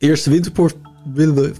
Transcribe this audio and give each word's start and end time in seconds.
Eerste 0.00 0.30
wintersport 0.30 0.76
willen 1.14 1.54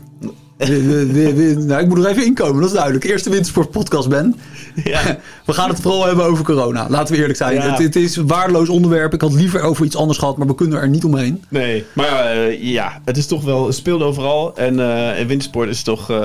nou, 0.69 1.83
ik 1.83 1.89
moet 1.89 1.99
er 1.99 2.07
even 2.07 2.25
inkomen, 2.25 2.61
dat 2.61 2.71
is 2.71 2.75
duidelijk. 2.75 3.05
Eerste 3.05 3.31
wintersport 3.31 3.71
podcast 3.71 4.09
ben. 4.09 4.37
Ja. 4.85 5.19
We 5.47 5.53
gaan 5.53 5.69
het 5.69 5.81
vooral 5.81 6.07
hebben 6.07 6.25
over 6.25 6.45
corona. 6.45 6.87
Laten 6.89 7.15
we 7.15 7.21
eerlijk 7.21 7.39
zijn. 7.39 7.55
Ja. 7.55 7.71
Het, 7.71 7.79
het 7.79 7.97
is 7.97 8.17
een 8.17 8.27
waardeloos 8.27 8.69
onderwerp. 8.69 9.15
Ik 9.15 9.21
had 9.21 9.33
liever 9.33 9.63
over 9.63 9.85
iets 9.85 9.97
anders 9.97 10.19
gehad, 10.19 10.37
maar 10.37 10.47
we 10.47 10.55
kunnen 10.55 10.81
er 10.81 10.89
niet 10.89 11.05
omheen. 11.05 11.45
Nee, 11.49 11.85
maar 11.93 12.25
eh, 12.25 12.63
ja, 12.63 13.01
het 13.05 13.17
is 13.17 13.27
toch 13.27 13.45
wel, 13.45 13.67
het 13.67 13.75
speelt 13.75 14.03
overal. 14.03 14.57
En, 14.57 14.81
eh 14.81 15.19
en 15.19 15.27
wintersport 15.27 15.69
is 15.69 15.83
toch, 15.83 16.11
eh, 16.11 16.17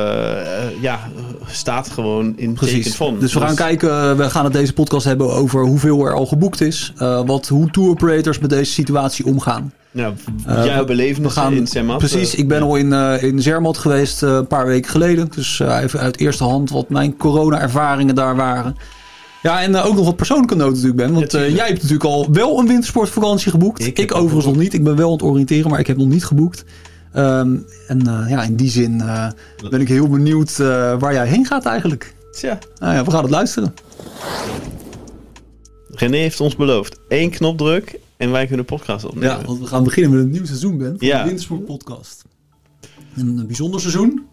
ja, 0.82 1.10
staat 1.46 1.90
gewoon 1.90 2.34
in 2.38 2.56
teken 2.56 2.92
van. 2.92 3.20
Dus 3.20 3.34
we 3.34 3.40
gaan 3.40 3.56
kijken, 3.56 4.18
we 4.18 4.30
gaan 4.30 4.44
het 4.44 4.54
deze 4.54 4.74
podcast 4.74 5.06
hebben 5.06 5.34
over 5.34 5.66
hoeveel 5.66 6.06
er 6.06 6.14
al 6.14 6.26
geboekt 6.26 6.62
is. 6.62 6.94
wat, 7.26 7.48
hoe 7.48 7.72
tour 7.72 7.90
operators 7.90 8.40
met 8.40 8.50
deze 8.50 8.72
situatie 8.72 9.26
omgaan. 9.26 9.74
Ja, 9.96 10.14
Eh, 10.46 10.66
jouw 10.66 10.86
belevenissen 10.86 11.54
in 11.54 11.68
Zermatt. 11.68 11.98
Precies, 12.00 12.34
eh, 12.34 12.40
ik 12.40 12.48
ben 12.48 12.62
al 12.62 12.76
in, 12.76 12.94
eh 12.94 13.24
in 13.24 13.42
Zermatt 13.42 13.78
geweest 13.78 14.24
eh, 14.24 14.30
een 14.34 14.48
paar 14.48 14.66
weken 14.66 14.92
geleden. 14.92 15.28
Dus 15.36 15.60
eh, 15.60 15.80
even 15.84 16.00
uit 16.00 16.18
eerste 16.20 16.44
hand 16.44 16.70
wat 16.70 16.90
mijn 16.90 17.18
corona-ervaringen 17.18 18.16
daar 18.16 18.36
waren. 18.36 18.76
Ja, 19.42 19.62
en 19.62 19.76
eh, 19.76 19.86
ook 19.86 19.96
nog 19.96 20.06
wat 20.06 20.16
persoonlijke 20.16 20.56
noten 20.56 20.74
natuurlijk, 20.74 20.98
Ben. 20.98 21.14
Want 21.14 21.32
Ja, 21.32 21.40
eh, 21.40 21.50
jij 21.56 21.66
hebt 21.68 21.78
natuurlijk 21.82 22.04
al 22.04 22.28
wel 22.32 22.60
een 22.60 22.68
wintersportvakantie 22.68 23.52
geboekt. 23.52 23.98
Ik 23.98 24.16
overigens 24.16 24.46
nog 24.46 24.56
niet. 24.56 24.74
Ik 24.74 24.84
ben 24.84 24.96
wel 24.96 25.06
aan 25.08 25.14
het 25.14 25.22
oriënteren, 25.24 25.70
maar 25.70 25.80
ik 25.80 25.88
heb 25.88 25.98
nog 25.98 26.08
niet 26.08 26.26
geboekt. 26.26 26.64
Ehm, 27.14 27.56
en 27.88 28.08
eh, 28.08 28.30
ja, 28.30 28.44
in 28.44 28.56
die 28.56 28.70
zin 28.70 29.02
eh, 29.02 29.28
ben 29.70 29.82
ik 29.82 29.88
heel 29.88 30.08
benieuwd 30.10 30.60
eh, 30.60 30.94
waar 31.00 31.14
jij 31.14 31.28
heen 31.28 31.46
gaat 31.46 31.66
eigenlijk. 31.66 32.14
Tja, 32.32 32.58
Nou 32.80 32.94
ja, 32.96 33.04
we 33.04 33.12
gaan 33.12 33.22
het 33.22 33.32
luisteren. 33.32 33.74
René 35.90 36.18
heeft 36.18 36.40
ons 36.40 36.56
beloofd. 36.56 37.00
één 37.08 37.30
knopdruk 37.30 38.00
en 38.18 38.32
wij 38.32 38.48
kunnen 38.48 38.66
podcast 38.66 39.06
opnemen. 39.06 39.30
Ja, 39.30 39.46
want 39.46 39.60
we 39.60 39.66
gaan 39.68 39.84
beginnen 39.84 40.12
met 40.12 40.24
een 40.24 40.32
nieuw 40.32 40.46
seizoen, 40.46 40.78
Ben. 40.78 40.96
Van 40.98 41.08
Ja. 41.08 41.18
de 41.18 41.24
Wintersport 41.26 41.66
Podcast. 41.66 42.26
Een, 43.16 43.44
bijzonder 43.48 43.80
seizoen. 43.80 44.26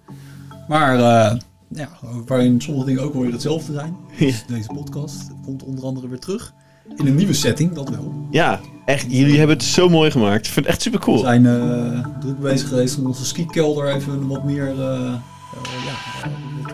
Maar 0.69 0.95
eh, 0.99 1.39
ja, 1.69 1.89
waarin 2.27 2.61
sommige 2.61 2.87
dingen 2.87 3.03
ook 3.03 3.12
wel 3.12 3.23
weer 3.23 3.33
hetzelfde 3.33 3.73
zijn. 3.73 3.97
Dus 4.19 4.45
deze 4.47 4.69
podcast 4.75 5.31
komt 5.45 5.62
onder 5.62 5.84
andere 5.84 6.09
weer 6.09 6.19
terug. 6.19 6.53
In 6.97 7.06
een 7.06 7.15
nieuwe 7.15 7.33
setting, 7.33 7.73
dat 7.73 7.89
wel. 7.89 8.27
Ja, 8.31 8.61
echt, 8.84 9.06
jullie 9.09 9.39
hebben 9.39 9.56
het 9.56 9.65
zo 9.65 9.89
mooi 9.89 10.11
gemaakt. 10.11 10.47
Ik 10.47 10.53
vind 10.53 10.67
het 10.67 10.75
echt 10.75 10.83
super 10.83 10.99
We 10.99 11.05
cool. 11.05 11.19
zijn 11.19 11.47
eh, 11.47 12.06
druk 12.21 12.39
bezig 12.41 12.69
geweest 12.69 12.99
om 12.99 13.06
onze 13.06 13.25
skikelder 13.25 13.95
even 13.95 14.27
wat 14.28 14.45
meer 14.45 14.69
eh, 14.69 15.06
eh, 15.06 15.12
ja, 15.87 16.28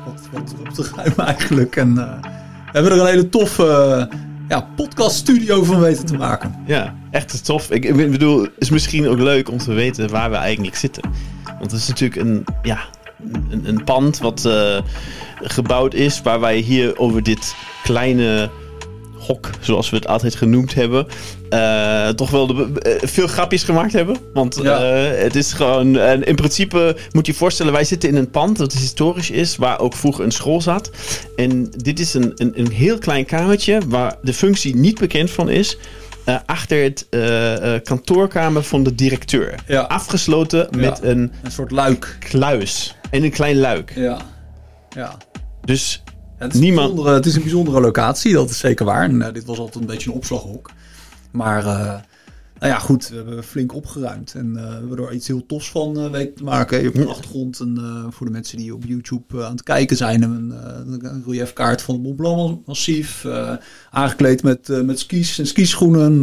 wat, 0.04 0.28
wat, 0.32 0.54
op 0.60 0.68
te 0.68 0.90
ruimen 0.94 1.26
eigenlijk. 1.26 1.76
En 1.76 1.98
eh, 1.98 2.20
we 2.22 2.72
hebben 2.72 2.92
er 2.92 3.00
een 3.00 3.06
hele 3.06 3.28
toffe 3.28 4.08
ja, 4.48 4.68
podcaststudio 4.76 5.62
van 5.64 5.80
weten 5.80 6.06
te 6.06 6.16
maken. 6.16 6.54
Ja, 6.66 6.94
echt 7.10 7.44
tof. 7.44 7.70
Ik, 7.70 7.84
ik 7.84 8.10
bedoel, 8.10 8.42
het 8.42 8.52
is 8.58 8.70
misschien 8.70 9.08
ook 9.08 9.18
leuk 9.18 9.50
om 9.50 9.58
te 9.58 9.72
weten 9.72 10.10
waar 10.10 10.30
we 10.30 10.36
eigenlijk 10.36 10.76
zitten. 10.76 11.02
Want 11.44 11.70
het 11.70 11.80
is 11.80 11.88
natuurlijk 11.88 12.20
een, 12.20 12.44
ja, 12.62 12.78
een, 13.50 13.68
een 13.68 13.84
pand 13.84 14.18
wat 14.18 14.44
eh, 14.44 14.78
gebouwd 15.42 15.94
is, 15.94 16.22
waar 16.22 16.40
wij 16.40 16.56
hier 16.56 16.98
over 16.98 17.22
dit 17.22 17.54
kleine 17.82 18.50
hok, 19.18 19.50
zoals 19.60 19.90
we 19.90 19.96
het 19.96 20.06
altijd 20.06 20.34
genoemd 20.34 20.74
hebben, 20.74 21.06
eh, 21.50 22.08
toch 22.08 22.30
wel 22.30 22.46
de, 22.46 22.80
eh, 22.80 23.08
veel 23.08 23.26
grapjes 23.26 23.62
gemaakt 23.62 23.92
hebben. 23.92 24.16
Want 24.32 24.60
Ja. 24.62 24.80
het 24.82 25.36
is 25.36 25.52
gewoon, 25.52 25.96
en 25.98 26.24
in 26.24 26.34
principe 26.34 26.96
moet 27.12 27.26
je 27.26 27.32
je 27.32 27.38
voorstellen, 27.38 27.72
wij 27.72 27.84
zitten 27.84 28.08
in 28.08 28.16
een 28.16 28.30
pand 28.30 28.56
dat 28.56 28.72
historisch 28.72 29.30
is, 29.30 29.56
waar 29.56 29.80
ook 29.80 29.94
vroeger 29.94 30.24
een 30.24 30.30
school 30.30 30.60
zat. 30.60 30.90
En 31.36 31.70
dit 31.76 32.00
is 32.00 32.14
een, 32.14 32.32
een, 32.36 32.52
een 32.54 32.70
heel 32.70 32.98
klein 32.98 33.24
kamertje 33.24 33.80
waar 33.88 34.16
de 34.22 34.34
functie 34.34 34.76
niet 34.76 34.98
bekend 34.98 35.30
van 35.30 35.48
is. 35.48 35.78
Eh, 36.28 36.36
achter 36.46 36.82
het 36.82 37.06
eh, 37.10 37.74
eh, 37.74 37.82
kantoorkamer 37.82 38.62
van 38.62 38.82
de 38.82 38.94
directeur. 38.94 39.54
Ja. 39.66 39.80
Afgesloten 39.80 40.68
met 40.76 40.98
Ja. 41.02 41.08
een 41.08 41.32
Een 41.42 41.50
soort 41.50 41.70
luik. 41.70 42.16
kluis 42.18 42.96
en 43.10 43.22
een 43.22 43.30
klein 43.30 43.56
luik. 43.56 43.92
Ja. 43.94 44.18
ja. 44.90 45.16
Dus 45.64 46.02
Het 46.38 46.54
is, 46.54 46.60
Niemand- 46.60 46.88
Een 46.88 46.94
bijzondere, 46.94 47.16
het 47.16 47.26
is 47.26 47.34
een 47.34 47.42
bijzondere 47.42 47.80
locatie, 47.80 48.32
dat 48.32 48.50
is 48.50 48.58
zeker 48.58 48.84
waar. 48.84 49.02
En, 49.02 49.32
dit 49.32 49.44
was 49.44 49.58
altijd 49.58 49.74
een 49.84 49.90
beetje 49.90 50.10
een 50.10 50.16
opslaghok. 50.16 50.70
Maar 51.30 51.64
nou 52.58 52.72
ja, 52.72 52.78
goed, 52.78 53.08
we 53.08 53.16
hebben 53.16 53.44
flink 53.44 53.74
opgeruimd. 53.74 54.34
En 54.34 54.56
eh, 54.56 54.88
we 54.88 55.02
er 55.02 55.12
iets 55.12 55.26
heel 55.26 55.46
tofs 55.46 55.70
van 55.70 55.98
eh, 55.98 56.10
weten 56.10 56.34
te 56.34 56.44
maken. 56.44 56.78
Je 56.78 56.84
hebt 56.84 56.96
de 56.96 57.06
achtergrond, 57.06 57.58
een, 57.58 57.76
eh, 57.76 58.06
voor 58.10 58.26
de 58.26 58.32
mensen 58.32 58.56
die 58.56 58.74
op 58.74 58.84
YouTube 58.84 59.44
aan 59.44 59.50
het 59.50 59.62
kijken 59.62 59.96
zijn, 59.96 60.22
een, 60.22 60.50
een 61.04 61.22
reliefkaart 61.26 61.82
van 61.82 61.94
het 61.94 62.02
Mont 62.02 62.16
Blanc 62.16 62.66
massief. 62.66 63.26
aangekleed 63.90 64.42
met, 64.42 64.68
met 64.84 64.98
skis 64.98 65.38
en 65.38 65.46
skischoenen. 65.46 66.20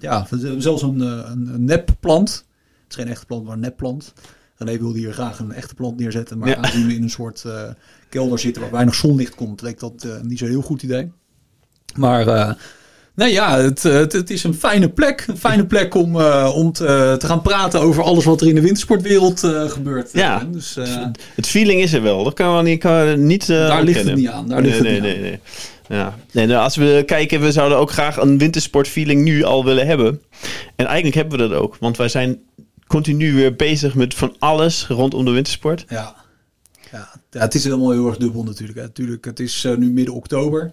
ja, 0.00 0.26
zelfs 0.58 0.82
een, 0.82 1.00
een, 1.00 1.64
nepplant. 1.64 2.30
Het 2.30 2.88
is 2.88 2.96
geen 2.96 3.08
echte 3.08 3.26
plant, 3.26 3.44
maar 3.44 3.54
een 3.54 3.60
nepplant. 3.60 4.12
René 4.56 4.78
wilde 4.78 4.98
hier 4.98 5.12
graag 5.12 5.38
een 5.38 5.52
echte 5.52 5.74
plant 5.74 5.98
neerzetten. 5.98 6.38
Maar 6.38 6.48
Ja. 6.48 6.56
aangezien 6.56 6.86
we 6.86 6.94
in 6.94 7.02
een 7.02 7.10
soort 7.10 7.44
kelder 8.08 8.38
zitten 8.38 8.62
waar 8.62 8.70
weinig 8.70 8.94
zonlicht 8.94 9.34
komt, 9.34 9.62
leek 9.62 9.78
dat 9.78 10.06
niet 10.22 10.38
zo'n 10.38 10.48
heel 10.48 10.62
goed 10.62 10.82
idee. 10.82 11.12
Maar 11.96 12.56
eh, 13.14 13.24
nee, 13.24 13.32
ja, 13.32 13.58
het, 13.58 13.84
eh, 13.84 13.92
het, 13.92 14.12
het 14.12 14.30
is 14.30 14.44
een 14.44 14.54
fijne 14.54 14.88
plek. 14.88 15.24
Een 15.28 15.38
fijne 15.38 15.66
plek 15.66 15.94
om, 15.94 16.20
eh, 16.20 16.52
om 16.54 16.72
te, 16.72 17.16
te 17.18 17.26
gaan 17.26 17.42
praten 17.42 17.80
over 17.80 18.02
alles 18.02 18.24
wat 18.24 18.40
er 18.40 18.48
in 18.48 18.54
de 18.54 18.60
wintersportwereld 18.60 19.44
eh, 19.44 19.70
gebeurt. 19.70 20.10
Ja. 20.12 20.40
Eh, 20.40 20.46
dus 20.52 20.76
eh, 20.76 21.06
het 21.34 21.46
feeling 21.46 21.80
is 21.80 21.92
er 21.92 22.02
wel. 22.02 22.24
Dat 22.24 22.34
kan 22.34 22.52
wel 22.52 22.62
niet, 22.62 22.80
kan 22.80 23.06
we 23.06 23.16
niet 23.16 23.48
eh, 23.48 23.56
daar 23.56 23.82
ligt 23.82 24.04
het 24.04 24.14
niet 24.14 24.28
aan. 24.28 24.48
Daar 24.48 24.62
nee, 24.62 24.70
ligt 24.70 24.82
het 24.82 24.88
nee, 24.88 25.00
niet 25.00 25.02
nee, 25.02 25.14
aan. 25.14 25.22
nee. 25.22 25.40
Ja. 25.98 26.14
Nee, 26.32 26.46
nou, 26.46 26.62
als 26.62 26.76
we 26.76 27.02
kijken, 27.06 27.40
we 27.40 27.52
zouden 27.52 27.78
ook 27.78 27.90
graag 27.90 28.16
een 28.16 28.38
wintersportfeeling 28.38 29.22
nu 29.22 29.42
al 29.42 29.64
willen 29.64 29.86
hebben. 29.86 30.22
En 30.76 30.86
eigenlijk 30.86 31.14
hebben 31.16 31.38
we 31.38 31.48
dat 31.48 31.58
ook. 31.58 31.76
Want 31.80 31.96
wij 31.96 32.08
zijn 32.08 32.38
continu 32.86 33.34
weer 33.34 33.56
bezig 33.56 33.94
met 33.94 34.14
van 34.14 34.36
alles 34.38 34.86
rondom 34.88 35.24
de 35.24 35.30
wintersport. 35.30 35.84
Ja. 35.88 36.14
Ja, 36.92 37.08
ja, 37.30 37.40
het 37.40 37.54
is 37.54 37.64
helemaal 37.64 37.90
heel 37.90 38.06
erg 38.06 38.16
dubbel 38.16 38.42
natuurlijk. 38.42 38.78
Hè. 38.78 38.84
Natuurlijk, 38.84 39.24
het 39.24 39.40
is 39.40 39.64
eh, 39.64 39.76
nu 39.76 39.90
midden 39.90 40.14
oktober. 40.14 40.72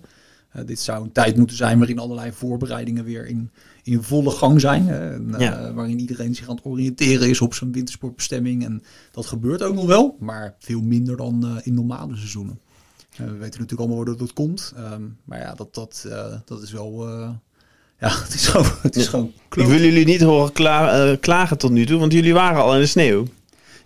Eh, 0.52 0.66
dit 0.66 0.80
zou 0.80 1.04
een 1.04 1.12
tijd 1.12 1.38
moeten 1.38 1.56
zijn 1.56 1.78
waarin 1.78 2.00
allerlei 2.00 2.32
voorbereidingen 2.32 3.04
weer 3.04 3.26
in, 3.28 3.52
in 3.84 4.04
volle 4.04 4.32
gang 4.32 4.62
zijn. 4.62 4.90
En, 4.90 5.34
eh, 5.34 5.40
Ja. 5.40 5.74
Waarin 5.74 6.00
iedereen 6.00 6.36
zich 6.36 6.50
aan 6.50 6.56
het 6.56 6.66
oriënteren 6.66 7.30
is 7.30 7.42
op 7.42 7.54
zijn 7.54 7.72
wintersportbestemming. 7.72 8.64
En 8.66 8.84
dat 9.12 9.26
gebeurt 9.26 9.64
ook 9.64 9.74
nog 9.76 9.86
wel, 9.86 10.16
maar 10.20 10.56
veel 10.60 10.82
minder 10.82 11.18
dan 11.18 11.46
eh, 11.46 11.56
in 11.68 11.74
normale 11.74 12.16
seizoenen. 12.16 12.60
We 13.18 13.24
weten 13.24 13.40
natuurlijk 13.42 13.80
allemaal 13.80 14.06
hoe 14.06 14.16
dat, 14.18 14.34
komt. 14.34 14.74
Ehm, 14.76 15.02
maar 15.24 15.40
ja, 15.40 15.54
dat, 15.54 15.74
dat, 15.74 16.08
dat 16.46 16.62
is 16.62 16.72
wel... 16.72 17.08
ja, 18.00 18.10
het 18.24 18.34
is 18.34 18.48
gewoon, 18.48 18.72
het 18.82 18.96
is 18.96 19.08
gewoon 19.08 19.32
Ik 19.56 19.68
wil 19.68 19.80
jullie 19.80 20.06
niet 20.06 20.22
horen 20.22 20.52
kla- 20.52 21.16
klagen 21.16 21.58
tot 21.58 21.72
nu 21.72 21.86
toe, 21.86 22.00
want 22.00 22.12
jullie 22.14 22.34
waren 22.34 22.62
al 22.62 22.74
in 22.74 22.80
de 22.80 22.86
sneeuw. 22.86 23.26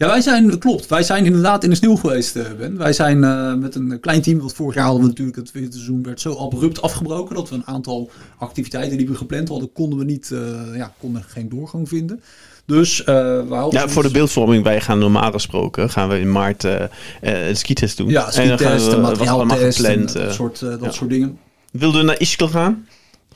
Ja, 0.02 0.08
wij 0.08 0.22
zijn, 0.22 0.60
klopt. 0.60 0.88
Wij 0.88 1.04
zijn 1.04 1.26
inderdaad 1.26 1.64
in 1.64 1.70
de 1.70 1.76
sneeuw 1.76 1.96
geweest, 1.96 2.36
eh, 2.36 2.44
Ben. 2.58 2.78
Wij 2.78 2.94
zijn 2.94 3.24
eh, 3.24 3.54
met 3.54 3.76
een 3.76 4.00
klein 4.00 4.22
team, 4.22 4.40
want 4.40 4.54
vorig 4.54 4.76
jaar 4.76 4.84
hadden 4.84 5.02
we 5.02 5.08
natuurlijk, 5.08 5.38
het 5.38 5.52
winterseizoen 5.52 6.04
werd 6.04 6.22
zo 6.22 6.36
abrupt 6.36 6.82
afgebroken, 6.82 7.36
dat 7.36 7.50
we 7.50 7.56
een 7.56 7.68
aantal 7.68 8.10
activiteiten 8.38 8.98
die 8.98 9.08
we 9.08 9.16
gepland 9.16 9.48
hadden, 9.48 9.72
konden 9.74 10.00
we 10.00 10.06
niet, 10.06 10.32
eh, 10.32 10.76
ja, 10.76 10.94
konden 11.00 11.24
geen 11.24 11.50
doorgang 11.50 11.88
vinden. 11.88 12.22
Dus 12.66 13.04
eh 13.04 13.06
we 13.48 13.54
houden 13.54 13.80
Ja, 13.80 13.90
voor 13.90 14.04
de 14.04 14.12
beeldvorming, 14.12 14.64
wij 14.64 14.82
gaan 14.82 15.00
normaal 15.00 15.32
gesproken, 15.32 15.90
gaan 15.90 16.10
we 16.10 16.20
in 16.20 16.32
maart 16.32 16.64
eh, 16.64 16.84
eh, 17.22 17.48
een 17.48 17.58
skitest 17.58 17.98
doen. 17.98 18.10
Ja, 18.10 18.34
en 18.34 18.48
dan 18.48 18.60
gaan 18.60 18.80
skitest, 18.80 18.86
we, 18.88 18.96
en 18.96 19.02
dat 19.02 19.18
was 19.18 19.28
allemaal 19.28 19.46
materiaaltest 19.46 19.80
en 19.80 19.92
gepland. 19.92 20.14
dat, 20.14 20.34
soort, 20.34 20.62
eh, 20.62 20.70
dat 20.70 20.84
ja. 20.84 20.92
soort 20.92 21.10
dingen. 21.10 21.38
Wilden 21.72 22.00
we 22.00 22.06
naar 22.06 22.20
Ischgl 22.20 22.46
gaan? 22.46 22.88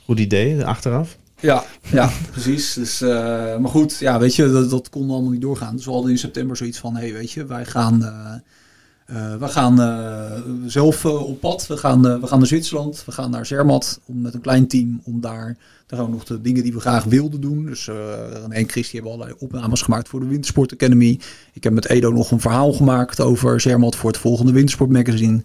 Goed 0.04 0.18
idee, 0.18 0.64
achteraf. 0.64 1.16
Ja, 1.40 1.64
ja, 1.82 2.10
precies. 2.30 2.74
Dus, 2.74 3.00
eh, 3.00 3.58
maar 3.58 3.70
goed, 3.70 3.98
ja, 3.98 4.18
weet 4.18 4.34
je, 4.34 4.50
dat, 4.50 4.70
dat 4.70 4.90
kon 4.90 5.10
allemaal 5.10 5.30
niet 5.30 5.40
doorgaan. 5.40 5.76
Dus 5.76 5.84
we 5.84 5.90
hadden 5.90 6.10
in 6.10 6.18
september 6.18 6.56
zoiets 6.56 6.78
van, 6.78 6.94
hé, 6.96 7.00
hey, 7.00 7.12
weet 7.12 7.30
je, 7.30 7.46
wij 7.46 7.64
gaan, 7.64 8.04
eh, 8.04 8.34
eh, 9.06 9.38
we 9.38 9.48
gaan 9.48 9.76
zelf 10.66 11.04
op 11.04 11.40
pad. 11.40 11.66
We 11.66 11.76
gaan, 11.76 12.20
we 12.20 12.26
gaan 12.26 12.38
naar 12.38 12.46
Zwitserland, 12.46 13.02
we 13.06 13.12
gaan 13.12 13.30
naar 13.30 13.46
Zermatt 13.46 14.00
om, 14.06 14.20
met 14.20 14.34
een 14.34 14.40
klein 14.40 14.66
team 14.68 15.00
om 15.04 15.20
daar, 15.20 15.56
daar 15.86 16.08
nog 16.08 16.24
de 16.24 16.40
dingen 16.40 16.62
die 16.62 16.72
we 16.72 16.80
graag 16.80 17.04
wilden 17.04 17.40
doen. 17.40 17.64
Dus 17.64 17.86
René 17.86 18.54
en 18.54 18.68
Chris 18.68 18.90
die 18.90 19.00
hebben 19.00 19.12
allerlei 19.12 19.36
opnames 19.38 19.82
gemaakt 19.82 20.08
voor 20.08 20.20
de 20.20 20.26
Wintersport 20.26 20.72
Academy. 20.72 21.20
Ik 21.52 21.64
heb 21.64 21.72
met 21.72 21.88
Edo 21.88 22.10
nog 22.10 22.30
een 22.30 22.40
verhaal 22.40 22.72
gemaakt 22.72 23.20
over 23.20 23.60
Zermatt 23.60 23.96
voor 23.96 24.10
het 24.10 24.20
volgende 24.20 24.52
Wintersport 24.52 24.90
Magazine. 24.90 25.42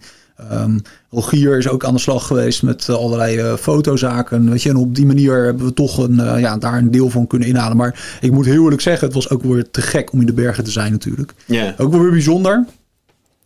Ehm, 0.50 0.78
Rogier 1.10 1.58
is 1.58 1.68
ook 1.68 1.84
aan 1.84 1.94
de 1.94 2.00
slag 2.00 2.26
geweest 2.26 2.62
met 2.62 2.88
eh, 2.88 2.94
allerlei 2.96 3.38
eh, 3.38 3.54
fotozaken. 3.56 4.50
Weet 4.50 4.62
je, 4.62 4.68
en 4.68 4.76
op 4.76 4.94
die 4.94 5.06
manier 5.06 5.44
hebben 5.44 5.66
we 5.66 5.74
toch 5.74 5.98
een, 5.98 6.20
eh, 6.20 6.40
ja, 6.40 6.56
daar 6.56 6.78
een 6.78 6.90
deel 6.90 7.10
van 7.10 7.26
kunnen 7.26 7.48
inhalen. 7.48 7.76
Maar 7.76 8.18
ik 8.20 8.32
moet 8.32 8.44
heel 8.44 8.62
eerlijk 8.62 8.80
zeggen, 8.82 9.06
het 9.06 9.14
was 9.14 9.30
ook 9.30 9.42
weer 9.42 9.70
te 9.70 9.82
gek 9.82 10.12
om 10.12 10.20
in 10.20 10.26
de 10.26 10.32
bergen 10.32 10.64
te 10.64 10.70
zijn 10.70 10.92
natuurlijk. 10.92 11.32
Ja. 11.44 11.74
Ook 11.78 11.90
wel 11.90 12.00
weer 12.00 12.10
bijzonder. 12.10 12.64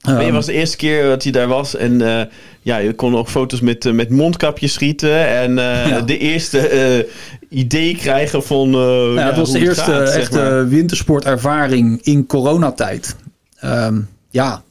Maar 0.03 0.19
je 0.21 0.25
Ehm, 0.25 0.33
was 0.33 0.47
de 0.47 0.53
eerste 0.53 0.77
keer 0.77 1.09
dat 1.09 1.23
hij 1.23 1.33
daar 1.33 1.49
was 1.49 1.77
en 1.77 1.99
ja, 2.63 2.77
je 2.77 2.95
kon 2.95 3.17
ook 3.17 3.29
foto's 3.29 3.61
met, 3.61 3.93
met 3.93 4.11
mondkapjes 4.11 4.73
schieten 4.73 5.29
en 5.29 5.55
Ja. 5.91 6.01
de 6.01 6.19
eerste 6.19 7.07
idee 7.49 7.97
krijgen 7.97 8.43
van. 8.43 8.71
Nou 8.71 9.15
ja, 9.15 9.27
het 9.27 9.37
was 9.37 9.53
de 9.53 9.59
eerste 9.59 9.81
gaat, 9.83 10.09
zeg 10.09 10.17
echte 10.21 10.37
maar. 10.39 10.69
wintersportervaring 10.69 12.01
in 12.03 12.27
coronatijd. 12.27 13.17
Ehm, 13.59 14.01
ja, 14.31 14.63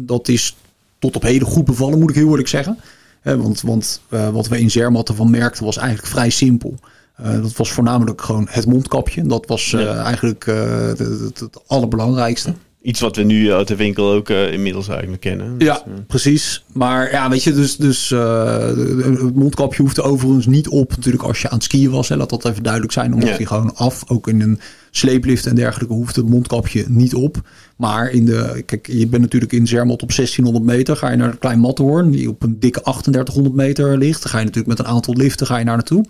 dat 0.00 0.28
is 0.28 0.56
tot 1.00 1.16
op 1.16 1.22
heden 1.22 1.48
goed 1.48 1.64
bevallen, 1.64 1.98
moet 1.98 2.10
ik 2.10 2.16
heel 2.16 2.28
eerlijk 2.30 2.48
zeggen. 2.48 2.78
Eh, 3.22 3.34
want 3.34 3.60
want 3.60 4.00
eh, 4.08 4.28
wat 4.28 4.48
we 4.48 4.60
in 4.60 4.70
Zermatt 4.70 5.08
ervan 5.08 5.30
merkten 5.30 5.64
was 5.64 5.76
eigenlijk 5.76 6.08
vrij 6.08 6.30
simpel. 6.30 6.74
Uh, 7.20 7.42
dat 7.42 7.56
was 7.56 7.72
voornamelijk 7.72 8.22
gewoon 8.22 8.46
het 8.50 8.66
mondkapje. 8.66 9.22
Dat 9.22 9.46
was 9.46 9.72
uh, 9.72 9.80
ja. 9.80 10.02
eigenlijk 10.02 10.46
uh, 10.46 10.86
het, 10.86 10.98
het, 10.98 11.48
allerbelangrijkste. 11.66 12.54
Iets 12.82 13.00
wat 13.00 13.16
we 13.16 13.22
nu 13.22 13.52
uit 13.52 13.68
de 13.68 13.76
winkel 13.76 14.12
ook 14.12 14.28
inmiddels 14.28 14.88
eigenlijk 14.88 15.20
kennen. 15.20 15.54
Ja, 15.58 15.82
dus, 15.84 16.00
precies. 16.06 16.64
Maar 16.72 17.10
ja, 17.10 17.30
weet 17.30 17.42
je, 17.42 17.52
dus, 17.52 17.76
dus 17.76 18.08
het 18.08 19.34
mondkapje 19.34 19.82
hoefde 19.82 20.02
overigens 20.02 20.46
niet 20.46 20.68
op 20.68 20.90
natuurlijk 20.90 21.24
als 21.24 21.42
je 21.42 21.48
aan 21.48 21.54
het 21.56 21.64
skiën 21.64 21.90
was. 21.90 22.08
Hè. 22.08 22.16
Laat 22.16 22.30
dat 22.30 22.44
even 22.44 22.62
duidelijk 22.62 22.92
zijn. 22.92 23.14
Omdat 23.14 23.28
ja. 23.28 23.36
hij 23.36 23.44
gewoon 23.44 23.74
af, 23.74 24.04
ook 24.06 24.28
in 24.28 24.40
een 24.40 24.60
sleeplift 24.90 25.46
en 25.46 25.54
dergelijke, 25.54 25.94
hoeft 25.94 26.16
het 26.16 26.28
mondkapje 26.28 26.84
niet 26.88 27.14
op. 27.14 27.40
Maar 27.76 28.10
in 28.10 28.24
de, 28.24 28.62
kijk, 28.66 28.86
je 28.86 29.06
bent 29.06 29.22
natuurlijk 29.22 29.52
in 29.52 29.66
Zermatt 29.66 30.02
op 30.02 30.14
1600 30.14 30.64
meter. 30.64 30.96
Ga 30.96 31.10
je 31.10 31.16
naar 31.16 31.30
een 31.30 31.38
klein 31.38 31.58
Matterhorn, 31.58 32.10
die 32.10 32.28
op 32.28 32.42
een 32.42 32.60
dikke 32.60 32.80
3800 32.80 33.54
meter 33.54 33.98
ligt. 33.98 34.22
Dan 34.22 34.30
ga 34.30 34.38
je 34.38 34.44
natuurlijk 34.44 34.78
met 34.78 34.86
een 34.86 34.92
aantal 34.92 35.14
liften 35.14 35.46
ga 35.46 35.58
je 35.58 35.64
naar 35.64 35.76
naartoe. 35.76 36.04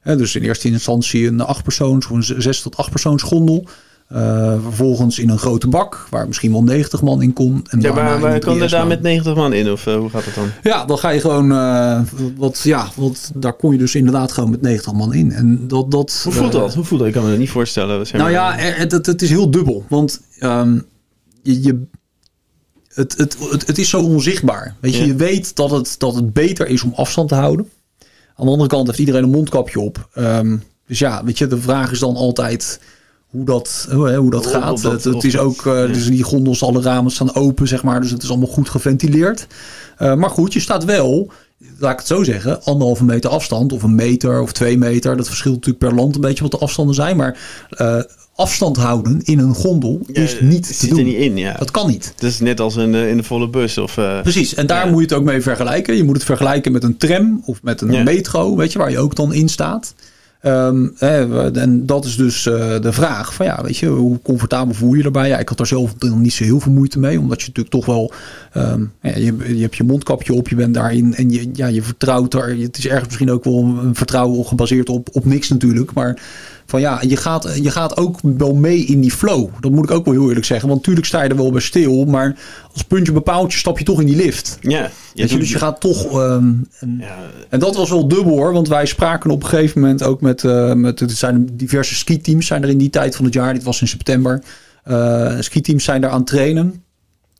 He, 0.00 0.16
dus 0.16 0.36
in 0.36 0.42
eerste 0.42 0.68
instantie 0.68 1.26
een 1.26 1.40
achtpersoons 1.40 2.06
of 2.06 2.28
een 2.28 2.42
6 2.42 2.62
tot 2.62 2.76
8 2.76 2.90
persoons 2.90 3.22
gondel. 3.22 3.68
Uh, 4.12 4.62
vervolgens 4.62 5.18
in 5.18 5.28
een 5.28 5.38
grote 5.38 5.68
bak 5.68 6.06
waar 6.10 6.26
misschien 6.26 6.52
wel 6.52 6.62
90 6.62 7.02
man 7.02 7.22
in 7.22 7.32
kon. 7.32 7.64
En 7.68 7.80
ja, 7.80 7.92
maar, 7.92 8.20
maar 8.20 8.38
kan 8.38 8.62
er 8.62 8.68
daar 8.68 8.86
met 8.86 9.02
90 9.02 9.34
man 9.34 9.52
in 9.52 9.70
of 9.70 9.86
uh, 9.86 9.94
hoe 9.94 10.10
gaat 10.10 10.24
het 10.24 10.34
dan? 10.34 10.48
Ja, 10.62 10.84
dan 10.84 10.98
ga 10.98 11.08
je 11.08 11.20
gewoon, 11.20 11.52
uh, 11.52 12.00
wat, 12.36 12.60
ja, 12.62 12.88
wat, 12.96 13.30
daar 13.34 13.52
kon 13.52 13.72
je 13.72 13.78
dus 13.78 13.94
inderdaad 13.94 14.32
gewoon 14.32 14.50
met 14.50 14.60
90 14.60 14.92
man 14.92 15.14
in. 15.14 15.32
En 15.32 15.68
dat, 15.68 15.90
dat, 15.90 16.20
hoe 16.24 16.32
voelt 16.32 16.52
dat? 16.52 16.74
Hoe 16.74 16.84
voelt 16.84 17.00
dat? 17.00 17.08
Ik 17.08 17.14
kan 17.14 17.24
me 17.24 17.30
dat 17.30 17.38
niet 17.38 17.50
voorstellen. 17.50 18.06
Zeg 18.06 18.20
maar. 18.20 18.30
Nou 18.30 18.32
ja, 18.32 18.54
het, 18.56 18.92
het, 18.92 19.06
het, 19.06 19.22
is 19.22 19.30
heel 19.30 19.50
dubbel. 19.50 19.84
Want 19.88 20.20
um, 20.40 20.86
je, 21.42 21.62
je 21.62 21.82
het, 22.88 23.16
het, 23.16 23.36
het, 23.50 23.66
het, 23.66 23.78
is 23.78 23.88
zo 23.88 24.00
onzichtbaar. 24.02 24.74
Weet 24.80 24.94
je, 24.94 25.00
ja. 25.00 25.06
je 25.06 25.14
weet 25.14 25.56
dat 25.56 25.70
het, 25.70 25.94
dat 25.98 26.14
het 26.14 26.32
beter 26.32 26.66
is 26.66 26.82
om 26.82 26.92
afstand 26.94 27.28
te 27.28 27.34
houden. 27.34 27.70
Aan 28.34 28.46
de 28.46 28.52
andere 28.52 28.68
kant 28.68 28.86
heeft 28.86 28.98
iedereen 28.98 29.22
een 29.22 29.30
mondkapje 29.30 29.80
op. 29.80 30.08
Um, 30.14 30.62
dus 30.86 30.98
ja, 30.98 31.24
weet 31.24 31.38
je, 31.38 31.46
de 31.46 31.60
vraag 31.60 31.90
is 31.90 31.98
dan 31.98 32.16
altijd 32.16 32.80
hoe 33.30 33.44
dat, 33.44 33.88
hoe, 33.92 34.14
hoe 34.14 34.30
dat 34.30 34.46
gaat. 34.46 34.82
Het, 34.82 35.04
het, 35.04 35.24
is 35.24 35.38
ook, 35.38 35.64
uh, 35.64 35.86
dus 35.86 36.06
die 36.06 36.22
gondels, 36.22 36.62
alle 36.62 36.82
ramen 36.82 37.10
staan 37.10 37.34
open, 37.34 37.68
zeg 37.68 37.82
maar. 37.82 38.00
Dus 38.00 38.10
het 38.10 38.22
is 38.22 38.28
allemaal 38.28 38.48
goed 38.48 38.68
geventileerd. 38.68 39.46
Uh, 39.98 40.14
maar 40.14 40.30
goed, 40.30 40.52
je 40.52 40.60
staat 40.60 40.84
wel, 40.84 41.32
laat 41.78 41.92
ik 41.92 41.98
het 41.98 42.06
zo 42.06 42.22
zeggen, 42.24 42.62
anderhalve 42.64 43.04
meter 43.04 43.30
afstand. 43.30 43.72
Of 43.72 43.82
een 43.82 43.94
meter 43.94 44.40
of 44.40 44.52
twee 44.52 44.78
meter. 44.78 45.16
Dat 45.16 45.26
verschilt 45.26 45.54
natuurlijk 45.54 45.84
per 45.84 45.94
land 45.94 46.14
een 46.14 46.20
beetje 46.20 46.42
wat 46.42 46.52
de 46.52 46.58
afstanden 46.58 46.94
zijn. 46.94 47.16
Maar 47.16 47.38
uh, 47.78 48.02
afstand 48.34 48.76
houden 48.76 49.20
in 49.22 49.38
een 49.38 49.54
gondel 49.54 50.00
ja, 50.06 50.22
is 50.22 50.40
niet 50.40 50.66
te 50.66 50.74
zit 50.74 50.90
doen. 50.90 50.98
er 50.98 51.04
niet 51.04 51.16
in, 51.16 51.36
ja. 51.36 51.56
Dat 51.58 51.70
kan 51.70 51.86
niet. 51.86 52.12
Dat 52.16 52.30
is 52.30 52.40
net 52.40 52.60
als 52.60 52.76
in, 52.76 52.94
in 52.94 53.16
de 53.16 53.22
volle 53.22 53.48
bus. 53.48 53.78
Of, 53.78 53.96
uh, 53.96 54.20
Precies, 54.20 54.54
en 54.54 54.66
daar 54.66 54.84
ja. 54.84 54.90
moet 54.90 55.00
je 55.00 55.06
het 55.06 55.14
ook 55.16 55.24
mee 55.24 55.40
vergelijken. 55.40 55.96
Je 55.96 56.04
moet 56.04 56.16
het 56.16 56.24
vergelijken 56.24 56.72
met 56.72 56.82
een 56.82 56.96
tram 56.96 57.42
of 57.44 57.62
met 57.62 57.80
een 57.80 57.92
Ja. 57.92 58.02
metro, 58.02 58.56
weet 58.56 58.72
je, 58.72 58.78
waar 58.78 58.90
je 58.90 58.98
ook 58.98 59.14
dan 59.14 59.32
in 59.32 59.48
staat. 59.48 59.94
Ehm, 60.40 60.86
en 60.98 61.86
dat 61.86 62.04
is 62.04 62.16
dus 62.16 62.46
eh, 62.46 62.80
de 62.80 62.92
vraag 62.92 63.34
van 63.34 63.46
ja, 63.46 63.62
weet 63.62 63.76
je, 63.76 63.86
hoe 63.86 64.22
comfortabel 64.22 64.74
voel 64.74 64.94
je 64.94 65.02
erbij? 65.02 65.28
Ja, 65.28 65.38
ik 65.38 65.48
had 65.48 65.60
er 65.60 65.66
zelf 65.66 65.94
niet 65.98 66.32
zo 66.32 66.44
heel 66.44 66.60
veel 66.60 66.72
moeite 66.72 66.98
mee, 66.98 67.18
omdat 67.18 67.40
je 67.40 67.46
natuurlijk 67.46 67.74
toch 67.74 67.86
wel, 67.86 68.12
ehm, 68.52 68.84
ja, 69.02 69.16
je, 69.16 69.56
je 69.56 69.62
hebt 69.62 69.76
je 69.76 69.84
mondkapje 69.84 70.32
op, 70.32 70.48
je 70.48 70.54
bent 70.54 70.74
daarin 70.74 71.14
en 71.14 71.30
je, 71.30 71.50
ja, 71.52 71.66
je 71.66 71.82
vertrouwt 71.82 72.34
er. 72.34 72.58
Het 72.58 72.78
is 72.78 72.86
ergens 72.86 73.06
misschien 73.06 73.30
ook 73.30 73.44
wel 73.44 73.64
een 73.64 73.94
vertrouwen 73.94 74.46
gebaseerd 74.46 74.88
op, 74.88 75.08
op 75.12 75.24
niks 75.24 75.48
natuurlijk, 75.48 75.92
maar 75.92 76.22
van 76.70 76.80
ja, 76.80 77.02
je 77.06 77.16
gaat, 77.16 77.58
je 77.62 77.70
gaat 77.70 77.96
ook 77.96 78.18
wel 78.22 78.54
mee 78.54 78.78
in 78.84 79.00
die 79.00 79.10
flow. 79.12 79.48
Dat 79.60 79.70
moet 79.70 79.84
ik 79.84 79.90
ook 79.96 80.04
wel 80.04 80.14
heel 80.14 80.28
eerlijk 80.28 80.46
zeggen. 80.46 80.68
Want 80.68 80.80
natuurlijk 80.80 81.06
sta 81.06 81.22
je 81.22 81.28
er 81.28 81.36
wel 81.36 81.50
bij 81.52 81.60
stil. 81.60 82.04
Maar 82.04 82.36
als 82.72 82.82
puntje 82.82 83.12
bepaalt, 83.12 83.52
je 83.52 83.58
stap 83.58 83.78
je 83.78 83.84
toch 83.84 84.00
in 84.00 84.06
die 84.06 84.16
lift. 84.16 84.58
ja, 84.60 84.90
je, 85.14 85.38
dus 85.38 85.50
je 85.50 85.58
gaat 85.58 85.80
toch. 85.80 86.04
ehm, 86.04 86.52
en, 86.78 86.96
ja, 87.00 87.16
en 87.48 87.58
dat 87.60 87.76
was 87.76 87.90
wel 87.90 88.08
dubbel 88.08 88.32
hoor. 88.32 88.52
Want 88.52 88.68
wij 88.68 88.86
spraken 88.86 89.30
op 89.30 89.42
een 89.42 89.48
gegeven 89.48 89.80
moment 89.80 90.02
ook 90.02 90.20
met. 90.20 90.44
eh 90.44 90.72
met 90.72 91.00
het 91.00 91.12
zijn 91.12 91.48
diverse 91.52 91.94
skiteams 91.94 92.46
zijn 92.46 92.62
er 92.62 92.68
in 92.68 92.78
die 92.78 92.90
tijd 92.90 93.16
van 93.16 93.24
het 93.24 93.34
jaar. 93.34 93.52
Dit 93.54 93.62
was 93.62 93.80
in 93.80 93.88
september. 93.88 94.42
Eh 94.84 95.36
skiteams 95.40 95.84
zijn 95.84 96.00
daar 96.00 96.10
aan 96.10 96.18
het 96.18 96.26
trainen. 96.26 96.82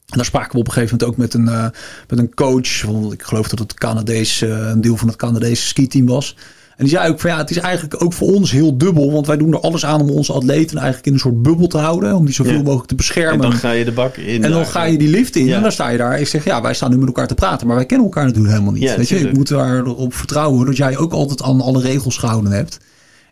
En 0.06 0.16
daar 0.16 0.24
spraken 0.24 0.52
we 0.52 0.58
op 0.58 0.66
een 0.66 0.72
gegeven 0.72 0.96
moment 0.98 1.10
ook 1.18 1.22
met 1.24 1.34
een, 1.34 1.48
eh, 1.48 1.68
met 2.08 2.18
een 2.18 2.34
coach. 2.34 2.82
Want 2.82 3.12
ik 3.12 3.22
geloof 3.22 3.48
dat 3.48 3.58
het 3.58 3.74
Canadees, 3.74 4.40
een 4.40 4.80
deel 4.80 4.96
van 4.96 5.08
het 5.08 5.16
Canadese 5.16 5.66
skiteam 5.66 6.06
was. 6.06 6.36
En 6.80 6.86
die 6.86 6.94
zei 6.94 7.10
ook 7.10 7.20
van 7.20 7.30
ja, 7.30 7.36
het 7.38 7.50
is 7.50 7.56
eigenlijk 7.56 8.02
ook 8.04 8.12
voor 8.12 8.28
ons 8.32 8.50
heel 8.50 8.78
dubbel. 8.78 9.12
Want 9.12 9.26
wij 9.26 9.36
doen 9.36 9.52
er 9.52 9.60
alles 9.60 9.84
aan 9.84 10.00
om 10.00 10.10
onze 10.10 10.32
atleten 10.32 10.76
eigenlijk 10.76 11.06
in 11.06 11.12
een 11.12 11.18
soort 11.18 11.42
bubbel 11.42 11.66
te 11.66 11.78
houden. 11.78 12.14
Om 12.16 12.24
die 12.24 12.34
zoveel 12.34 12.52
Ja. 12.52 12.62
mogelijk 12.62 12.88
te 12.88 12.94
beschermen. 12.94 13.32
en 13.44 13.50
dan 13.50 13.52
ga 13.52 13.70
je 13.70 13.84
de 13.84 13.92
bak 13.92 14.16
in. 14.16 14.34
En 14.44 14.50
dan 14.50 14.50
daar. 14.60 14.66
ga 14.70 14.84
je 14.84 14.98
die 14.98 15.08
lift 15.08 15.36
in 15.36 15.46
Ja. 15.46 15.56
en 15.56 15.62
dan 15.62 15.72
sta 15.72 15.88
je 15.88 15.98
daar. 15.98 16.20
Ik 16.20 16.28
zeg, 16.28 16.44
ja, 16.44 16.62
wij 16.62 16.74
staan 16.74 16.90
nu 16.90 16.96
met 16.96 17.06
elkaar 17.06 17.26
te 17.26 17.34
praten, 17.34 17.66
maar 17.66 17.76
wij 17.76 17.86
kennen 17.86 18.06
elkaar 18.06 18.24
natuurlijk 18.24 18.52
helemaal 18.52 18.72
niet. 18.72 18.82
Ja, 18.82 18.96
Weet 18.96 19.08
je, 19.08 19.18
ik 19.18 19.32
moet 19.32 19.48
daarop 19.48 20.14
vertrouwen 20.14 20.66
dat 20.66 20.76
jij 20.76 20.96
ook 20.98 21.12
altijd 21.12 21.42
aan 21.42 21.60
alle 21.60 21.80
regels 21.80 22.16
gehouden 22.16 22.52
hebt. 22.52 22.78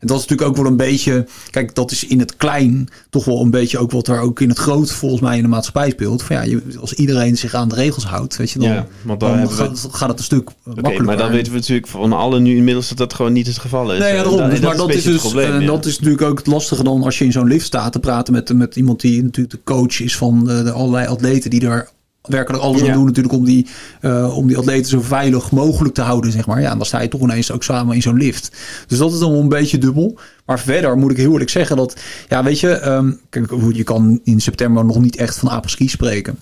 En 0.01 0.07
dat 0.07 0.17
is 0.19 0.23
natuurlijk 0.27 0.49
ook 0.49 0.57
wel 0.57 0.67
een 0.67 0.77
beetje, 0.77 1.27
kijk, 1.51 1.75
dat 1.75 1.91
is 1.91 2.05
in 2.07 2.19
het 2.19 2.37
klein 2.37 2.89
toch 3.11 3.25
wel 3.25 3.41
een 3.41 3.51
beetje 3.51 3.79
ook 3.79 3.91
wat 3.91 4.09
er 4.09 4.21
ook 4.21 4.41
in 4.41 4.49
het 4.49 4.59
groot 4.59 4.91
volgens 4.93 5.21
mij 5.21 5.37
in 5.37 5.43
de 5.43 5.49
maatschappij 5.49 5.91
speelt. 5.91 6.23
Van 6.23 6.37
ja, 6.37 6.43
je, 6.43 6.63
als 6.81 6.93
iedereen 6.93 7.37
zich 7.37 7.55
aan 7.55 7.69
de 7.69 7.75
regels 7.75 8.05
houdt, 8.05 8.37
weet 8.37 8.51
je, 8.51 8.59
dan, 8.59 8.69
Ja, 8.69 8.87
want 9.03 9.21
dan 9.21 9.29
dan 9.29 9.39
hebben 9.39 9.57
we- 9.57 9.89
gaat, 9.91 10.09
het 10.09 10.19
een 10.19 10.25
stuk 10.25 10.51
makkelijker. 10.65 11.05
maar 11.05 11.17
dan 11.17 11.31
weten 11.31 11.53
we 11.53 11.59
natuurlijk 11.59 11.87
van 11.87 12.13
allen 12.13 12.43
nu 12.43 12.57
inmiddels 12.57 12.89
dat 12.89 12.99
dat 12.99 13.15
gewoon 13.15 13.33
niet 13.33 13.47
het 13.47 13.59
geval 13.59 13.93
is. 13.93 13.99
Nee, 13.99 14.09
ja, 14.09 14.15
Eh, 14.17 14.23
daarom. 14.23 14.37
dat- 14.41 14.51
Dus, 14.51 14.61
dat 14.61 14.69
maar 14.69 14.73
is 14.73 14.87
dat 14.87 14.97
is, 14.97 15.03
dus, 15.05 15.21
probleem. 15.21 15.53
eh, 15.55 15.61
ja. 15.61 15.67
dat 15.67 15.87
is 15.87 15.97
natuurlijk 15.97 16.23
ook 16.23 16.39
het 16.39 16.47
lastige 16.47 16.83
dan 16.83 17.03
als 17.03 17.19
je 17.19 17.25
in 17.25 17.33
zo'n 17.33 17.49
lift 17.49 17.67
staat 17.67 17.93
te 17.93 18.01
praten 18.01 18.33
met, 18.33 18.55
met 18.55 18.77
iemand 18.77 19.01
die 19.01 19.23
natuurlijk 19.23 19.55
de 19.55 19.73
coach 19.73 20.01
is 20.01 20.17
van 20.17 20.45
de, 20.45 20.63
de 20.63 20.73
allerlei 20.73 21.07
atleten 21.07 21.51
die 21.51 21.67
er 21.67 21.89
werkelijk 22.29 22.63
alles 22.63 22.81
aan 22.91 22.97
doen 22.97 23.05
natuurlijk 23.07 23.35
om 23.35 23.45
die, 23.45 23.67
eh, 24.01 24.37
om 24.37 24.47
die 24.47 24.57
atleten 24.57 24.91
zo 24.91 25.01
veilig 25.01 25.51
mogelijk 25.51 25.95
te 25.95 26.01
houden, 26.03 26.33
zeg 26.33 26.47
maar. 26.47 26.61
Ja, 26.61 26.71
en 26.71 26.77
dan 26.77 26.87
sta 26.87 27.01
je 27.01 27.09
toch 27.09 27.21
ineens 27.21 27.51
ook 27.53 27.63
samen 27.63 27.95
in 27.95 28.03
zo'n 28.03 28.17
lift. 28.17 28.51
Dus 28.87 28.99
dat 28.99 29.13
is 29.13 29.19
dan 29.19 29.31
wel 29.33 29.41
een 29.41 29.49
beetje 29.49 29.79
dubbel. 29.79 30.19
Maar 30.47 30.61
verder 30.61 30.97
moet 30.99 31.11
ik 31.11 31.17
heel 31.17 31.33
eerlijk 31.33 31.51
zeggen 31.51 31.77
dat, 31.77 31.97
ja, 32.29 32.43
weet 32.45 32.61
je, 32.61 32.71
ehm, 32.71 33.11
kijk, 33.31 33.51
hoe- 33.51 33.75
je 33.75 33.83
kan 33.85 34.21
in 34.25 34.41
september 34.41 34.85
nog 34.85 34.99
niet 35.01 35.17
echt 35.17 35.39
van 35.39 35.49
apres-ski 35.49 35.89
spreken. 35.89 36.39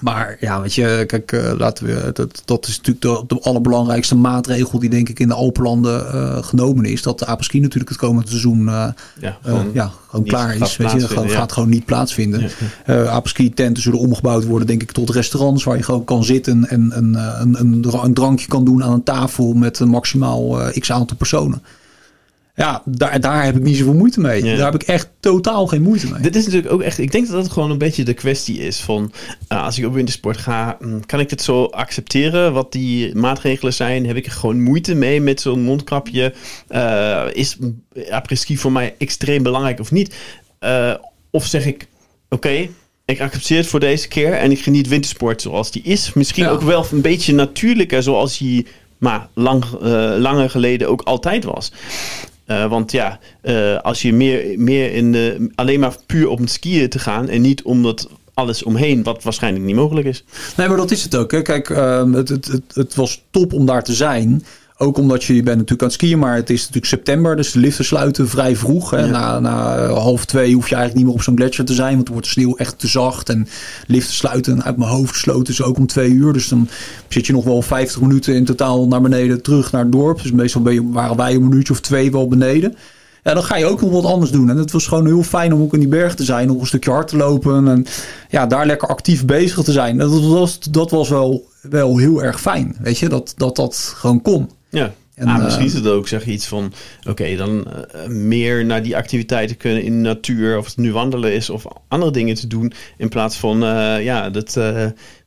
Maar 0.00 0.36
ja, 0.40 0.60
weet 0.60 0.74
je, 0.74 1.04
kijk, 1.06 1.32
eh, 1.32 1.52
laten 1.56 1.86
we, 1.86 2.10
dat, 2.12 2.42
dat 2.44 2.66
is 2.66 2.76
natuurlijk 2.76 3.28
de, 3.28 3.34
de 3.34 3.40
allerbelangrijkste 3.42 4.16
maatregel 4.16 4.78
die 4.78 4.90
denk 4.90 5.08
ik 5.08 5.18
in 5.18 5.28
de 5.28 5.34
Alpenlanden 5.34 6.12
eh, 6.12 6.42
genomen 6.42 6.84
is. 6.84 7.02
Dat 7.02 7.18
de 7.18 7.26
apres-ski 7.26 7.60
natuurlijk 7.60 7.88
het 7.88 7.98
komende 7.98 8.28
seizoen 8.28 8.68
eh, 8.68 8.88
ja, 9.20 9.38
eh, 9.42 9.52
gewoon 9.52 9.70
ja, 9.72 9.92
gewoon 10.06 10.24
niet 10.24 10.32
klaar 10.32 10.56
is. 10.56 10.76
Weet 10.76 10.90
je, 10.90 10.98
ja. 10.98 11.28
gaat 11.28 11.52
gewoon 11.52 11.68
niet 11.68 11.84
plaatsvinden. 11.84 12.50
Ja, 12.86 13.22
Eh 13.22 13.54
tenten 13.54 13.82
zullen 13.82 13.98
omgebouwd 13.98 14.44
worden, 14.44 14.66
denk 14.66 14.82
ik, 14.82 14.92
tot 14.92 15.10
restaurants 15.10 15.64
waar 15.64 15.76
je 15.76 15.82
gewoon 15.82 16.04
kan 16.04 16.24
zitten 16.24 16.68
en 16.68 16.96
een, 16.96 17.16
eh, 17.16 17.40
een, 17.40 17.60
een, 17.60 17.84
een 18.02 18.14
drankje 18.14 18.48
kan 18.48 18.64
doen 18.64 18.84
aan 18.84 18.92
een 18.92 19.02
tafel 19.02 19.52
met 19.52 19.78
een 19.78 19.88
maximaal 19.88 20.60
eh, 20.60 20.80
x 20.80 20.92
aantal 20.92 21.16
personen. 21.16 21.62
Ja, 22.58 22.82
daar, 22.84 23.20
daar 23.20 23.44
heb 23.44 23.56
ik 23.56 23.62
niet 23.62 23.76
zoveel 23.76 23.94
moeite 23.94 24.20
mee. 24.20 24.44
Ja. 24.44 24.56
Daar 24.56 24.72
heb 24.72 24.82
ik 24.82 24.88
echt 24.88 25.08
totaal 25.20 25.66
geen 25.66 25.82
moeite 25.82 26.10
mee. 26.10 26.20
Dit 26.22 26.36
is 26.36 26.44
natuurlijk 26.44 26.72
ook 26.72 26.82
echt. 26.82 26.98
Ik 26.98 27.12
denk 27.12 27.26
dat 27.26 27.36
dat 27.42 27.52
gewoon 27.52 27.70
een 27.70 27.78
beetje 27.78 28.02
de 28.02 28.14
kwestie 28.14 28.58
is 28.58 28.80
van. 28.80 29.12
eh, 29.48 29.64
als 29.64 29.78
ik 29.78 29.86
op 29.86 29.92
wintersport 29.94 30.36
ga, 30.36 30.76
mm, 30.80 31.06
kan 31.06 31.20
ik 31.20 31.30
het 31.30 31.42
zo 31.42 31.64
accepteren 31.64 32.52
wat 32.52 32.72
die 32.72 33.14
maatregelen 33.14 33.72
zijn? 33.74 34.06
Heb 34.06 34.16
ik 34.16 34.26
er 34.26 34.32
gewoon 34.32 34.62
moeite 34.62 34.94
mee 34.94 35.20
met 35.20 35.40
zo'n 35.40 35.62
mondkapje? 35.62 36.34
Eh, 36.68 37.24
is 37.32 37.56
apres-ski 38.10 38.56
voor 38.56 38.72
mij 38.72 38.94
extreem 38.98 39.42
belangrijk 39.42 39.80
of 39.80 39.90
niet? 39.90 40.14
Eh, 40.58 40.94
of 41.30 41.46
zeg 41.46 41.66
ik, 41.66 41.86
oké. 42.28 42.68
ik 43.04 43.20
accepteer 43.20 43.56
het 43.56 43.66
voor 43.66 43.80
deze 43.80 44.08
keer 44.08 44.32
en 44.32 44.50
ik 44.50 44.60
geniet 44.62 44.88
wintersport 44.88 45.42
zoals 45.42 45.70
die 45.70 45.82
is. 45.82 46.12
Misschien 46.12 46.44
Ja. 46.44 46.50
ook 46.50 46.62
wel 46.62 46.86
een 46.92 47.00
beetje 47.00 47.34
natuurlijker 47.34 48.02
zoals 48.02 48.38
die 48.38 48.66
maar 48.98 49.28
lang, 49.34 49.64
eh, 49.64 50.12
langer 50.18 50.50
geleden 50.50 50.88
ook 50.88 51.02
altijd 51.02 51.44
was. 51.44 51.72
Eh, 52.48 52.68
want 52.68 52.92
ja, 52.92 53.18
eh, 53.40 53.80
als 53.80 54.02
je 54.02 54.12
meer, 54.12 54.60
meer 54.60 54.92
in 54.92 55.12
de, 55.12 55.50
alleen 55.54 55.80
maar 55.80 55.96
puur 56.06 56.28
om 56.28 56.40
het 56.40 56.50
skiën 56.50 56.88
te 56.88 56.98
gaan 56.98 57.28
en 57.28 57.40
niet 57.40 57.62
omdat 57.62 58.08
alles 58.34 58.62
omheen, 58.62 59.02
wat 59.02 59.22
waarschijnlijk 59.22 59.64
niet 59.64 59.74
mogelijk 59.74 60.06
is. 60.06 60.24
Nee, 60.56 60.68
maar 60.68 60.76
dat 60.76 60.90
is 60.90 61.02
het 61.02 61.16
ook. 61.16 61.30
Hè. 61.30 61.42
Kijk, 61.42 61.70
ehm, 61.70 62.12
het, 62.12 62.28
het, 62.28 62.46
het, 62.46 62.74
het 62.74 62.94
was 62.94 63.22
top 63.30 63.52
om 63.52 63.66
daar 63.66 63.84
te 63.84 63.94
zijn. 63.94 64.44
Ook 64.80 64.98
omdat 64.98 65.24
je, 65.24 65.34
je 65.34 65.42
bent 65.42 65.56
natuurlijk 65.56 65.82
aan 65.82 65.88
het 65.88 65.96
skiën, 65.96 66.18
maar 66.18 66.34
het 66.34 66.50
is 66.50 66.58
natuurlijk 66.58 66.86
september. 66.86 67.36
Dus 67.36 67.52
de 67.52 67.58
liften 67.58 67.84
sluiten 67.84 68.28
vrij 68.28 68.56
vroeg. 68.56 68.90
Hè. 68.90 69.00
Ja. 69.00 69.06
Na, 69.06 69.40
na 69.40 69.76
eh, 69.76 69.98
half 69.98 70.24
twee 70.24 70.54
hoef 70.54 70.68
je 70.68 70.74
eigenlijk 70.74 70.94
niet 70.94 71.04
meer 71.04 71.14
op 71.14 71.22
zo'n 71.22 71.36
gletsjer 71.36 71.64
te 71.64 71.74
zijn. 71.74 71.94
Want 71.94 72.04
dan 72.04 72.12
wordt 72.12 72.26
de 72.26 72.40
sneeuw 72.40 72.56
echt 72.56 72.78
te 72.78 72.86
zacht. 72.86 73.28
En 73.28 73.48
liften 73.86 74.14
sluiten 74.14 74.62
uit 74.64 74.76
mijn 74.76 74.90
hoofd 74.90 75.10
gesloten 75.10 75.52
is 75.52 75.62
ook 75.62 75.76
om 75.76 75.86
twee 75.86 76.10
uur. 76.10 76.32
Dus 76.32 76.48
dan 76.48 76.68
zit 77.08 77.26
je 77.26 77.32
nog 77.32 77.44
wel 77.44 77.62
50 77.62 78.00
minuten 78.00 78.34
in 78.34 78.44
totaal 78.44 78.88
naar 78.88 79.00
beneden 79.00 79.42
terug 79.42 79.72
naar 79.72 79.82
het 79.82 79.92
dorp. 79.92 80.22
Dus 80.22 80.32
meestal 80.32 80.62
ben 80.62 80.74
je, 80.74 80.90
waren 80.90 81.16
wij 81.16 81.34
een 81.34 81.48
minuutje 81.48 81.72
of 81.72 81.80
twee 81.80 82.10
wel 82.10 82.28
beneden. 82.28 82.76
Ja, 83.22 83.34
dan 83.34 83.44
ga 83.44 83.56
je 83.56 83.66
ook 83.66 83.80
nog 83.80 83.90
wat 83.90 84.04
anders 84.04 84.30
doen. 84.30 84.50
En 84.50 84.56
het 84.56 84.72
was 84.72 84.86
gewoon 84.86 85.06
heel 85.06 85.22
fijn 85.22 85.52
om 85.52 85.62
ook 85.62 85.74
in 85.74 85.80
die 85.80 85.88
berg 85.88 86.14
te 86.14 86.24
zijn. 86.24 86.46
Nog 86.46 86.60
een 86.60 86.66
stukje 86.66 86.90
hard 86.90 87.08
te 87.08 87.16
lopen. 87.16 87.68
En 87.68 87.86
ja, 88.30 88.46
daar 88.46 88.66
lekker 88.66 88.88
actief 88.88 89.24
bezig 89.24 89.62
te 89.62 89.72
zijn. 89.72 89.98
Dat 89.98 90.20
was, 90.20 90.58
dat 90.60 90.90
was 90.90 91.08
wel, 91.08 91.48
wel 91.62 91.96
heel 91.96 92.22
erg 92.22 92.40
fijn. 92.40 92.76
Weet 92.80 92.98
je, 92.98 93.08
dat 93.08 93.32
dat, 93.36 93.56
dat 93.56 93.92
gewoon 93.96 94.22
kon. 94.22 94.48
Ja, 94.70 94.94
En, 95.14 95.26
ah, 95.26 95.42
misschien 95.42 95.66
eh, 95.66 95.70
is 95.72 95.78
het 95.78 95.86
ook 95.86 96.08
zeg 96.08 96.24
je 96.24 96.30
iets 96.30 96.46
van, 96.46 96.72
oké, 97.08 97.36
dan 97.36 97.66
eh, 97.66 98.06
meer 98.06 98.64
naar 98.64 98.82
die 98.82 98.96
activiteiten 98.96 99.56
kunnen 99.56 99.82
in 99.82 99.92
de 100.02 100.08
natuur, 100.08 100.58
of 100.58 100.66
het 100.66 100.76
nu 100.76 100.92
wandelen 100.92 101.32
is 101.32 101.50
of 101.50 101.64
andere 101.88 102.12
dingen 102.12 102.34
te 102.34 102.46
doen, 102.46 102.72
in 102.96 103.08
plaats 103.08 103.36
van 103.36 103.64
eh, 103.64 104.04
ja, 104.04 104.30
dat 104.30 104.60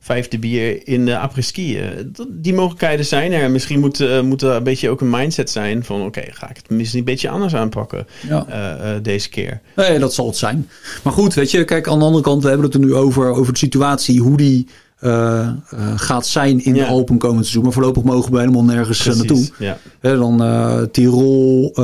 vijfde 0.00 0.38
bier 0.38 0.86
in 0.88 1.04
de 1.04 1.18
après-ski. 1.18 1.78
Dat- 2.06 2.26
die 2.30 2.54
mogelijkheden 2.54 3.04
zijn 3.04 3.32
er. 3.32 3.50
Misschien 3.50 3.80
moet, 3.80 4.22
moet 4.22 4.42
er 4.42 4.50
een 4.50 4.62
beetje 4.62 4.90
ook 4.90 5.00
een 5.00 5.10
mindset 5.10 5.50
zijn 5.50 5.84
van, 5.84 6.02
oké, 6.02 6.22
ga 6.30 6.50
ik 6.50 6.56
het 6.56 6.70
misschien 6.70 6.98
een 6.98 7.04
beetje 7.04 7.28
anders 7.28 7.54
aanpakken 7.54 8.06
ja. 8.28 8.98
deze 9.02 9.28
keer. 9.28 9.60
Nee, 9.76 9.98
dat 9.98 10.14
zal 10.14 10.26
het 10.26 10.36
zijn. 10.36 10.68
Maar 11.02 11.12
goed, 11.12 11.34
weet 11.34 11.50
je, 11.50 11.64
kijk, 11.64 11.88
aan 11.88 11.98
de 11.98 12.04
andere 12.04 12.24
kant, 12.24 12.42
we 12.42 12.48
hebben 12.48 12.66
het 12.66 12.74
er 12.74 12.80
nu 12.80 12.94
over, 12.94 13.30
over 13.30 13.52
de 13.52 13.58
situatie, 13.58 14.20
hoe 14.20 14.36
die 14.36 14.66
eh, 15.02 15.40
eh, 15.40 15.54
gaat 15.96 16.26
zijn 16.26 16.64
in 16.64 16.74
Ja. 16.74 16.86
de 16.86 16.92
Open 16.92 17.18
komend 17.18 17.40
seizoen. 17.40 17.62
Maar 17.62 17.72
voorlopig 17.72 18.02
mogen 18.02 18.32
we 18.32 18.38
helemaal 18.38 18.64
nergens 18.64 19.06
eh, 19.06 19.14
naartoe. 19.14 19.48
Ja. 19.58 19.76
Dan 20.00 20.88
Tirol, 20.90 21.74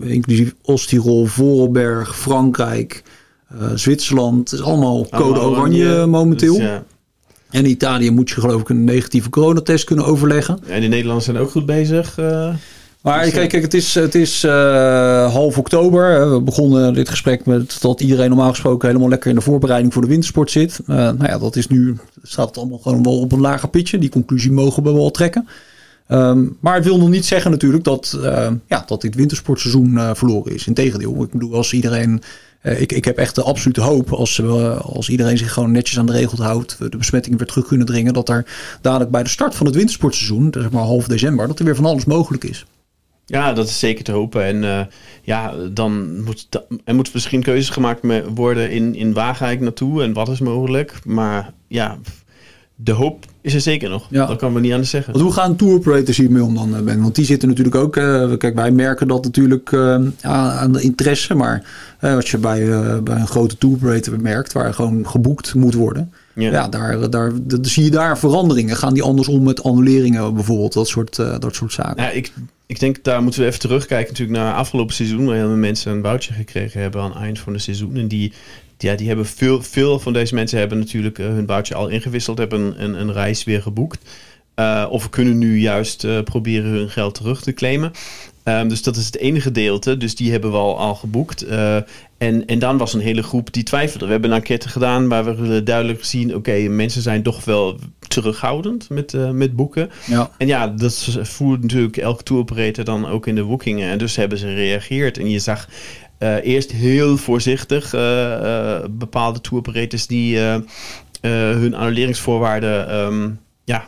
inclusief 0.00 0.54
Oost-Tirol, 0.62 1.26
Voorelberg, 1.26 2.18
Frankrijk, 2.18 3.02
Zwitserland. 3.74 4.50
Het 4.50 4.60
is 4.60 4.66
allemaal 4.66 5.06
code 5.08 5.22
Allemaal 5.22 5.50
oranje, 5.50 6.06
momenteel. 6.06 6.54
Dus, 6.54 6.62
ja. 6.62 6.84
En 7.50 7.64
in 7.64 7.70
Italië 7.70 8.10
moet 8.10 8.30
je 8.30 8.40
geloof 8.40 8.60
ik 8.60 8.68
een 8.68 8.84
negatieve 8.84 9.30
coronatest 9.30 9.84
kunnen 9.84 10.04
overleggen. 10.04 10.58
En 10.66 10.80
de 10.80 10.86
Nederlanders 10.86 11.24
zijn 11.24 11.36
ook 11.38 11.50
goed 11.50 11.66
bezig. 11.66 12.18
Maar 13.02 13.22
Dus, 13.22 13.32
kijk, 13.32 13.42
ja. 13.42 13.48
kijk, 13.48 13.62
het 13.62 13.74
is, 13.74 13.94
het 13.94 14.14
is 14.14 14.44
eh, 14.44 15.32
half 15.32 15.58
oktober. 15.58 16.30
We 16.32 16.40
begonnen 16.40 16.94
dit 16.94 17.08
gesprek 17.08 17.46
met 17.46 17.76
dat 17.80 18.00
iedereen 18.00 18.28
normaal 18.28 18.50
gesproken 18.50 18.88
helemaal 18.88 19.08
lekker 19.08 19.30
in 19.30 19.36
de 19.36 19.42
voorbereiding 19.42 19.92
voor 19.92 20.02
de 20.02 20.08
wintersport 20.08 20.50
zit. 20.50 20.80
Eh, 20.86 20.96
nou 20.96 21.24
ja, 21.24 21.38
dat 21.38 21.56
is 21.56 21.66
nu, 21.68 21.96
staat 22.22 22.46
het 22.46 22.56
allemaal 22.58 22.78
gewoon 22.78 23.02
wel 23.02 23.20
op 23.20 23.32
een 23.32 23.40
lager 23.40 23.68
pitje. 23.68 23.98
Die 23.98 24.10
conclusie 24.10 24.52
mogen 24.52 24.82
we 24.82 24.92
wel 24.92 25.10
trekken. 25.10 25.48
Ehm, 26.06 26.44
maar 26.60 26.74
het 26.74 26.84
wil 26.84 26.98
nog 26.98 27.08
niet 27.08 27.26
zeggen 27.26 27.50
natuurlijk 27.50 27.84
dat, 27.84 28.18
eh, 28.22 28.50
ja, 28.66 28.82
dat 28.86 29.00
dit 29.00 29.14
wintersportseizoen 29.14 29.98
eh, 29.98 30.10
verloren 30.14 30.54
is. 30.54 30.66
Integendeel, 30.66 31.22
ik 31.22 31.30
bedoel, 31.30 31.54
als 31.54 31.72
iedereen... 31.72 32.22
eh, 32.60 32.80
ik, 32.80 32.92
ik 32.92 33.04
heb 33.04 33.16
echt 33.16 33.34
de 33.34 33.42
absolute 33.42 33.80
hoop 33.80 34.12
als, 34.12 34.38
eh, 34.38 34.80
als 34.80 35.08
iedereen 35.08 35.38
zich 35.38 35.52
gewoon 35.52 35.70
netjes 35.72 35.98
aan 35.98 36.06
de 36.06 36.12
regels 36.12 36.40
houdt, 36.40 36.78
we 36.78 36.88
de 36.88 36.96
besmettingen 36.96 37.38
weer 37.38 37.46
terug 37.46 37.66
kunnen 37.66 37.86
dringen, 37.86 38.12
dat 38.14 38.28
er 38.28 38.46
dadelijk 38.80 39.10
bij 39.10 39.22
de 39.22 39.28
start 39.28 39.54
van 39.54 39.66
het 39.66 39.74
wintersportseizoen, 39.74 40.54
zeg 40.58 40.70
maar 40.70 40.82
half 40.82 41.06
december, 41.06 41.46
dat 41.46 41.58
er 41.58 41.64
weer 41.64 41.76
van 41.76 41.86
alles 41.86 42.04
mogelijk 42.04 42.44
is. 42.44 42.66
Ja, 43.32 43.52
dat 43.52 43.68
is 43.68 43.78
zeker 43.78 44.04
te 44.04 44.12
hopen. 44.12 44.44
En 44.44 44.64
eh, 44.64 44.80
ja, 45.22 45.54
dan 45.70 46.22
moet 46.22 46.46
er 46.84 46.94
moeten 46.94 47.12
misschien 47.14 47.42
keuzes 47.42 47.70
gemaakt 47.70 48.00
worden 48.34 48.70
in, 48.70 48.94
in 48.94 49.12
waar 49.12 49.34
ga 49.34 49.48
ik 49.48 49.60
naartoe 49.60 50.02
en 50.02 50.12
wat 50.12 50.28
is 50.28 50.40
mogelijk. 50.40 51.00
Maar 51.04 51.52
ja, 51.68 51.98
de 52.74 52.92
hoop 52.92 53.24
is 53.40 53.54
er 53.54 53.60
zeker 53.60 53.88
nog. 53.88 54.06
Ja. 54.10 54.26
Dat 54.26 54.38
kan 54.38 54.54
we 54.54 54.60
niet 54.60 54.72
anders 54.72 54.90
zeggen. 54.90 55.12
Want 55.12 55.24
hoe 55.24 55.32
gaan 55.32 55.56
tour 55.56 55.74
operators 55.74 56.16
hiermee 56.16 56.42
om 56.42 56.54
dan, 56.54 56.76
eh, 56.76 56.82
Ben? 56.82 57.02
Want 57.02 57.14
die 57.14 57.24
zitten 57.24 57.48
natuurlijk 57.48 57.76
ook... 57.76 57.96
eh, 57.96 58.32
kijk, 58.36 58.54
wij 58.54 58.70
merken 58.70 59.08
dat 59.08 59.24
natuurlijk 59.24 59.74
aan, 60.20 60.72
de 60.72 60.80
interesse. 60.80 61.34
Maar 61.34 61.64
eh, 61.98 62.14
als 62.14 62.30
je 62.30 62.38
bij, 62.38 62.66
bij 63.02 63.16
een 63.16 63.26
grote 63.26 63.58
tour 63.58 63.74
operator 63.74 64.20
merkt... 64.20 64.52
waar 64.52 64.74
gewoon 64.74 65.08
geboekt 65.08 65.54
moet 65.54 65.74
worden... 65.74 66.12
Ja, 66.34 66.68
daar, 66.68 67.10
daar, 67.10 67.32
daar 67.42 67.58
zie 67.62 67.84
je 67.84 67.90
daar 67.90 68.18
veranderingen. 68.18 68.76
Gaan 68.76 68.94
die 68.94 69.02
anders 69.02 69.28
om 69.28 69.42
met 69.42 69.62
annuleringen 69.62 70.34
bijvoorbeeld? 70.34 70.72
Dat 70.72 70.88
soort, 70.88 71.18
eh, 71.18 71.38
dat 71.38 71.54
soort 71.54 71.72
zaken. 71.72 72.02
Ja, 72.02 72.10
ik, 72.10 72.32
ik 72.66 72.80
denk 72.80 73.04
daar 73.04 73.22
moeten 73.22 73.40
we 73.40 73.46
even 73.46 73.60
terugkijken 73.60 74.12
natuurlijk 74.12 74.38
naar 74.38 74.54
afgelopen 74.54 74.94
seizoen. 74.94 75.26
Waar 75.26 75.36
heel 75.36 75.46
veel 75.46 75.56
mensen 75.56 75.92
een 75.92 76.02
boutje 76.02 76.32
gekregen 76.32 76.80
hebben 76.80 77.00
aan 77.00 77.10
het 77.10 77.22
eind 77.22 77.38
van 77.38 77.52
het 77.52 77.62
seizoen. 77.62 77.96
En 77.96 78.08
die, 78.08 78.32
ja, 78.78 78.94
die 78.94 79.06
hebben 79.06 79.26
veel, 79.26 79.62
veel 79.62 79.98
van 79.98 80.12
deze 80.12 80.34
mensen 80.34 80.58
hebben 80.58 80.78
natuurlijk 80.78 81.18
eh, 81.18 81.26
hun 81.26 81.46
boutje 81.46 81.74
al 81.74 81.88
ingewisseld. 81.88 82.38
Hebben 82.38 82.60
een, 82.60 82.82
een, 82.82 83.00
een 83.00 83.12
reis 83.12 83.44
weer 83.44 83.62
geboekt. 83.62 84.10
Eh, 84.54 84.86
of 84.90 85.10
kunnen 85.10 85.38
nu 85.38 85.58
juist 85.58 86.04
eh, 86.04 86.22
proberen 86.22 86.70
hun 86.70 86.90
geld 86.90 87.14
terug 87.14 87.42
te 87.42 87.52
claimen. 87.52 87.92
Ehm, 88.42 88.68
dus 88.68 88.82
dat 88.82 88.96
is 88.96 89.06
het 89.06 89.18
ene 89.18 89.40
gedeelte. 89.40 89.96
Dus 89.96 90.16
die 90.16 90.30
hebben 90.30 90.50
we 90.50 90.56
al, 90.56 90.78
al 90.78 90.94
geboekt. 90.94 91.42
Eh, 91.42 91.76
en, 92.18 92.46
en 92.46 92.58
dan 92.58 92.78
was 92.78 92.94
een 92.94 93.00
hele 93.00 93.22
groep 93.22 93.52
die 93.52 93.62
twijfelde. 93.62 94.04
We 94.04 94.12
hebben 94.12 94.30
een 94.30 94.36
enquête 94.36 94.68
gedaan 94.68 95.08
waar 95.08 95.36
we 95.36 95.62
duidelijk 95.62 96.04
zien... 96.04 96.34
oké, 96.34 96.68
mensen 96.68 97.02
zijn 97.02 97.22
toch 97.22 97.44
wel 97.44 97.78
terughoudend 98.08 98.88
met, 98.88 99.32
met 99.32 99.56
boeken. 99.56 99.90
Ja. 100.06 100.30
En 100.38 100.46
ja, 100.46 100.66
dat 100.66 101.18
voert 101.22 101.62
natuurlijk 101.62 101.96
elke 101.96 102.22
tour 102.22 102.42
operator 102.42 102.84
dan 102.84 103.06
ook 103.06 103.26
in 103.26 103.34
de 103.34 103.44
boekingen. 103.44 103.90
En 103.90 103.98
dus 103.98 104.16
hebben 104.16 104.38
ze 104.38 104.46
gereageerd. 104.46 105.18
En 105.18 105.30
je 105.30 105.38
zag 105.38 105.68
eerst 106.42 106.72
heel 106.72 107.16
voorzichtig 107.16 107.90
bepaalde 108.90 109.40
tour 109.40 109.58
operators 109.58 110.06
die 110.06 110.38
hun 111.20 111.74
annuleringsvoorwaarden 111.74 112.88
ehm, 112.88 113.30
ja, 113.64 113.84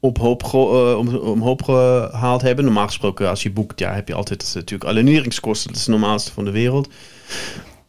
op 0.00 0.18
hoop 0.18 0.42
eh, 0.42 0.98
om, 1.24 1.54
gehaald 1.64 2.42
hebben. 2.42 2.64
Normaal 2.64 2.86
gesproken, 2.86 3.28
als 3.28 3.42
je 3.42 3.50
boekt, 3.50 3.78
ja, 3.78 3.92
heb 3.92 4.08
je 4.08 4.14
altijd 4.14 4.50
natuurlijk 4.54 4.90
annuleringskosten. 4.90 5.68
Dat 5.68 5.76
is 5.80 5.86
het 5.86 5.94
normaalste 5.96 6.32
van 6.32 6.44
de 6.44 6.50
wereld. 6.50 6.88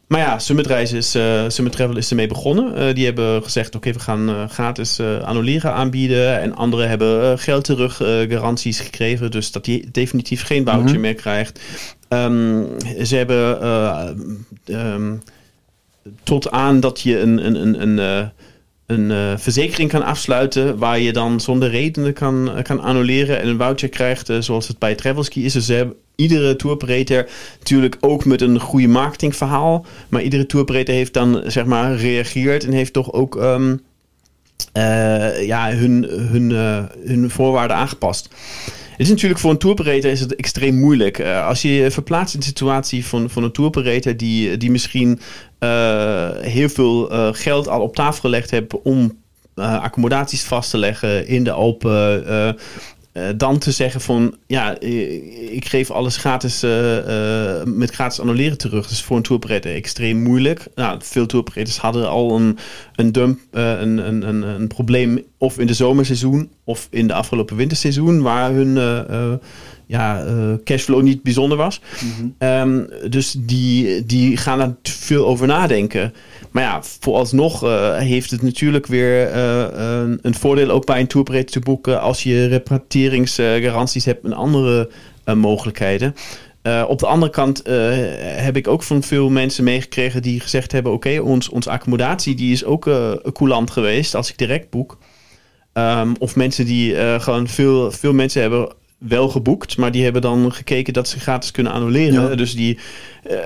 Maar 0.06 0.20
ja, 0.20 0.38
Summit 0.38 0.66
Reis 0.66 0.92
is, 0.92 1.14
eh, 1.14 1.44
Summit 1.48 1.72
Travel 1.72 1.96
is 1.96 2.10
ermee 2.10 2.26
begonnen. 2.26 2.74
Eh, 2.76 2.94
die 2.94 3.04
hebben 3.04 3.42
gezegd, 3.42 3.74
oké, 3.74 3.92
we 3.92 3.98
gaan 3.98 4.28
eh, 4.28 4.48
gratis 4.48 4.98
eh, 4.98 5.18
annuleren 5.22 5.72
aanbieden. 5.72 6.40
En 6.40 6.54
anderen 6.54 6.88
hebben 6.88 7.22
eh, 7.32 7.38
geld 7.38 7.64
terug 7.64 8.00
eh, 8.00 8.30
garanties 8.30 8.80
gekregen. 8.80 9.30
Dus 9.30 9.52
dat 9.52 9.66
je 9.66 9.88
definitief 9.92 10.42
geen 10.44 10.64
boutje 10.64 10.92
Mhm. 10.92 11.00
meer 11.00 11.14
krijgt. 11.14 11.60
Ehm, 12.08 12.62
ze 13.04 13.16
hebben 13.16 13.60
eh, 13.62 14.08
ehm, 14.64 15.14
tot 16.22 16.50
aan 16.50 16.80
dat 16.80 17.00
je 17.00 17.20
een, 17.20 17.46
een, 17.46 17.54
een, 17.62 17.82
een, 17.82 17.98
eh, 17.98 18.26
een 18.92 19.10
eh, 19.10 19.38
verzekering 19.38 19.90
kan 19.90 20.02
afsluiten... 20.02 20.78
waar 20.78 20.98
je 20.98 21.12
dan 21.12 21.40
zonder 21.40 21.70
redenen 21.70 22.12
kan, 22.12 22.50
kan 22.62 22.80
annuleren 22.80 23.40
en 23.40 23.48
een 23.48 23.58
voucher 23.58 23.88
krijgt... 23.88 24.28
eh, 24.28 24.40
zoals 24.40 24.68
het 24.68 24.78
bij 24.78 24.94
Travelski 24.94 25.44
is. 25.44 25.52
Dus 25.52 25.66
ze 25.66 25.94
iedere 26.16 26.56
tour 26.56 26.74
operator 26.74 27.28
natuurlijk 27.58 27.96
ook 28.00 28.24
met 28.24 28.40
een 28.40 28.60
goede 28.60 28.88
marketingverhaal. 28.88 29.86
Maar 30.08 30.22
iedere 30.22 30.46
tour 30.46 30.64
operator 30.64 30.94
heeft 30.94 31.14
dan 31.14 31.42
zeg 31.46 31.64
maar 31.64 31.98
gereageerd 31.98 32.64
en 32.64 32.72
heeft 32.72 32.92
toch 32.92 33.12
ook 33.12 33.36
ehm, 33.36 33.76
eh, 34.72 35.46
ja, 35.46 35.70
hun, 35.72 36.06
hun, 36.08 36.52
eh, 36.52 36.84
hun 37.06 37.30
voorwaarden 37.30 37.76
aangepast. 37.76 38.28
Is 39.02 39.08
natuurlijk 39.08 39.40
voor 39.40 39.50
een 39.50 39.58
tour 39.58 39.74
operator 39.78 40.10
is 40.10 40.20
het 40.20 40.34
extreem 40.34 40.74
moeilijk. 40.74 41.18
Eh, 41.18 41.46
als 41.46 41.62
je 41.62 41.74
je 41.74 41.90
verplaatst 41.90 42.34
in 42.34 42.40
de 42.40 42.46
situatie 42.46 43.06
van, 43.06 43.30
van 43.30 43.42
een 43.42 43.52
tour 43.52 43.68
operator 43.68 44.16
die, 44.16 44.56
die 44.56 44.70
misschien 44.70 45.20
eh, 45.58 46.30
heel 46.40 46.68
veel 46.68 47.10
eh, 47.10 47.28
geld 47.32 47.68
al 47.68 47.80
op 47.80 47.94
tafel 47.94 48.20
gelegd 48.20 48.50
heeft 48.50 48.82
om 48.82 49.20
accommodaties 49.54 50.42
vast 50.42 50.70
te 50.70 50.78
leggen 50.78 51.26
in 51.26 51.44
de 51.44 51.50
Alpen. 51.50 52.56
Eh, 53.12 53.28
dan 53.36 53.58
te 53.58 53.70
zeggen 53.70 54.00
van 54.00 54.34
ja, 54.46 54.80
ik 55.50 55.64
geef 55.64 55.90
alles 55.90 56.16
gratis 56.16 56.62
eh, 56.62 56.98
eh, 57.58 57.66
met 57.66 57.90
gratis 57.90 58.20
annuleren 58.20 58.58
terug. 58.58 58.82
Dat 58.82 58.90
is 58.90 59.02
voor 59.02 59.16
een 59.16 59.22
tour 59.22 59.42
operator 59.42 59.74
extreem 59.74 60.22
moeilijk. 60.22 60.66
Nou, 60.74 60.98
veel 61.02 61.26
tour 61.26 61.44
operators 61.44 61.78
hadden 61.78 62.08
al 62.08 62.36
een, 62.36 62.58
een 62.96 63.12
dump, 63.12 63.38
een, 63.50 63.98
een, 63.98 64.42
een, 64.42 64.66
probleem 64.66 65.22
of 65.38 65.58
in 65.58 65.66
de 65.66 65.74
zomerseizoen 65.74 66.50
of 66.64 66.88
in 66.90 67.06
de 67.06 67.14
afgelopen 67.14 67.56
winterseizoen 67.56 68.22
waar 68.22 68.52
hun 68.52 68.74
ja, 69.92 70.24
eh, 70.24 70.34
cashflow 70.64 71.02
niet 71.02 71.22
bijzonder 71.22 71.58
was. 71.58 71.80
Ehm, 72.38 72.84
dus 73.10 73.34
die, 73.38 74.06
die 74.06 74.36
gaan 74.36 74.58
daar 74.58 74.74
veel 74.82 75.26
over 75.26 75.46
nadenken. 75.46 76.12
Maar 76.50 76.62
ja, 76.62 76.82
vooralsnog 76.82 77.64
eh, 77.64 77.96
heeft 77.96 78.30
het 78.30 78.42
natuurlijk 78.42 78.86
weer 78.86 79.28
eh, 79.28 79.64
een, 79.72 80.18
een 80.22 80.34
voordeel 80.34 80.70
ook 80.70 80.86
bij 80.86 81.00
een 81.00 81.06
tour 81.06 81.26
operator 81.26 81.50
te 81.50 81.60
boeken 81.60 82.00
als 82.00 82.22
je 82.22 82.46
repatrieringsgaranties 82.46 84.04
hebt 84.04 84.24
en 84.24 84.32
andere 84.32 84.90
mogelijkheden. 85.34 86.14
Op 86.88 86.98
de 86.98 87.06
andere 87.06 87.32
kant 87.32 87.62
heb 88.36 88.56
ik 88.56 88.68
ook 88.68 88.82
van 88.82 89.02
veel 89.02 89.30
mensen 89.30 89.64
meegekregen 89.64 90.22
die 90.22 90.40
gezegd 90.40 90.72
hebben: 90.72 90.92
Oké, 90.92 91.20
ons, 91.20 91.48
onze 91.48 91.70
accommodatie 91.70 92.34
die 92.34 92.52
is 92.52 92.64
ook 92.64 92.90
coulant 93.32 93.70
geweest 93.70 94.14
als 94.14 94.30
ik 94.30 94.38
direct 94.38 94.70
boek. 94.70 94.98
Ehm, 95.72 96.12
of 96.18 96.36
mensen 96.36 96.64
die 96.64 96.94
gewoon 97.20 97.48
veel, 97.48 97.90
veel 97.90 98.12
mensen 98.12 98.40
hebben 98.40 98.72
wel 99.08 99.28
geboekt, 99.28 99.76
maar 99.76 99.92
die 99.92 100.02
hebben 100.04 100.22
dan 100.22 100.52
gekeken 100.52 100.92
dat 100.92 101.08
ze 101.08 101.20
gratis 101.20 101.50
kunnen 101.50 101.72
annuleren. 101.72 102.28
Ja. 102.30 102.34
Dus 102.34 102.54
die, 102.54 102.78
eh, 103.24 103.36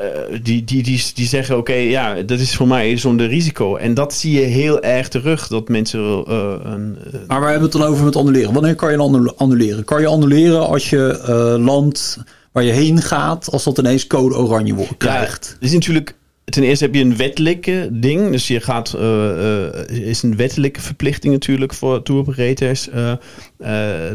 die, 0.42 0.64
die, 0.64 0.82
die, 0.82 1.04
die 1.14 1.26
zeggen: 1.26 1.56
Oké, 1.56 1.72
ja, 1.75 2.14
dat 2.22 2.38
is 2.40 2.54
voor 2.56 2.66
mij 2.68 2.96
zonder 2.96 3.28
risico. 3.28 3.76
En 3.76 3.94
dat 3.94 4.14
zie 4.14 4.40
je 4.40 4.46
heel 4.46 4.82
erg 4.82 5.08
terug, 5.08 5.46
dat 5.48 5.68
mensen 5.68 6.00
eh, 6.26 6.54
een. 6.64 6.96
eh, 7.12 7.20
Maar 7.26 7.40
waar 7.40 7.50
hebben 7.50 7.70
we 7.70 7.76
het 7.78 7.82
dan 7.84 7.92
over 7.92 8.04
met 8.04 8.16
annuleren? 8.16 8.52
Wanneer 8.52 8.75
kan 8.75 8.90
je 8.90 8.98
annu- 8.98 9.32
annuleren? 9.36 9.84
Kan 9.84 10.00
je 10.00 10.06
annuleren 10.06 10.66
als 10.68 10.90
je 10.90 11.18
land 11.60 12.18
waar 12.52 12.64
je 12.64 12.72
heen 12.72 13.02
gaat, 13.02 13.50
als 13.50 13.64
dat 13.64 13.78
ineens 13.78 14.06
code 14.06 14.36
oranje 14.36 14.75
wordt, 14.75 14.96
krijgt? 14.96 15.56
Ja, 15.60 15.66
is 15.66 15.72
natuurlijk. 15.72 16.14
Ten 16.46 16.62
eerste 16.62 16.84
heb 16.84 16.94
je 16.94 17.00
een 17.00 17.16
wettelijke 17.16 17.88
ding. 17.92 18.30
Dus 18.30 18.46
je 18.48 18.60
gaat. 18.60 18.94
eh, 18.94 19.66
eh, 19.68 19.88
is 19.90 20.22
een 20.22 20.36
wettelijke 20.36 20.80
verplichting 20.80 21.32
natuurlijk 21.32 21.74
voor 21.74 22.02
tour 22.02 22.20
operators. 22.20 22.88
eh, 22.90 23.12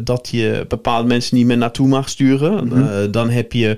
dat 0.04 0.28
je 0.32 0.66
bepaalde 0.68 1.08
mensen 1.08 1.38
niet 1.38 1.46
meer 1.46 1.58
naartoe 1.58 1.88
mag 1.88 2.10
sturen. 2.10 2.68
Mhm. 2.68 3.12
Dan 3.12 3.30
heb 3.30 3.52
je. 3.54 3.78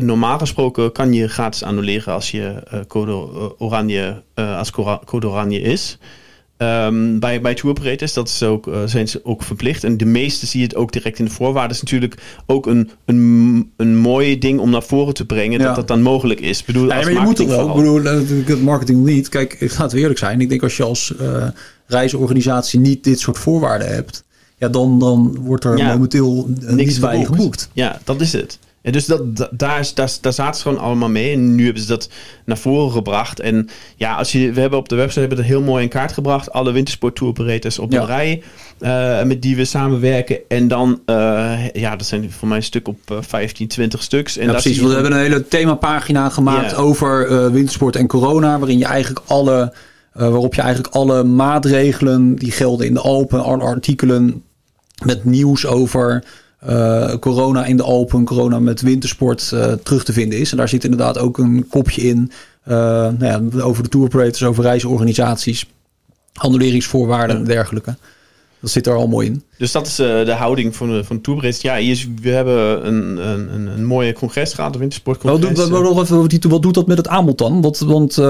normaal 0.00 0.38
gesproken 0.38 0.92
kan 0.92 1.12
je 1.12 1.28
gratis 1.28 1.62
annuleren 1.62 2.12
als 2.14 2.30
je 2.30 2.54
code 2.88 3.12
oranje. 3.58 4.22
als 4.34 4.70
code 5.04 5.28
oranje 5.28 5.60
is. 5.60 5.98
Ehm, 6.62 7.18
bij, 7.18 7.40
bij 7.40 7.54
tour 7.54 7.76
operators, 7.76 8.12
dat 8.12 8.28
is 8.28 8.42
ook, 8.42 8.66
uh, 8.66 8.82
zijn 8.84 9.08
ze 9.08 9.24
ook 9.24 9.42
verplicht. 9.42 9.84
En 9.84 9.96
de 9.96 10.04
meeste 10.04 10.46
zie 10.46 10.60
je 10.60 10.66
het 10.66 10.76
ook 10.76 10.92
direct 10.92 11.18
in 11.18 11.24
de 11.24 11.30
voorwaarden. 11.30 11.76
is 11.76 11.82
natuurlijk 11.82 12.22
ook 12.46 12.66
een, 12.66 12.90
een, 13.04 13.70
een 13.76 13.96
mooi 13.96 14.38
ding 14.38 14.60
om 14.60 14.70
naar 14.70 14.82
voren 14.82 15.14
te 15.14 15.26
brengen. 15.26 15.58
Dat 15.58 15.74
dat 15.74 15.88
dan 15.88 16.02
mogelijk 16.02 16.40
is. 16.40 16.60
Ik 16.60 16.66
bedoel, 16.66 16.88
ja, 16.88 16.96
als 16.96 17.04
maar 17.04 17.14
je 17.14 17.20
moet 17.20 17.38
het 17.38 17.48
wel. 17.48 17.68
Ik 17.68 17.74
bedoel, 17.74 18.00
natuurlijk 18.00 18.60
marketing 18.60 19.04
niet. 19.04 19.28
Kijk, 19.28 19.56
ik 19.58 19.70
ga 19.70 19.82
het 19.82 19.92
eerlijk 19.92 20.18
zijn. 20.18 20.40
Ik 20.40 20.48
denk 20.48 20.62
als 20.62 20.76
je 20.76 20.82
als 20.82 21.14
uh, 21.20 21.46
reisorganisatie 21.86 22.80
niet 22.80 23.04
dit 23.04 23.20
soort 23.20 23.38
voorwaarden 23.38 23.88
hebt. 23.88 24.24
Ja, 24.58 24.68
dan, 24.68 24.98
dan 24.98 25.36
wordt 25.40 25.64
er 25.64 25.74
momenteel 25.74 26.48
niks 26.60 26.98
bij 26.98 27.24
geboekt. 27.24 27.68
Ja, 27.72 28.00
dat 28.04 28.20
is 28.20 28.32
het. 28.32 28.58
En 28.82 28.92
dus 28.92 29.06
dat, 29.06 29.36
daar, 29.36 29.90
daar, 29.94 30.16
daar 30.20 30.32
zaten 30.32 30.54
ze 30.54 30.62
gewoon 30.62 30.78
allemaal 30.78 31.08
mee. 31.08 31.32
En 31.32 31.54
nu 31.54 31.64
hebben 31.64 31.82
ze 31.82 31.88
dat 31.88 32.08
naar 32.44 32.58
voren 32.58 32.92
gebracht. 32.92 33.40
En 33.40 33.68
ja, 33.96 34.14
als 34.14 34.32
je, 34.32 34.52
we 34.52 34.60
hebben 34.60 34.78
op 34.78 34.88
de 34.88 34.96
website 34.96 35.20
hebben 35.20 35.38
het 35.38 35.46
heel 35.46 35.62
mooi 35.62 35.82
in 35.82 35.88
kaart 35.88 36.12
gebracht. 36.12 36.52
Alle 36.52 36.72
wintersport 36.72 37.16
tour 37.16 37.32
operators 37.32 37.78
op 37.78 37.92
een 37.92 38.06
rij. 38.06 38.42
Uh, 38.80 39.22
met 39.22 39.42
die 39.42 39.56
we 39.56 39.64
samenwerken. 39.64 40.38
En 40.48 40.68
dan, 40.68 41.00
uh, 41.06 41.68
ja, 41.72 41.96
dat 41.96 42.06
zijn 42.06 42.30
voor 42.30 42.48
mij 42.48 42.56
een 42.56 42.62
stuk 42.62 42.88
op 42.88 42.98
uh, 43.12 43.18
15, 43.20 43.68
20 43.68 44.02
stuks. 44.02 44.36
En 44.36 44.46
ja, 44.46 44.52
precies. 44.52 44.78
We 44.78 44.88
hebben 44.88 45.12
een 45.12 45.18
hele 45.18 45.48
themapagina 45.48 46.28
gemaakt 46.28 46.74
over 46.74 47.52
wintersport 47.52 47.96
en 47.96 48.06
corona. 48.06 48.58
Waarin 48.58 48.78
je 48.78 48.84
eigenlijk 48.84 49.26
alle, 49.26 49.74
waarop 50.12 50.54
je 50.54 50.62
eigenlijk 50.62 50.94
alle 50.94 51.22
maatregelen 51.24 52.34
die 52.34 52.52
gelden 52.52 52.86
in 52.86 52.94
de 52.94 53.00
Alpen, 53.00 53.42
alle 53.42 53.62
artikelen 53.62 54.42
met 55.04 55.24
nieuws 55.24 55.66
over 55.66 56.24
uh, 56.68 57.14
corona 57.14 57.64
in 57.64 57.76
de 57.76 57.82
Alpen, 57.82 58.24
corona 58.24 58.58
met 58.58 58.80
wintersport 58.80 59.50
uh, 59.54 59.72
terug 59.72 60.04
te 60.04 60.12
vinden 60.12 60.38
is. 60.38 60.50
En 60.50 60.56
daar 60.56 60.68
zit 60.68 60.84
inderdaad 60.84 61.18
ook 61.18 61.38
een 61.38 61.66
kopje 61.68 62.02
in 62.02 62.30
uh, 62.68 62.74
nou 63.18 63.24
ja, 63.24 63.62
over 63.62 63.82
de 63.82 63.88
tour 63.88 64.06
operators, 64.06 64.44
over 64.44 64.62
reisorganisaties, 64.62 65.66
annuleringsvoorwaarden 66.32 67.36
en 67.36 67.44
dergelijke. 67.44 67.96
Dat 68.62 68.70
zit 68.70 68.86
er 68.86 68.94
al 68.94 69.08
mooi 69.08 69.26
in. 69.26 69.42
Dus 69.58 69.72
dat 69.72 69.86
is 69.86 70.00
uh, 70.00 70.24
de 70.24 70.32
houding 70.32 70.76
van 70.76 70.88
de, 70.88 71.04
van 71.04 71.20
toerbreid. 71.20 71.62
Ja, 71.62 71.76
hier 71.76 71.90
is, 71.90 72.08
we 72.22 72.30
hebben 72.30 72.86
een, 72.86 73.28
een, 73.28 73.66
een, 73.66 73.84
mooie 73.84 74.12
congres 74.12 74.52
gehad, 74.52 74.74
een 74.74 74.80
wintersportcongres. 74.80 75.40
Wat, 75.42 75.68
wat, 75.68 75.94
wat, 75.94 76.08
wat, 76.08 76.44
wat 76.48 76.62
doet 76.62 76.74
dat 76.74 76.86
met 76.86 76.96
het 76.96 77.08
aanbod 77.08 77.38
dan? 77.38 77.60
Want, 77.60 77.78
want 77.78 78.16
uh, 78.16 78.24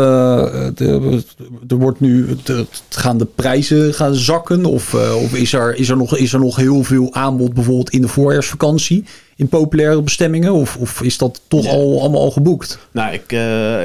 de, 0.75 1.23
er 1.69 1.77
wordt 1.77 2.01
nu, 2.01 2.37
de, 2.45 2.67
gaan 2.89 3.19
de 3.19 3.25
prijzen 3.25 3.95
gaan 3.95 4.15
zakken? 4.15 4.65
Of, 4.65 4.93
uh, 4.93 5.23
of 5.23 5.35
is, 5.35 5.53
er, 5.53 5.77
is, 5.77 5.89
er 5.89 5.97
nog, 5.97 6.17
is 6.17 6.33
er 6.33 6.41
nog 6.41 6.57
heel 6.57 6.83
veel 6.83 7.15
aanbod 7.15 7.55
bijvoorbeeld 7.55 7.91
in 7.91 8.01
de 8.01 8.09
voorjaarsvakantie? 8.09 9.05
In 9.37 9.49
populaire 9.49 10.03
bestemmingen? 10.03 10.53
Of, 10.53 10.77
of 10.77 11.03
is 11.03 11.19
dat 11.19 11.41
toch 11.49 11.67
al, 11.67 12.01
allemaal 12.01 12.21
al 12.21 12.31
geboekt? 12.31 12.79
Nou, 12.91 13.12
ik, 13.12 13.33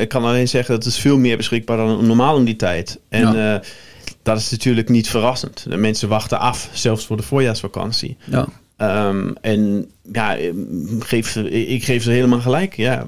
ik 0.01 0.10
kan 0.10 0.24
alleen 0.24 0.48
zeggen 0.48 0.75
dat 0.75 0.84
het 0.84 0.94
is 0.94 1.00
veel 1.00 1.18
meer 1.18 1.38
beschikbaar 1.38 1.77
dan 1.77 2.08
normaal 2.08 2.36
om 2.36 2.46
die 2.46 2.56
tijd. 2.56 3.00
En... 3.10 3.34
Ja 3.34 3.62
dat 4.27 4.38
is 4.38 4.51
natuurlijk 4.51 4.89
niet 4.89 5.10
verrassend. 5.10 5.65
De 5.69 5.77
mensen 5.77 6.10
wachten 6.10 6.39
af, 6.39 6.69
zelfs 6.74 7.05
voor 7.05 7.17
de 7.17 7.24
voorjaarsvakantie. 7.24 8.17
Ja. 8.24 8.48
Um, 9.07 9.36
en 9.41 9.89
ja, 10.12 10.38
geef, 11.00 11.36
ik 11.36 11.84
geef 11.84 12.03
ze 12.03 12.12
helemaal 12.12 12.39
gelijk. 12.39 12.75
Ja, 12.75 13.07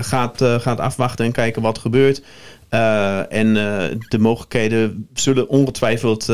gaat, 0.00 0.42
uh, 0.42 0.60
gaat 0.60 0.80
afwachten 0.80 1.24
en 1.24 1.32
kijken 1.32 1.62
wat 1.62 1.78
gebeurt. 1.78 2.22
Uh, 2.70 3.32
en 3.32 3.46
uh, 3.46 3.84
de 4.08 4.18
mogelijkheden 4.18 5.08
zullen 5.14 5.48
ongetwijfeld 5.48 6.26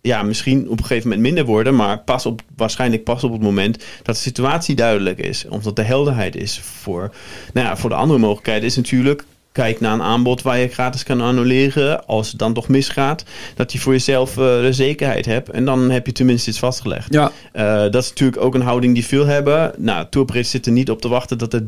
ja, 0.00 0.22
misschien 0.22 0.68
op 0.68 0.78
een 0.78 0.84
gegeven 0.84 1.08
moment 1.08 1.26
minder 1.26 1.44
worden. 1.44 1.76
Maar 1.76 1.98
pas 1.98 2.26
op, 2.26 2.42
waarschijnlijk 2.56 3.04
pas 3.04 3.24
op 3.24 3.32
het 3.32 3.42
moment 3.42 3.84
dat 4.02 4.14
de 4.14 4.20
situatie 4.20 4.74
duidelijk 4.74 5.18
is. 5.18 5.46
Of 5.48 5.62
dat 5.62 5.76
de 5.76 5.82
helderheid 5.82 6.36
is 6.36 6.60
voor. 6.60 7.14
Nou 7.52 7.66
ja, 7.66 7.76
voor 7.76 7.90
de 7.90 7.96
andere 7.96 8.18
mogelijkheden 8.18 8.64
is 8.64 8.76
natuurlijk 8.76 9.24
kijk 9.52 9.80
naar 9.80 9.92
een 9.92 10.02
aanbod 10.02 10.42
waar 10.42 10.58
je 10.58 10.68
gratis 10.68 11.02
kan 11.02 11.20
annuleren. 11.20 12.06
Als 12.06 12.30
het 12.30 12.38
dan 12.38 12.54
toch 12.54 12.68
misgaat, 12.68 13.24
dat 13.54 13.72
je 13.72 13.78
voor 13.78 13.92
jezelf 13.92 14.30
uh, 14.30 14.44
de 14.44 14.72
zekerheid 14.72 15.26
hebt. 15.26 15.50
En 15.50 15.64
dan 15.64 15.90
heb 15.90 16.06
je 16.06 16.12
tenminste 16.12 16.50
iets 16.50 16.58
vastgelegd. 16.58 17.12
Ja. 17.12 17.32
Uh, 17.54 17.62
dat 17.90 18.02
is 18.02 18.08
natuurlijk 18.08 18.42
ook 18.42 18.54
een 18.54 18.62
houding 18.62 18.94
die 18.94 19.06
veel 19.06 19.26
hebben. 19.26 19.72
Nou, 19.78 20.06
tourpris 20.10 20.50
zitten 20.50 20.72
niet 20.72 20.90
op 20.90 21.00
te 21.00 21.08
wachten 21.08 21.38
dat 21.38 21.52
het 21.52 21.64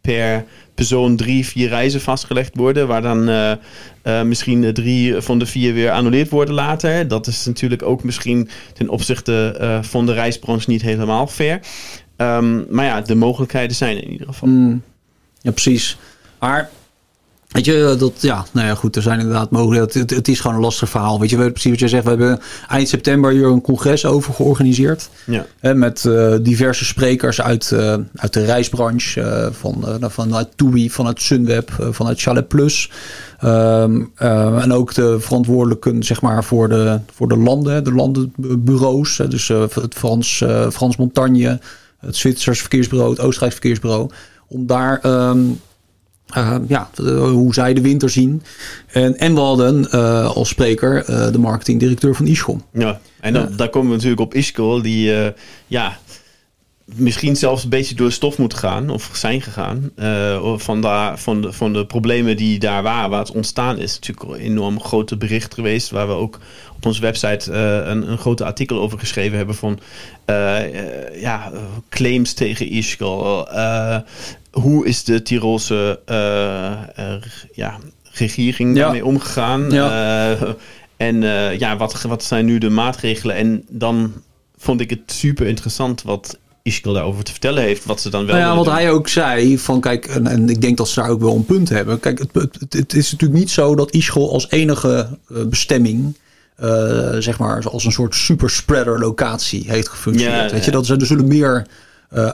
per 0.00 0.44
persoon 0.74 1.16
drie, 1.16 1.46
vier 1.46 1.68
reizen 1.68 2.00
vastgelegd 2.00 2.56
worden. 2.56 2.86
Waar 2.86 3.02
dan 3.02 3.28
uh, 3.28 3.52
misschien 4.22 4.74
drie 4.74 5.20
van 5.20 5.38
de 5.38 5.46
vier 5.46 5.74
weer 5.74 5.90
annuleerd 5.90 6.30
worden 6.30 6.54
later. 6.54 7.08
Dat 7.08 7.26
is 7.26 7.46
natuurlijk 7.46 7.82
ook 7.82 8.04
misschien 8.04 8.48
ten 8.74 8.88
opzichte 8.88 9.78
van 9.82 10.06
de 10.06 10.12
reisbranche 10.12 10.70
niet 10.70 10.82
helemaal 10.82 11.26
fair. 11.26 11.60
Um, 12.16 12.66
maar 12.70 12.84
ja, 12.84 13.00
de 13.00 13.14
mogelijkheden 13.14 13.76
zijn 13.76 14.02
in 14.02 14.10
ieder 14.10 14.26
geval. 14.26 14.48
Mm. 14.48 14.82
Ja, 15.40 15.50
precies. 15.50 15.96
Maar 16.38 16.70
Weet 17.50 17.64
je, 17.64 17.96
dat, 17.98 18.12
ja, 18.20 18.44
nou 18.52 18.66
ja, 18.66 18.74
goed, 18.74 18.96
er 18.96 19.02
zijn 19.02 19.18
inderdaad 19.18 19.50
mogelijkheden. 19.50 20.00
Het, 20.00 20.10
het, 20.10 20.28
is 20.28 20.40
gewoon 20.40 20.56
een 20.56 20.62
lastig 20.62 20.88
verhaal. 20.88 21.20
Weet 21.20 21.30
je, 21.30 21.36
we, 21.36 21.50
precies 21.50 21.70
wat 21.70 21.80
je 21.80 21.88
zegt, 21.88 22.04
we 22.04 22.08
hebben 22.08 22.40
eind 22.68 22.88
september 22.88 23.32
hier 23.32 23.46
een 23.46 23.60
congres 23.60 24.04
over 24.06 24.34
georganiseerd. 24.34 25.08
Ja. 25.26 25.46
Hè, 25.60 25.74
met 25.74 26.04
uh, 26.04 26.34
diverse 26.42 26.84
sprekers 26.84 27.40
uit, 27.40 27.70
uh, 27.74 27.94
uit 28.14 28.32
de 28.32 28.44
reisbranche, 28.44 29.20
uh, 29.20 29.46
van, 29.52 29.84
vanuit 30.00 30.48
TUI, 30.56 30.90
vanuit 30.90 31.20
Sunweb, 31.20 31.70
vanuit 31.90 32.20
Chalet 32.20 32.48
Plus. 32.48 32.90
Um, 33.44 34.12
en 34.16 34.72
ook 34.72 34.94
de 34.94 35.20
verantwoordelijken, 35.20 36.02
zeg 36.02 36.20
maar, 36.20 36.44
voor 36.44 36.68
de, 36.68 37.00
voor 37.14 37.28
de 37.28 37.36
landen, 37.36 37.84
de 37.84 37.92
landenbureaus. 37.92 39.16
dus 39.28 39.48
het 39.48 39.94
Frans, 39.94 40.44
Frans 40.72 40.96
Montagne, 40.96 41.60
het 41.98 42.16
Zwitsers 42.16 42.60
Verkeersbureau, 42.60 43.10
het 43.10 43.20
Oostenrijks 43.20 43.54
Verkeersbureau. 43.54 44.10
Om 44.48 44.66
daar... 44.66 45.00
Um, 45.04 45.60
uh, 46.36 46.56
ja, 46.68 46.90
hoe 47.14 47.54
zij 47.54 47.74
de 47.74 47.80
winter 47.80 48.10
zien. 48.10 48.42
En, 48.86 49.18
en 49.18 49.34
we 49.34 49.40
hadden 49.40 49.88
uh, 49.94 50.26
als 50.26 50.48
spreker 50.48 51.10
uh, 51.10 51.32
de 51.32 51.38
marketingdirecteur 51.38 52.14
van 52.14 52.26
Ischgl. 52.26 52.56
Ja, 52.72 53.00
en 53.20 53.32
dan, 53.32 53.48
daar 53.56 53.68
komen 53.68 53.88
we 53.88 53.94
natuurlijk 53.94 54.22
op 54.22 54.34
Ischgl, 54.34 54.82
die 54.82 55.12
ja, 55.66 55.98
misschien 56.84 57.36
zelfs 57.36 57.62
een 57.62 57.68
beetje 57.68 57.94
door 57.94 58.12
stof 58.12 58.38
moet 58.38 58.54
gaan, 58.54 58.90
of 58.90 59.10
zijn 59.12 59.42
gegaan. 59.42 59.90
van, 60.56 60.80
daar, 60.80 61.18
van, 61.18 61.40
de, 61.40 61.52
van 61.52 61.72
de 61.72 61.86
problemen 61.86 62.36
die 62.36 62.58
daar 62.58 62.82
waren, 62.82 63.10
waar 63.10 63.18
het 63.18 63.32
ontstaan 63.32 63.78
is. 63.78 63.94
Natuurlijk 63.94 64.28
een 64.28 64.46
enorm 64.46 64.80
grote 64.80 65.16
bericht 65.16 65.54
geweest, 65.54 65.90
waar 65.90 66.06
we 66.06 66.12
ook 66.12 66.38
op 66.80 66.86
onze 66.86 67.00
website 67.00 67.52
een, 67.52 68.10
een 68.10 68.18
grote 68.18 68.44
artikel 68.44 68.80
over 68.80 68.98
geschreven 68.98 69.36
hebben 69.36 69.54
van 69.54 69.78
ja, 71.14 71.52
claims 71.88 72.32
tegen 72.32 72.72
Ischgl 72.72 73.44
hoe 74.50 74.86
is 74.86 75.04
de 75.04 75.22
Tirolse 75.22 76.00
uh, 76.10 77.12
ja, 77.52 77.78
regering 78.02 78.76
daarmee 78.76 79.04
omgegaan? 79.04 79.70
Ja. 79.70 80.36
En 80.96 81.22
ja, 81.58 81.76
wat, 81.76 82.02
wat 82.02 82.24
zijn 82.24 82.44
nu 82.44 82.58
de 82.58 82.70
maatregelen? 82.70 83.36
En 83.36 83.64
dan 83.68 84.12
vond 84.58 84.80
ik 84.80 84.90
het 84.90 85.00
super 85.06 85.46
interessant 85.46 86.02
wat 86.02 86.38
Ischgl 86.62 86.92
daarover 86.92 87.24
te 87.24 87.30
vertellen 87.30 87.62
heeft. 87.62 87.84
Wat 87.84 88.00
ze 88.00 88.10
dan 88.10 88.26
wel. 88.26 88.36
Nou 88.36 88.48
ja, 88.48 88.56
wat 88.56 88.74
hij 88.74 88.90
ook 88.90 89.08
zei: 89.08 89.58
van 89.58 89.80
kijk, 89.80 90.06
en, 90.06 90.26
en, 90.26 90.48
ik 90.48 90.60
denk 90.60 90.76
dat 90.76 90.88
ze 90.88 91.00
daar 91.00 91.10
ook 91.10 91.20
wel 91.20 91.34
een 91.34 91.44
punt 91.44 91.68
hebben. 91.68 92.00
Kijk, 92.00 92.18
het, 92.18 92.30
het, 92.34 92.72
het 92.72 92.94
is 92.94 93.12
natuurlijk 93.12 93.40
niet 93.40 93.50
zo 93.50 93.74
dat 93.74 93.90
Ischgl 93.90 94.32
als 94.32 94.50
enige 94.50 95.18
bestemming. 95.28 96.16
Uh, 96.62 97.16
zeg 97.18 97.38
maar 97.38 97.68
als 97.68 97.84
een 97.84 97.92
soort 97.92 98.14
superspreader 98.14 98.98
locatie 98.98 99.64
heeft 99.66 99.88
gefunctioneerd. 99.88 100.52
Weet 100.52 100.64
je, 100.64 100.70
dat 100.70 100.88
er 100.88 101.06
zullen 101.06 101.28
meer 101.28 101.66
uh, 102.14 102.30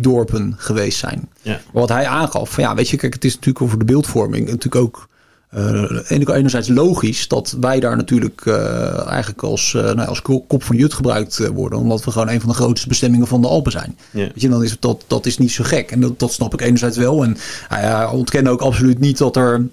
dorpen 0.00 0.54
geweest 0.56 0.98
zijn. 0.98 1.28
Ja. 1.42 1.60
Wat 1.72 1.88
hij 1.88 2.06
aangaf, 2.06 2.50
van, 2.50 2.64
ja, 2.64 2.74
weet 2.74 2.88
je, 2.88 2.96
kijk, 2.96 3.14
het 3.14 3.24
is 3.24 3.34
natuurlijk 3.34 3.64
over 3.64 3.78
de 3.78 3.84
beeldvorming 3.84 4.46
natuurlijk 4.46 4.84
ook 4.84 5.08
uh, 5.56 6.36
enerzijds 6.36 6.68
logisch 6.68 7.28
dat 7.28 7.56
wij 7.60 7.80
daar 7.80 7.96
natuurlijk 7.96 8.44
uh, 8.44 9.06
eigenlijk 9.06 9.42
als, 9.42 9.72
uh, 9.72 9.82
nou, 9.82 10.08
als 10.08 10.22
kop 10.22 10.62
van 10.62 10.76
jut 10.76 10.94
gebruikt 10.94 11.48
worden, 11.48 11.78
omdat 11.78 12.04
we 12.04 12.10
gewoon 12.10 12.28
een 12.28 12.40
van 12.40 12.48
de 12.48 12.54
grootste 12.54 12.88
bestemmingen 12.88 13.26
van 13.26 13.40
de 13.40 13.48
Alpen 13.48 13.72
zijn. 13.72 13.98
Ja. 14.10 14.20
Weet 14.20 14.40
je, 14.40 14.48
dan 14.48 14.62
is 14.62 14.70
het, 14.70 14.82
dat, 14.82 15.04
dat 15.06 15.26
is 15.26 15.38
niet 15.38 15.52
zo 15.52 15.64
gek. 15.64 15.90
En 15.90 16.00
dat, 16.00 16.18
dat 16.18 16.32
snap 16.32 16.52
ik 16.52 16.60
enerzijds 16.60 16.96
wel. 16.96 17.24
En 17.24 17.36
hij 17.68 18.06
ontkende 18.06 18.50
ook 18.50 18.60
absoluut 18.60 18.98
niet 18.98 19.18
dat 19.18 19.36
er. 19.36 19.66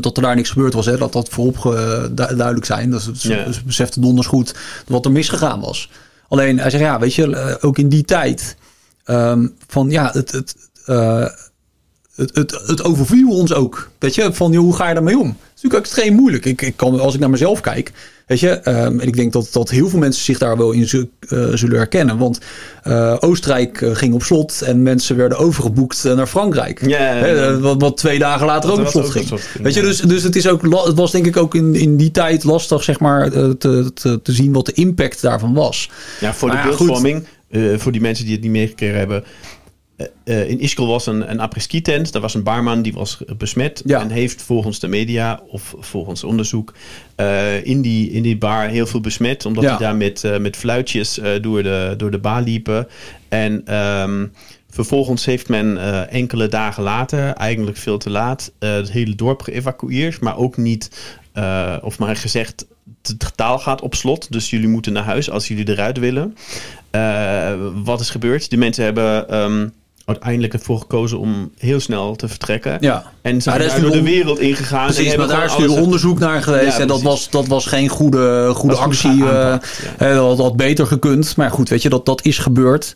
Dat 0.00 0.16
er 0.16 0.22
daar 0.22 0.36
niks 0.36 0.50
gebeurd 0.50 0.74
was, 0.74 0.86
hè? 0.86 0.96
dat 0.96 1.12
dat 1.12 1.28
voorop 1.28 1.62
duidelijk 2.14 2.64
zijn. 2.64 2.90
Dat 2.90 3.10
ja. 3.18 3.44
dus 3.44 3.62
besefte 3.62 4.00
donders 4.00 4.26
goed 4.26 4.54
wat 4.86 5.04
er 5.04 5.12
misgegaan 5.12 5.60
was. 5.60 5.88
Alleen 6.32 6.58
hij 6.58 6.70
zegt 6.70 6.82
ja, 6.82 6.98
weet 6.98 7.14
je, 7.14 7.36
eh, 7.36 7.54
ook 7.60 7.78
in 7.78 7.88
die 7.88 8.04
tijd 8.04 8.56
um, 9.06 9.54
van 9.66 9.90
ja, 9.90 10.10
het, 10.12 10.32
het, 10.32 10.56
uh, 10.86 11.26
het, 12.14 12.34
het, 12.34 12.50
het, 12.66 12.84
overviel 12.84 13.30
ons 13.30 13.52
ook. 13.52 13.90
Weet 13.98 14.14
je, 14.14 14.32
van 14.32 14.54
hoe 14.54 14.76
ga 14.76 14.88
je 14.88 14.94
daarmee 14.94 15.18
om? 15.18 15.26
Het 15.26 15.36
is 15.36 15.62
natuurlijk 15.62 15.84
extreem 15.84 16.14
moeilijk. 16.14 16.44
Ik, 16.44 16.62
ik 16.62 16.76
kan, 16.76 17.00
als 17.00 17.14
ik 17.14 17.20
naar 17.20 17.30
mezelf 17.30 17.60
kijk, 17.60 17.92
weet 18.26 18.40
je, 18.40 18.68
um, 18.68 19.00
en 19.00 19.06
ik 19.06 19.16
denk 19.16 19.32
dat, 19.32 19.48
dat 19.52 19.70
heel 19.70 19.88
veel 19.88 19.98
mensen 19.98 20.24
zich 20.24 20.38
daar 20.38 20.56
wel 20.56 20.72
in 20.72 20.80
uh, 20.80 21.08
zullen 21.54 21.76
herkennen. 21.76 22.18
Want 22.18 22.40
uh, 22.86 23.16
Oostenrijk 23.20 23.90
ging 23.92 24.14
op 24.14 24.22
slot 24.22 24.62
en 24.62 24.82
mensen 24.82 25.16
werden 25.16 25.38
overgeboekt 25.38 26.04
naar 26.04 26.26
Frankrijk. 26.26 26.86
Ja, 26.86 27.58
wat, 27.58 27.80
wat, 27.80 27.96
twee 27.96 28.18
dagen 28.18 28.46
later 28.46 28.70
ook 28.72 28.78
op 28.78 28.86
slot 28.86 29.10
ging. 29.10 29.40
Weet 29.62 29.74
je, 29.74 29.80
dus, 29.80 30.00
dus 30.00 30.22
het, 30.22 30.36
is 30.36 30.48
ook, 30.48 30.62
het 30.86 30.96
was 30.96 31.10
denk 31.10 31.26
ik 31.26 31.36
ook 31.36 31.54
in, 31.54 31.74
in 31.74 31.96
die 31.96 32.10
tijd 32.10 32.44
lastig, 32.44 32.82
zeg 32.82 33.00
maar, 33.00 33.30
te, 33.30 33.90
te, 33.94 34.20
te 34.22 34.32
zien 34.32 34.52
wat 34.52 34.66
de 34.66 34.72
impact 34.72 35.22
daarvan 35.22 35.54
was. 35.54 35.90
Ja, 36.20 36.34
voor 36.34 36.50
de 36.50 36.60
beeldvorming, 36.62 37.26
voor 37.76 37.92
die 37.92 38.00
mensen 38.00 38.24
die 38.24 38.34
het 38.34 38.42
niet 38.42 38.52
meegekregen 38.52 38.98
hebben 38.98 39.24
eh, 40.24 40.48
in 40.50 40.60
Ischgl 40.60 40.86
was 40.86 41.06
een, 41.06 41.30
een 41.30 41.40
apres-ski 41.40 41.82
tent. 41.82 42.12
Daar 42.12 42.22
was 42.22 42.34
een 42.34 42.42
barman 42.42 42.82
die 42.82 42.92
was 42.92 43.18
besmet. 43.36 43.82
Ja. 43.84 44.00
En 44.00 44.10
heeft 44.10 44.42
volgens 44.42 44.78
de 44.78 44.88
media 44.88 45.40
of 45.48 45.74
volgens 45.78 46.24
onderzoek 46.24 46.72
eh, 47.16 47.64
in, 47.64 47.82
die, 47.82 48.10
in 48.10 48.22
die 48.22 48.38
bar 48.38 48.68
heel 48.68 48.86
veel 48.86 49.00
besmet. 49.00 49.46
Omdat 49.46 49.64
Ja. 49.64 49.68
hij 49.70 49.78
daar 49.78 49.96
met, 49.96 50.24
eh, 50.24 50.38
met 50.38 50.56
fluitjes 50.56 51.18
eh, 51.18 51.30
door, 51.42 51.62
de, 51.62 51.94
door 51.96 52.10
de 52.10 52.18
bar 52.18 52.42
liepen. 52.42 52.88
En 53.28 53.62
ehm, 53.66 54.26
vervolgens 54.70 55.24
heeft 55.24 55.48
men 55.48 55.78
eh, 55.78 56.12
enkele 56.12 56.48
dagen 56.48 56.82
later, 56.82 57.32
eigenlijk 57.32 57.76
veel 57.76 57.98
te 57.98 58.10
laat, 58.10 58.52
eh, 58.58 58.72
het 58.72 58.90
hele 58.92 59.14
dorp 59.14 59.42
geëvacueerd. 59.42 60.20
Maar 60.20 60.36
ook 60.36 60.56
niet, 60.56 60.90
eh, 61.32 61.76
of 61.82 61.98
maar 61.98 62.16
gezegd, 62.16 62.66
het 63.02 63.32
taal 63.36 63.58
gaat 63.58 63.80
op 63.82 63.94
slot. 63.94 64.32
Dus 64.32 64.50
jullie 64.50 64.68
moeten 64.68 64.92
naar 64.92 65.04
huis 65.04 65.30
als 65.30 65.48
jullie 65.48 65.68
eruit 65.68 65.98
willen. 65.98 66.36
Eh, 66.90 67.52
wat 67.84 68.00
is 68.00 68.10
gebeurd? 68.10 68.50
De 68.50 68.56
mensen 68.56 68.84
hebben 68.84 69.28
ehm, 69.28 69.68
uiteindelijk 70.04 70.52
ervoor 70.52 70.78
gekozen 70.78 71.18
om 71.18 71.50
heel 71.58 71.80
snel 71.80 72.16
te 72.16 72.28
vertrekken. 72.28 72.76
Ja. 72.80 73.12
En 73.22 73.42
zijn 73.42 73.58
Maar 73.58 73.68
daar 73.68 73.80
door 73.80 73.90
de 73.90 74.02
wereld 74.02 74.38
ingegaan. 74.38 74.86
en 74.88 74.94
Precies, 74.94 75.16
maar 75.16 75.18
hebben 75.18 75.36
daar 75.36 75.44
is 75.44 75.56
nu 75.56 75.80
onderzoek 75.80 76.18
naar 76.18 76.42
geweest. 76.42 76.76
Ja, 76.76 76.82
en 76.82 76.88
dat 76.88 77.02
was, 77.02 77.30
dat 77.30 77.46
was 77.46 77.66
geen 77.66 77.88
goede, 77.88 78.50
goede 78.54 78.76
actie. 78.76 79.10
eh, 79.10 79.28
ja. 79.28 79.60
hè, 79.96 80.14
dat 80.14 80.38
had 80.38 80.56
beter 80.56 80.86
gekund. 80.86 81.36
Maar 81.36 81.50
goed, 81.50 81.68
weet 81.68 81.82
je, 81.82 81.88
dat, 81.88 82.06
dat 82.06 82.24
is 82.24 82.38
gebeurd. 82.38 82.94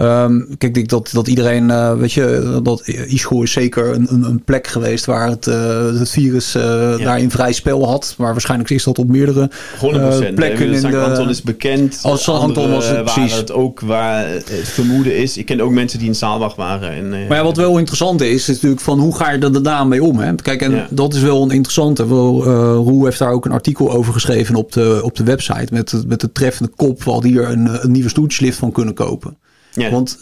Ehm, 0.00 0.38
kijk, 0.38 0.62
ik 0.62 0.74
denk 0.74 0.88
dat, 0.88 1.10
dat 1.12 1.28
iedereen, 1.28 1.70
eh, 1.70 1.94
weet 1.96 2.12
je, 2.12 2.60
dat 2.62 2.86
Ischgl 2.88 3.42
is 3.42 3.52
zeker 3.52 3.94
een, 3.94 4.06
een, 4.10 4.22
een 4.22 4.42
plek 4.44 4.66
geweest 4.66 5.04
waar 5.04 5.28
het, 5.28 5.46
eh, 5.46 5.84
het 5.98 6.10
virus 6.10 6.54
eh, 6.54 6.62
daarin 6.98 7.30
vrij 7.30 7.52
spel 7.52 7.86
had. 7.88 8.14
Maar 8.18 8.32
waarschijnlijk 8.32 8.70
is 8.70 8.84
dat 8.84 8.98
op 8.98 9.08
meerdere 9.08 9.50
100%. 9.80 10.34
plekken 10.34 10.72
in 10.72 10.80
de... 10.90 10.98
Anton 10.98 11.28
is 11.28 11.42
bekend. 11.42 11.98
Als 12.02 12.28
Anton 12.28 12.70
was 12.70 12.88
het, 12.88 13.04
precies. 13.04 13.36
het 13.36 13.52
ook 13.52 13.80
waar 13.80 14.28
het 14.28 14.50
vermoeden 14.68 15.16
is. 15.16 15.36
Ik 15.36 15.46
ken 15.46 15.60
ook 15.60 15.70
mensen 15.70 15.98
die 15.98 16.08
in 16.08 16.14
Saalbach 16.14 16.54
waren. 16.54 16.90
En, 16.90 17.08
Maar 17.08 17.36
ja, 17.38 17.44
wat 17.44 17.56
wel 17.56 17.78
interessant 17.78 18.20
is, 18.20 18.48
is 18.48 18.54
natuurlijk 18.54 18.80
van 18.80 18.98
hoe 18.98 19.16
ga 19.16 19.30
je 19.30 19.38
er 19.38 19.52
daarna 19.52 19.84
mee 19.84 20.02
om? 20.02 20.18
Hè? 20.18 20.34
Kijk, 20.34 20.62
en 20.62 20.70
Ja. 20.74 20.86
dat 20.90 21.14
is 21.14 21.20
wel 21.20 21.42
een 21.42 21.50
interessante. 21.50 22.08
Wel, 22.08 22.44
Roel 22.74 23.04
heeft 23.04 23.18
daar 23.18 23.32
ook 23.32 23.44
een 23.44 23.52
artikel 23.52 23.92
over 23.92 24.12
geschreven 24.12 24.54
op 24.54 24.72
de, 24.72 25.00
op 25.02 25.16
de 25.16 25.24
website. 25.24 25.66
Met, 25.74 25.90
de- 25.90 26.02
met 26.06 26.20
de 26.20 26.32
treffende 26.32 26.72
kop. 26.76 27.02
Hadden 27.02 27.30
hier 27.30 27.48
een, 27.50 27.84
een 27.84 27.90
nieuwe 27.90 28.08
stoeltjeslift 28.08 28.58
van 28.58 28.72
kunnen 28.72 28.94
kopen. 28.94 29.36
Want 29.74 30.18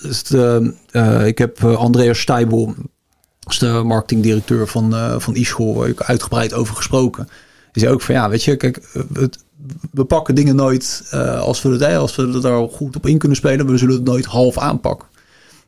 eh, 0.90 1.26
ik 1.26 1.38
heb 1.38 1.64
eh, 1.64 1.76
Andreas 1.76 2.18
is 3.46 3.58
de 3.58 3.82
marketingdirecteur 3.84 4.66
van, 4.66 4.94
eh 4.94 5.14
van 5.18 5.34
waar 5.74 5.88
ik 5.88 6.02
uitgebreid 6.02 6.52
over 6.52 6.76
gesproken. 6.76 7.28
Die 7.72 7.82
zei 7.82 7.94
ook 7.94 8.02
van 8.02 8.14
ja, 8.14 8.28
weet 8.28 8.44
je, 8.44 8.56
kijk, 8.56 8.80
we 9.90 10.04
pakken 10.04 10.34
dingen 10.34 10.56
nooit 10.56 11.02
als 11.40 11.62
we 11.62 11.68
het, 11.68 11.82
als 11.82 12.16
we 12.16 12.22
er 12.22 12.40
daar 12.40 12.68
goed 12.68 12.96
op 12.96 13.06
in 13.06 13.18
kunnen 13.18 13.36
spelen, 13.36 13.66
we 13.66 13.78
zullen 13.78 13.94
het 13.94 14.04
nooit 14.04 14.24
half 14.24 14.58
aanpakken. 14.58 15.08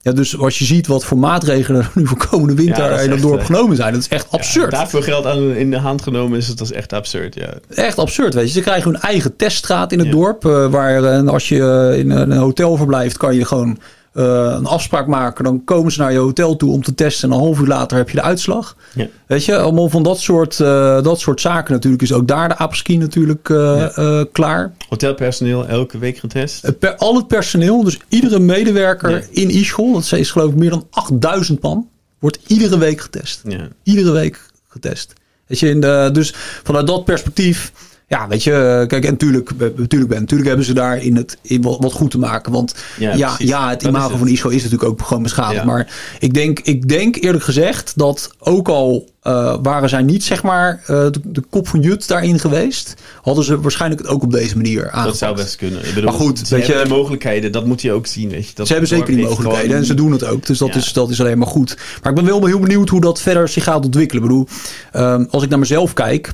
Ja, 0.02 0.12
dus 0.12 0.38
als 0.38 0.58
je 0.58 0.64
ziet 0.64 0.86
wat 0.86 1.04
voor 1.04 1.18
maatregelen 1.18 1.80
er 1.80 1.90
nu 1.94 2.06
voor 2.06 2.26
komende 2.28 2.54
winter 2.54 2.90
Ja, 2.92 2.98
in 3.00 3.10
het 3.10 3.20
dorp 3.20 3.40
eh, 3.40 3.46
genomen 3.46 3.76
zijn, 3.76 3.92
dat 3.92 4.00
is 4.02 4.08
echt 4.08 4.26
Ja, 4.30 4.36
absurd. 4.38 4.70
daarvoor 4.70 5.02
geld 5.02 5.26
aan, 5.26 5.38
in 5.54 5.70
de 5.70 5.78
hand 5.78 6.02
genomen 6.02 6.38
is 6.38 6.46
dat 6.46 6.60
is 6.60 6.72
echt 6.72 6.92
absurd. 6.92 7.34
Ja. 7.34 7.48
Echt 7.74 7.98
absurd, 7.98 8.34
weet 8.34 8.46
je. 8.46 8.52
Ze 8.52 8.60
krijgen 8.60 8.90
hun 8.90 9.00
eigen 9.00 9.36
teststraat 9.36 9.92
in 9.92 9.98
het 9.98 10.06
Ja. 10.08 10.12
dorp. 10.14 10.44
eh, 10.44 10.66
waar 10.70 11.04
eh, 11.04 11.26
als 11.28 11.48
je 11.48 11.94
in 11.98 12.10
een 12.10 12.32
hotel 12.32 12.76
verblijft, 12.76 13.16
kan 13.16 13.34
je 13.34 13.44
gewoon 13.44 13.78
eh, 14.12 14.54
een 14.56 14.66
afspraak 14.66 15.06
maken. 15.06 15.44
Dan 15.44 15.64
komen 15.64 15.92
ze 15.92 16.00
naar 16.00 16.12
je 16.12 16.18
hotel 16.18 16.56
toe 16.56 16.72
om 16.72 16.82
te 16.82 16.94
testen. 16.94 17.28
En 17.30 17.34
een 17.34 17.42
half 17.42 17.60
uur 17.60 17.66
later 17.66 17.96
heb 17.96 18.08
je 18.10 18.16
de 18.16 18.22
uitslag. 18.22 18.76
Ja. 18.94 19.06
Weet 19.26 19.44
je, 19.44 19.58
allemaal 19.58 19.88
van 19.88 20.02
dat 20.02 20.20
soort, 20.20 20.60
eh, 20.60 21.02
dat 21.02 21.20
soort 21.20 21.40
zaken 21.40 21.72
natuurlijk. 21.72 22.02
Is 22.02 22.12
ook 22.12 22.28
daar 22.28 22.48
de 22.48 22.56
apres-ski 22.56 22.96
natuurlijk 22.96 23.50
eh, 23.50 23.88
Ja. 23.96 24.24
klaar. 24.32 24.72
Hotelpersoneel 24.88 25.66
elke 25.66 25.98
week 25.98 26.18
getest. 26.18 26.78
Per, 26.78 26.96
al 26.96 27.16
het 27.16 27.26
personeel, 27.26 27.84
dus 27.84 27.98
iedere 28.08 28.38
medewerker 28.38 29.10
Ja. 29.10 29.20
in 29.30 29.50
Ischgl, 29.50 29.92
dat 29.92 30.12
is 30.12 30.30
geloof 30.30 30.50
ik 30.50 30.56
meer 30.56 30.70
dan 30.70 30.86
8000 30.90 31.62
man, 31.62 31.88
wordt 32.18 32.38
iedere 32.46 32.78
week 32.78 33.00
getest 33.00 33.42
iedere 33.82 34.10
week 34.10 34.40
getest. 34.68 35.12
Weet 35.46 35.58
je, 35.58 35.68
in 35.68 35.80
de, 35.80 36.08
dus 36.12 36.34
vanuit 36.62 36.86
dat 36.86 37.04
perspectief, 37.04 37.72
ja, 38.10 38.28
weet 38.28 38.42
je, 38.44 38.52
eh, 38.52 38.86
kijk, 38.86 39.04
en 39.04 39.10
natuurlijk, 39.10 39.50
natuurlijk, 39.58 40.10
ben, 40.10 40.20
natuurlijk 40.20 40.48
hebben 40.48 40.66
ze 40.66 40.72
daar 40.72 41.02
in 41.02 41.16
het 41.16 41.38
in 41.42 41.62
wat, 41.62 41.76
wat 41.80 41.92
goed 41.92 42.10
te 42.10 42.18
maken. 42.18 42.52
Want 42.52 42.74
Ja, 42.98 43.34
ja, 43.38 43.68
het 43.68 43.80
Dat 43.80 43.88
imago 43.90 44.08
het. 44.08 44.18
van 44.18 44.28
Ischgl 44.28 44.48
is 44.48 44.62
natuurlijk 44.62 44.90
ook 44.90 45.02
gewoon 45.06 45.22
beschadigd. 45.22 45.60
Ja. 45.60 45.64
Maar 45.64 45.92
ik 46.18 46.34
denk, 46.34 46.60
ik 46.60 46.88
denk 46.88 47.16
eerlijk 47.16 47.44
gezegd 47.44 47.92
dat 47.96 48.30
ook 48.38 48.68
al 48.68 49.08
eh, 49.22 49.56
waren 49.62 49.88
zij 49.88 50.02
niet, 50.02 50.24
zeg 50.24 50.42
maar, 50.42 50.80
eh, 50.86 50.86
de, 51.10 51.20
de 51.24 51.42
kop 51.50 51.68
van 51.68 51.80
Jut 51.80 52.08
daarin 52.08 52.38
geweest, 52.38 52.94
hadden 53.22 53.44
ze 53.44 53.60
waarschijnlijk 53.60 54.02
het 54.02 54.10
ook 54.10 54.22
op 54.22 54.32
deze 54.32 54.56
manier 54.56 54.82
aangepakt. 54.82 55.04
Dat 55.06 55.18
zou 55.18 55.36
best 55.36 55.56
kunnen. 55.56 55.78
Ik 55.88 55.94
bedoel, 55.94 56.10
Maar 56.10 56.20
goed, 56.20 56.38
ze 56.38 56.54
weet 56.54 56.66
je- 56.66 56.80
de 56.82 56.88
mogelijkheden. 56.88 57.52
Dat 57.52 57.66
moet 57.66 57.82
je 57.82 57.92
ook 57.92 58.06
zien. 58.06 58.28
Weet 58.28 58.48
je. 58.48 58.54
Dat 58.54 58.66
Ze 58.66 58.72
hebben 58.72 58.90
zeker 58.90 59.14
die 59.16 59.24
mogelijkheden 59.24 59.76
en 59.76 59.84
ze 59.84 59.94
doen 59.94 60.12
het 60.12 60.24
ook. 60.24 60.46
Dus 60.46 60.58
dat, 60.58 60.68
Ja. 60.68 60.74
is, 60.74 60.92
dat 60.92 61.10
is 61.10 61.20
alleen 61.20 61.38
maar 61.38 61.46
goed. 61.48 61.76
Maar 62.02 62.12
ik 62.12 62.18
ben 62.18 62.26
wel 62.26 62.44
heel 62.46 62.58
benieuwd 62.60 62.88
hoe 62.88 63.00
dat 63.00 63.20
verder 63.20 63.48
zich 63.48 63.64
gaat 63.64 63.84
ontwikkelen. 63.84 64.22
Ik 64.22 64.28
bedoel, 64.28 64.46
ehm, 64.92 65.24
als 65.30 65.42
ik 65.42 65.48
naar 65.48 65.58
mezelf 65.58 65.92
kijk. 65.92 66.32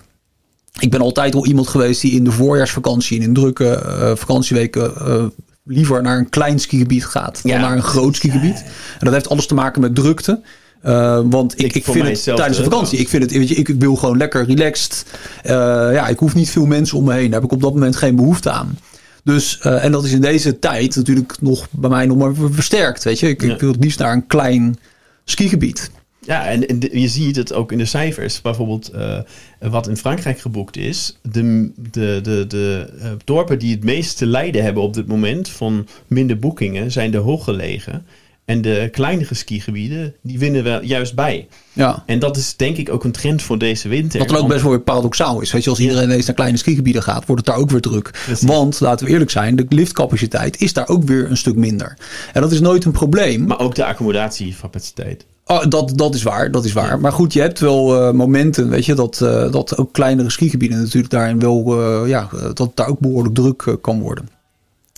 Ik 0.78 0.90
ben 0.90 1.00
altijd 1.00 1.34
al 1.34 1.46
iemand 1.46 1.68
geweest 1.68 2.00
die 2.00 2.12
in 2.12 2.24
de 2.24 2.30
voorjaarsvakantie 2.30 3.18
en 3.18 3.24
in 3.24 3.34
drukke 3.34 3.68
eh, 3.74 4.10
vakantieweken 4.16 4.96
eh, 4.96 5.24
liever 5.64 6.02
naar 6.02 6.18
een 6.18 6.28
klein 6.28 6.58
skigebied 6.58 7.04
gaat 7.06 7.40
dan 7.42 7.52
Ja. 7.52 7.58
naar 7.60 7.76
een 7.76 7.82
groot 7.82 8.16
skigebied. 8.16 8.64
En 8.98 9.04
dat 9.04 9.12
heeft 9.12 9.28
alles 9.28 9.46
te 9.46 9.54
maken 9.54 9.80
met 9.80 9.94
drukte. 9.94 10.40
Eh, 10.82 11.20
want 11.24 11.60
ik, 11.60 11.74
Ik- 11.74 11.84
vind 11.84 12.06
het 12.06 12.22
tijdens 12.36 12.56
de 12.56 12.64
vakantie, 12.64 12.98
ik 12.98 13.08
vind 13.08 13.22
het, 13.22 13.32
weet 13.32 13.48
je, 13.48 13.54
ik 13.54 13.68
wil 13.78 13.96
gewoon 13.96 14.16
lekker 14.16 14.44
relaxed. 14.46 15.04
Ja, 15.44 16.08
ik 16.08 16.18
hoef 16.18 16.34
niet 16.34 16.50
veel 16.50 16.66
mensen 16.66 16.98
om 16.98 17.04
me 17.04 17.12
heen. 17.12 17.24
Daar 17.30 17.40
heb 17.40 17.44
ik 17.50 17.52
op 17.56 17.62
dat 17.62 17.72
moment 17.72 17.96
geen 17.96 18.16
behoefte 18.16 18.50
aan. 18.50 18.78
Dus, 19.24 19.58
en 19.60 19.92
dat 19.92 20.04
is 20.04 20.12
in 20.12 20.20
deze 20.20 20.58
tijd 20.58 20.96
natuurlijk 20.96 21.36
nog 21.40 21.66
bij 21.70 21.90
mij 21.90 22.06
nog 22.06 22.16
maar 22.16 22.32
versterkt. 22.50 23.04
Weet 23.04 23.20
je, 23.20 23.28
ik, 23.28 23.42
Ja. 23.42 23.52
ik 23.54 23.60
wil 23.60 23.72
het 23.72 23.84
liefst 23.84 23.98
naar 23.98 24.12
een 24.12 24.26
klein 24.26 24.76
skigebied. 25.24 25.90
Ja, 26.26 26.46
en, 26.46 26.80
je 26.92 27.08
ziet 27.08 27.36
het 27.36 27.52
ook 27.52 27.72
in 27.72 27.78
de 27.78 27.84
cijfers. 27.84 28.40
Bijvoorbeeld 28.40 28.88
eh, 28.88 29.18
wat 29.60 29.88
in 29.88 29.96
Frankrijk 29.96 30.40
geboekt 30.40 30.76
is. 30.76 31.18
De, 31.22 31.70
de, 31.90 32.20
de, 32.22 32.44
de 32.48 32.88
eh, 33.00 33.10
dorpen 33.24 33.58
die 33.58 33.74
het 33.74 33.84
meest 33.84 34.16
te 34.16 34.26
lijden 34.26 34.62
hebben 34.62 34.82
op 34.82 34.94
dit 34.94 35.06
moment 35.06 35.48
van 35.48 35.86
minder 36.06 36.38
boekingen 36.38 36.92
zijn 36.92 37.10
de 37.10 37.18
hooggelegen. 37.18 38.06
En 38.44 38.62
de 38.62 38.88
kleinere 38.92 39.34
skigebieden, 39.34 40.14
die 40.22 40.38
winnen 40.38 40.64
wel 40.64 40.82
juist 40.82 41.14
bij. 41.14 41.48
Ja. 41.72 42.02
En 42.06 42.18
dat 42.18 42.36
is 42.36 42.56
denk 42.56 42.76
ik 42.76 42.92
ook 42.92 43.04
een 43.04 43.12
trend 43.12 43.42
voor 43.42 43.58
deze 43.58 43.88
winter. 43.88 44.18
Wat 44.18 44.28
dan 44.28 44.36
ook 44.36 44.42
Want- 44.42 44.52
best 44.52 44.64
wel 44.64 44.72
weer 44.72 44.84
paradoxaal 44.84 45.40
is. 45.40 45.52
Weet 45.52 45.64
je, 45.64 45.70
als 45.70 45.78
iedereen 45.78 46.04
ineens 46.04 46.26
naar 46.26 46.34
kleine 46.34 46.56
skigebieden 46.56 47.02
gaat, 47.02 47.26
wordt 47.26 47.46
het 47.46 47.54
daar 47.54 47.62
ook 47.62 47.70
weer 47.70 47.80
druk. 47.80 48.10
Precies. 48.24 48.48
Want, 48.48 48.80
laten 48.80 49.06
we 49.06 49.12
eerlijk 49.12 49.30
zijn, 49.30 49.56
de 49.56 49.66
liftcapaciteit 49.68 50.60
is 50.60 50.72
daar 50.72 50.88
ook 50.88 51.04
weer 51.04 51.30
een 51.30 51.36
stuk 51.36 51.56
minder. 51.56 51.98
En 52.32 52.40
dat 52.40 52.52
is 52.52 52.60
nooit 52.60 52.84
een 52.84 52.92
probleem. 52.92 53.46
Maar 53.46 53.58
ook 53.58 53.74
de 53.74 53.84
accommodatiecapaciteit. 53.84 55.26
Oh, 55.48 55.64
dat, 55.68 55.92
dat 55.94 56.14
is 56.14 56.22
waar, 56.22 56.50
dat 56.50 56.64
is 56.64 56.72
waar. 56.72 57.00
Maar 57.00 57.12
goed, 57.12 57.32
je 57.32 57.40
hebt 57.40 57.58
wel 57.58 58.00
eh, 58.00 58.12
momenten, 58.12 58.68
weet 58.68 58.84
je, 58.84 58.94
dat, 58.94 59.20
eh, 59.20 59.52
dat 59.52 59.76
ook 59.76 59.92
kleinere 59.92 60.30
skigebieden 60.30 60.78
natuurlijk 60.78 61.12
daarin 61.12 61.38
wel, 61.38 61.80
eh, 61.80 62.08
ja, 62.08 62.28
dat 62.54 62.70
daar 62.74 62.88
ook 62.88 62.98
behoorlijk 62.98 63.34
druk 63.34 63.76
kan 63.80 64.00
worden. 64.00 64.28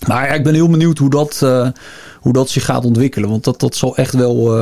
Maar 0.06 0.26
ja, 0.26 0.32
ik 0.32 0.44
ben 0.44 0.54
heel 0.54 0.68
benieuwd 0.68 0.98
hoe 0.98 1.11
dat, 1.11 1.38
hoe 2.20 2.32
dat 2.32 2.50
zich 2.50 2.64
gaat 2.64 2.84
ontwikkelen. 2.84 3.30
Want 3.30 3.44
dat, 3.44 3.61
dat 3.61 3.74
zal 3.76 3.96
echt 3.96 4.14
wel, 4.14 4.58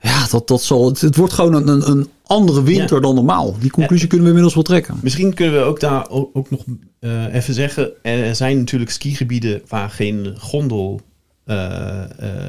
ja, 0.00 0.26
dat, 0.30 0.48
dat 0.48 0.62
zal, 0.62 0.86
het, 0.86 1.00
het 1.00 1.16
wordt 1.16 1.32
gewoon 1.32 1.68
een, 1.68 1.90
een, 1.90 2.08
andere 2.26 2.62
winter 2.62 2.96
Ja. 2.96 3.02
dan 3.02 3.14
normaal. 3.14 3.56
Die 3.58 3.70
conclusie 3.70 4.06
kunnen 4.06 4.20
we 4.26 4.32
inmiddels 4.32 4.54
wel 4.54 4.64
trekken. 4.74 4.98
Misschien 5.02 5.34
kunnen 5.34 5.60
we 5.60 5.64
ook 5.64 5.80
daar 5.80 6.08
ook, 6.08 6.30
ook 6.32 6.50
nog 6.50 6.64
even 7.32 7.54
zeggen. 7.54 7.92
Er 8.02 8.34
zijn 8.36 8.58
natuurlijk 8.58 8.90
skigebieden 8.90 9.62
waar 9.68 9.90
geen 9.90 10.34
gondel 10.38 11.00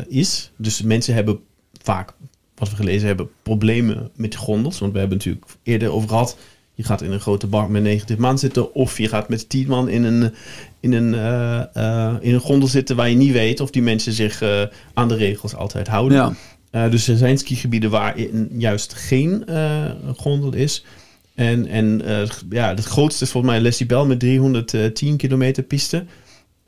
is. 0.07 0.51
Dus 0.57 0.81
mensen 0.81 1.13
hebben 1.13 1.39
vaak, 1.84 2.13
wat 2.56 2.70
we 2.70 2.76
gelezen 2.76 3.08
hebben, 3.08 3.30
problemen 3.44 4.10
met 4.15 4.36
gondels. 4.36 4.80
Want 4.80 4.94
we 4.94 5.00
hebben 5.00 5.17
natuurlijk 5.17 5.46
eerder 5.63 5.91
over 5.91 6.10
gehad. 6.10 6.38
Je 6.76 6.84
gaat 6.84 7.02
in 7.02 7.12
een 7.12 7.20
grote 7.20 7.48
bar 7.48 7.72
met 7.72 7.84
90 7.84 8.17
man 8.17 8.39
zitten. 8.39 8.74
Of 8.74 8.98
je 8.98 9.08
gaat 9.08 9.30
met 9.30 9.50
10 9.50 9.67
man 9.67 9.89
in 9.89 10.04
een, 10.04 10.34
in, 10.80 10.94
een, 10.94 11.13
eh, 11.13 11.76
eh, 11.76 12.15
in 12.20 12.34
een 12.34 12.39
gondel 12.39 12.67
zitten 12.67 12.96
waar 12.96 13.10
je 13.10 13.15
niet 13.15 13.32
weet 13.32 13.60
of 13.60 13.70
die 13.70 13.82
mensen 13.82 14.13
zich 14.13 14.41
eh, 14.41 14.62
aan 14.94 15.08
de 15.08 15.15
regels 15.15 15.56
altijd 15.56 15.88
houden. 15.88 16.36
Ja. 16.72 16.89
Dus 16.89 17.08
er 17.08 17.17
zijn 17.17 17.38
skigebieden 17.38 17.89
waar 17.89 18.20
juist 18.58 18.94
geen 18.94 19.46
gondel 20.15 20.54
is. 20.54 20.86
En, 21.36 21.67
en 21.67 22.02
ja, 22.50 22.70
het 22.70 22.86
grootste 22.86 23.24
is 23.24 23.32
volgens 23.32 23.54
mij 23.54 23.62
Leslie 23.62 23.88
Bell 23.88 24.04
met 24.04 24.20
310 24.20 25.17
kilometer 25.17 25.63
piste. 25.63 26.06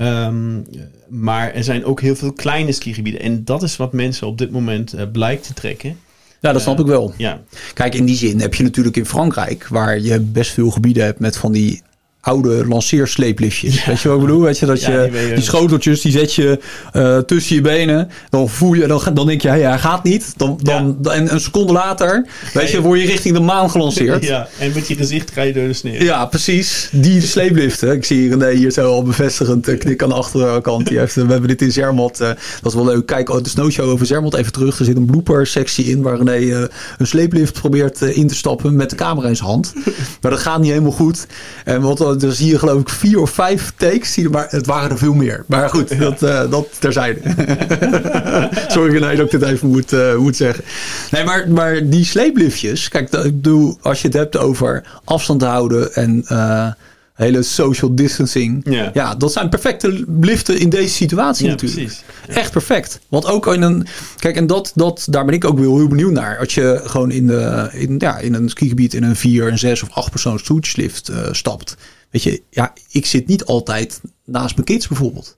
Ehm, 0.03 0.61
maar 1.07 1.53
er 1.53 1.63
zijn 1.63 1.85
ook 1.85 2.01
heel 2.01 2.15
veel 2.15 2.33
kleine 2.33 2.71
skigebieden. 2.71 3.21
En 3.21 3.43
dat 3.43 3.63
is 3.63 3.75
wat 3.75 3.93
mensen 3.93 4.27
op 4.27 4.37
dit 4.37 4.51
moment 4.51 4.93
eh, 4.93 5.05
blijkt 5.11 5.47
te 5.47 5.53
trekken. 5.53 5.97
ja, 6.39 6.51
dat 6.51 6.61
snap 6.61 6.79
ik 6.79 6.85
wel. 6.85 7.13
Ja, 7.17 7.41
Kijk, 7.73 7.95
in 7.95 8.05
die 8.05 8.15
zin 8.15 8.39
heb 8.39 8.53
je 8.53 8.63
natuurlijk 8.63 8.97
in 8.97 9.05
Frankrijk, 9.05 9.67
waar 9.67 9.99
je 9.99 10.19
best 10.19 10.51
veel 10.51 10.69
gebieden 10.71 11.03
hebt 11.03 11.19
met 11.19 11.37
van 11.37 11.51
die 11.51 11.81
oude 12.23 12.67
lanceersleepliftjes. 12.67 13.85
Weet 13.85 14.01
je 14.01 14.07
wat 14.07 14.17
ik 14.17 14.23
bedoel? 14.25 14.41
Weet 14.41 14.59
je, 14.59 14.65
dat 14.65 14.81
Ja, 14.81 15.01
je, 15.03 15.31
die 15.35 15.43
schoteltjes, 15.43 16.01
die 16.01 16.11
zet 16.11 16.33
je 16.33 16.59
eh, 16.91 17.17
tussen 17.17 17.55
je 17.55 17.61
benen. 17.61 18.09
Dan 18.29 18.49
voel 18.49 18.73
je, 18.73 18.87
dan, 18.87 19.01
dan 19.13 19.27
denk 19.27 19.41
je, 19.41 19.47
hey, 19.47 19.61
hij 19.61 19.79
gaat 19.79 20.03
niet. 20.03 20.33
Dan, 20.37 20.59
dan, 20.61 20.97
En 21.11 21.33
een 21.33 21.39
seconde 21.39 21.73
later, 21.73 22.27
weet 22.53 22.71
je, 22.71 22.81
word 22.81 22.99
je 22.99 23.05
richting 23.05 23.35
de 23.35 23.41
maan 23.41 23.69
gelanceerd. 23.69 24.25
Ja, 24.33 24.47
en 24.59 24.71
met 24.73 24.87
je 24.87 24.95
gezicht 24.95 25.31
ga 25.31 25.41
je 25.41 25.53
door 25.53 25.67
de 25.67 25.73
sneeuw. 25.73 26.01
Ja, 26.03 26.25
precies. 26.25 26.89
Die 26.91 27.21
sleepliften. 27.21 27.91
Ik 27.91 28.05
zie 28.05 28.29
René 28.29 28.51
hier 28.51 28.71
zo 28.71 28.91
al 28.91 29.03
bevestigend 29.03 29.67
eh, 29.67 29.79
knik 29.79 30.03
aan 30.03 30.09
de 30.09 30.15
achterkant. 30.15 30.87
Die 30.87 30.97
heeft, 30.97 31.15
we 31.15 31.21
hebben 31.21 31.47
dit 31.47 31.61
in 31.61 31.71
Zermatt. 31.71 32.19
eh, 32.19 32.27
dat 32.61 32.71
is 32.71 32.73
wel 32.73 32.85
leuk. 32.85 33.05
Kijk, 33.05 33.29
oh, 33.29 33.43
de 33.43 33.49
snowshow 33.49 33.89
over 33.89 34.05
Zermatt 34.05 34.35
even 34.35 34.51
terug. 34.51 34.79
Er 34.79 34.85
zit 34.85 34.95
een 34.95 35.05
blooper 35.05 35.47
sectie 35.47 35.85
in 35.85 36.01
waar 36.01 36.17
René 36.21 36.67
een 36.97 37.07
sleeplift 37.07 37.53
probeert 37.53 38.01
in 38.01 38.27
te 38.27 38.35
stappen 38.35 38.75
met 38.75 38.89
de 38.89 38.95
camera 38.95 39.27
in 39.27 39.35
zijn 39.35 39.49
hand. 39.49 39.73
Maar 40.21 40.31
dat 40.31 40.39
gaat 40.39 40.59
niet 40.59 40.69
helemaal 40.69 40.91
goed. 40.91 41.25
En 41.65 41.81
wat, 41.81 41.99
dan 42.17 42.31
zie 42.31 42.47
je 42.47 42.59
geloof 42.59 42.81
ik 42.81 42.89
vier 42.89 43.19
of 43.19 43.29
vijf 43.29 43.73
takes. 43.77 44.13
Zie 44.13 44.23
je, 44.23 44.29
maar 44.29 44.47
het 44.49 44.65
waren 44.65 44.89
er 44.89 44.97
veel 44.97 45.13
meer. 45.13 45.43
Maar 45.47 45.69
goed, 45.69 45.99
dat, 45.99 46.21
eh, 46.23 46.49
dat 46.51 46.67
terzijde. 46.79 47.19
Sorry 48.67 48.91
René 48.93 49.15
dat 49.15 49.25
ik 49.33 49.39
dit 49.39 49.49
even 49.49 49.67
moet, 49.67 49.93
eh, 49.93 50.15
moet 50.15 50.35
zeggen. 50.35 50.63
Nee, 51.11 51.23
maar, 51.23 51.49
maar 51.49 51.89
die 51.89 52.05
sleepliftjes. 52.05 52.87
Kijk, 52.89 53.11
dat- 53.11 53.25
ik 53.25 53.35
bedoel, 53.41 53.77
als 53.81 54.01
je 54.01 54.07
het 54.07 54.17
hebt 54.17 54.37
over 54.37 54.83
afstand 55.03 55.41
houden 55.41 55.93
en 55.93 56.23
eh, 56.27 56.67
hele 57.13 57.41
social 57.41 57.95
distancing. 57.95 58.65
Ja. 58.93 59.15
dat 59.15 59.31
zijn 59.33 59.49
perfecte 59.49 60.03
liften 60.21 60.59
in 60.59 60.69
deze 60.69 60.93
situatie 60.93 61.45
Ja, 61.45 61.51
natuurlijk. 61.51 61.81
precies. 61.81 62.03
Echt 62.27 62.51
perfect. 62.51 62.99
Want 63.09 63.25
ook 63.25 63.53
in 63.53 63.61
een. 63.61 63.85
Kijk, 64.19 64.35
en 64.35 64.47
dat, 64.47 64.71
dat, 64.75 65.07
daar 65.09 65.25
ben 65.25 65.33
ik 65.33 65.45
ook 65.45 65.59
wel 65.59 65.77
heel 65.77 65.87
benieuwd 65.87 66.11
naar. 66.11 66.37
Als 66.37 66.53
je 66.53 66.81
gewoon 66.83 67.11
in, 67.11 67.27
de, 67.27 67.69
in, 67.71 67.95
ja, 67.97 68.17
in 68.17 68.33
een 68.33 68.49
skigebied 68.49 68.93
in 68.93 69.03
een 69.03 69.15
4, 69.15 69.47
een 69.47 69.59
6 69.59 69.83
of 69.83 69.89
8 69.91 70.09
persoons 70.11 70.41
stoeltjeslift 70.41 71.09
eh, 71.09 71.17
stapt. 71.31 71.75
Weet 72.13 72.23
je, 72.23 72.41
ja, 72.49 72.73
ik 72.91 73.05
zit 73.05 73.27
niet 73.27 73.45
altijd 73.45 74.01
naast 74.25 74.55
mijn 74.55 74.65
kids 74.67 74.87
bijvoorbeeld. 74.87 75.35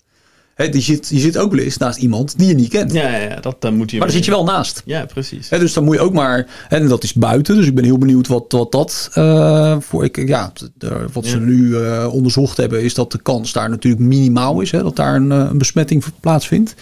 Hè, 0.55 0.63
je, 0.63 0.79
zit, 0.81 1.07
je 1.09 1.19
zit 1.19 1.37
ook 1.37 1.51
wel 1.51 1.63
eens 1.63 1.77
naast 1.77 1.97
iemand 1.99 2.37
die 2.37 2.47
je 2.47 2.53
niet 2.53 2.69
kent. 2.69 2.91
Ja, 2.93 3.15
ja, 3.17 3.39
dat 3.39 3.61
dan 3.61 3.75
moet 3.77 3.91
je. 3.91 3.97
maar 3.97 4.07
daar 4.07 4.15
zit 4.15 4.25
je 4.25 4.31
wel 4.31 4.43
naast. 4.43 4.81
Ja, 4.85 5.05
precies. 5.05 5.49
Hè, 5.49 5.59
dus 5.59 5.73
dan 5.73 5.83
moet 5.83 5.95
je 5.95 6.01
ook 6.01 6.13
maar. 6.13 6.47
En 6.69 6.87
dat 6.87 7.03
is 7.03 7.13
buiten. 7.13 7.55
Dus 7.55 7.67
ik 7.67 7.75
ben 7.75 7.83
heel 7.83 7.97
benieuwd 7.97 8.27
wat, 8.27 8.45
wat 8.51 8.71
dat 8.71 9.09
eh, 9.13 9.77
voor. 9.79 10.03
Ik, 10.03 10.27
ja, 10.27 10.53
de- 10.77 11.05
wat 11.13 11.25
ze 11.25 11.37
Ja. 11.39 11.43
nu 11.45 11.77
eh, 11.77 12.07
onderzocht 12.13 12.57
hebben, 12.57 12.83
is 12.83 12.93
dat 12.93 13.11
de 13.11 13.21
kans 13.21 13.51
daar 13.53 13.69
natuurlijk 13.69 14.03
minimaal 14.03 14.61
is. 14.61 14.71
Hè, 14.71 14.83
dat 14.83 14.95
daar 14.95 15.15
een, 15.15 15.31
eh, 15.31 15.47
een 15.49 15.57
besmetting 15.57 16.03
plaatsvindt. 16.19 16.75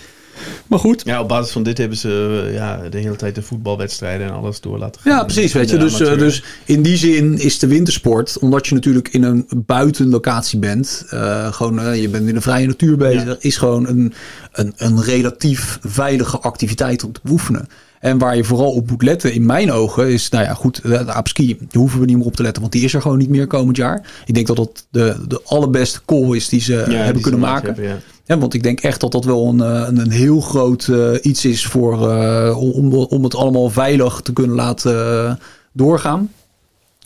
Maar 0.68 0.80
goed. 0.80 1.02
Ja, 1.06 1.22
op 1.22 1.28
basis 1.28 1.52
van 1.52 1.64
dit 1.64 1.78
hebben 1.78 1.98
ze 1.98 2.44
eh, 2.48 2.54
ja, 2.54 2.90
de 2.90 2.98
hele 2.98 3.16
tijd 3.16 3.36
de 3.36 3.42
voetbalwedstrijden 3.42 4.28
en 4.28 4.34
alles 4.34 4.62
door 4.62 4.78
laten 4.78 5.02
gaan. 5.02 5.12
Ja, 5.12 5.24
precies. 5.24 5.54
Weet 5.54 5.70
je. 5.70 5.78
Dus, 5.78 5.94
eh, 5.94 6.08
amateur. 6.08 6.26
dus 6.26 6.44
in 6.66 6.82
die 6.82 6.98
zin 6.98 7.38
is 7.40 7.60
de 7.60 7.68
wintersport, 7.68 8.40
omdat 8.40 8.68
je 8.68 8.74
natuurlijk 8.76 9.08
in 9.08 9.24
een 9.24 9.46
buitenlocatie 9.66 10.60
bent, 10.60 11.06
eh, 11.10 11.54
gewoon 11.54 11.98
je 12.02 12.10
bent 12.10 12.28
in 12.28 12.34
de 12.34 12.42
vrije 12.42 12.68
natuur 12.68 12.98
bezig, 12.98 13.26
Ja. 13.26 13.36
is 13.40 13.58
gewoon 13.58 13.88
een, 13.88 14.14
een, 14.52 14.74
een 14.78 15.02
relatief 15.04 15.80
veilige 15.82 16.40
activiteit 16.40 17.04
om 17.04 17.12
te 17.12 17.20
beoefenen. 17.24 17.68
En 18.00 18.18
waar 18.18 18.36
je 18.36 18.44
vooral 18.44 18.72
op 18.72 18.90
moet 18.90 19.04
letten, 19.04 19.34
in 19.34 19.46
mijn 19.46 19.72
ogen, 19.72 20.10
is, 20.12 20.30
nou 20.30 20.44
ja, 20.44 20.54
goed, 20.54 20.82
de, 20.84 21.12
aapski, 21.12 21.58
daar 21.60 21.68
hoeven 21.82 22.00
we 22.00 22.06
niet 22.06 22.18
meer 22.18 22.26
op 22.26 22.36
te 22.36 22.42
letten, 22.44 22.62
want 22.62 22.74
die 22.74 22.84
is 22.84 22.94
er 22.94 23.02
gewoon 23.02 23.18
niet 23.18 23.30
meer 23.30 23.48
komend 23.48 23.78
jaar. 23.78 24.08
Ik 24.26 24.34
denk 24.34 24.48
dat 24.48 24.56
dat 24.56 24.86
de, 24.90 25.16
de 25.28 25.42
allerbeste 25.46 26.00
call 26.06 26.36
is 26.36 26.50
die 26.50 26.62
ze 26.62 26.74
Ja, 26.74 26.86
die 26.86 26.96
hebben 26.96 27.22
kunnen 27.22 27.40
maken. 27.40 27.66
hebben, 27.66 27.84
ja. 27.86 28.00
Ja, 28.26 28.38
want 28.38 28.54
ik 28.54 28.64
denk 28.64 28.80
echt 28.80 29.00
dat 29.00 29.12
dat 29.12 29.26
wel 29.26 29.48
een, 29.48 29.62
eh, 29.62 29.88
een, 29.88 29.98
een 29.98 30.12
heel 30.12 30.42
groot 30.42 30.88
eh, 30.88 31.12
iets 31.22 31.46
is 31.46 31.66
voor, 31.66 32.12
eh, 32.12 32.58
om, 32.58 32.94
om 32.94 33.24
het 33.24 33.36
allemaal 33.36 33.70
veilig 33.70 34.22
te 34.22 34.34
kunnen 34.34 34.56
laten 34.56 35.40
doorgaan. 35.72 36.32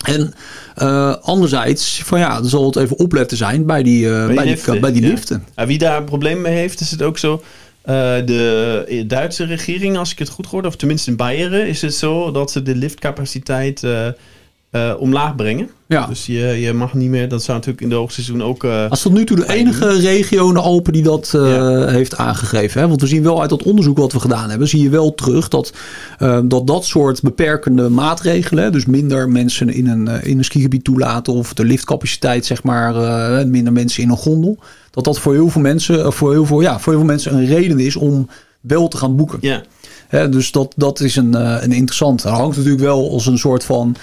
En 0.05 0.33
anderzijds, 1.21 2.01
van 2.03 2.19
ja, 2.19 2.37
er 2.37 2.49
zal 2.49 2.65
het 2.65 2.75
even 2.75 2.99
opletten 2.99 3.37
zijn 3.37 3.65
bij 3.65 3.83
die, 3.83 4.09
eh, 4.09 4.25
bij 4.25 4.35
die, 4.35 4.45
liften, 4.45 4.81
bij 4.81 4.91
die 4.91 5.01
liften. 5.01 5.43
Ja, 5.55 5.65
wie 5.65 5.77
daar 5.77 5.97
een 5.97 6.03
probleem 6.03 6.41
mee 6.41 6.55
heeft, 6.55 6.79
is 6.79 6.91
het 6.91 7.01
ook 7.01 7.17
zo. 7.17 7.43
de 7.83 9.03
Duitse 9.07 9.43
regering, 9.43 9.97
als 9.97 10.11
ik 10.11 10.19
het 10.19 10.29
goed 10.29 10.45
hoor, 10.45 10.65
of 10.65 10.75
tenminste 10.75 11.09
in 11.09 11.15
Beieren, 11.15 11.67
is 11.67 11.81
het 11.81 11.95
zo 11.95 12.31
dat 12.31 12.51
ze 12.51 12.61
de 12.61 12.75
liftcapaciteit 12.75 13.83
eh, 14.77 15.01
omlaag 15.01 15.35
brengen. 15.35 15.69
Ja. 15.87 16.05
Dus 16.07 16.25
je, 16.25 16.37
je 16.37 16.73
mag 16.73 16.93
niet 16.93 17.09
meer, 17.09 17.29
dat 17.29 17.43
zou 17.43 17.57
natuurlijk 17.57 17.83
in 17.83 17.89
de 17.89 17.95
hoogseizoen 17.95 18.43
ook. 18.43 18.63
eh, 18.63 18.89
Als 18.89 19.01
tot 19.01 19.13
nu 19.13 19.25
toe 19.25 19.37
de 19.37 19.49
enige 19.53 19.99
regio 19.99 20.47
in 20.47 20.53
de 20.53 20.59
Alpen 20.59 20.93
die 20.93 21.03
dat 21.03 21.31
eh, 21.35 21.55
Ja. 21.55 21.87
heeft 21.87 22.17
aangegeven. 22.17 22.81
Hè? 22.81 22.87
Want 22.87 23.01
we 23.01 23.07
zien 23.07 23.23
wel 23.23 23.41
uit 23.41 23.49
dat 23.49 23.63
onderzoek 23.63 23.97
wat 23.97 24.11
we 24.13 24.19
gedaan 24.19 24.49
hebben, 24.49 24.67
zie 24.67 24.81
je 24.83 24.89
wel 24.89 25.13
terug 25.15 25.47
dat 25.47 25.73
dat, 26.43 26.67
dat 26.67 26.85
soort 26.85 27.21
beperkende 27.21 27.89
maatregelen, 27.89 28.71
dus 28.71 28.85
minder 28.85 29.29
mensen 29.29 29.69
in 29.69 29.87
een, 29.87 30.07
in 30.23 30.37
een 30.37 30.43
skigebied 30.45 30.83
toelaten 30.83 31.33
of 31.33 31.53
de 31.53 31.65
liftcapaciteit, 31.65 32.45
zeg 32.45 32.63
maar, 32.63 32.93
minder 33.47 33.73
mensen 33.73 34.03
in 34.03 34.09
een 34.09 34.17
gondel, 34.17 34.57
dat 34.91 35.03
dat 35.03 35.19
voor 35.19 35.33
heel 35.33 35.49
veel 35.49 35.61
mensen, 35.61 36.13
voor 36.13 36.31
heel 36.31 36.45
veel, 36.45 36.61
ja, 36.61 36.79
voor 36.79 36.93
heel 36.93 37.01
veel 37.01 37.11
mensen 37.11 37.33
een 37.33 37.45
reden 37.45 37.79
is 37.79 37.95
om 37.95 38.29
wel 38.61 38.87
te 38.87 38.97
gaan 38.97 39.15
boeken. 39.15 39.37
ja, 39.41 39.61
Hè, 40.07 40.29
dus 40.29 40.51
dat, 40.51 40.73
dat 40.77 40.99
is 40.99 41.15
een, 41.15 41.33
een 41.63 41.71
interessant. 41.71 42.23
Er 42.23 42.29
hangt 42.29 42.55
natuurlijk 42.57 42.83
wel 42.83 43.11
als 43.11 43.25
een 43.25 43.37
soort 43.37 43.63
van. 43.63 43.95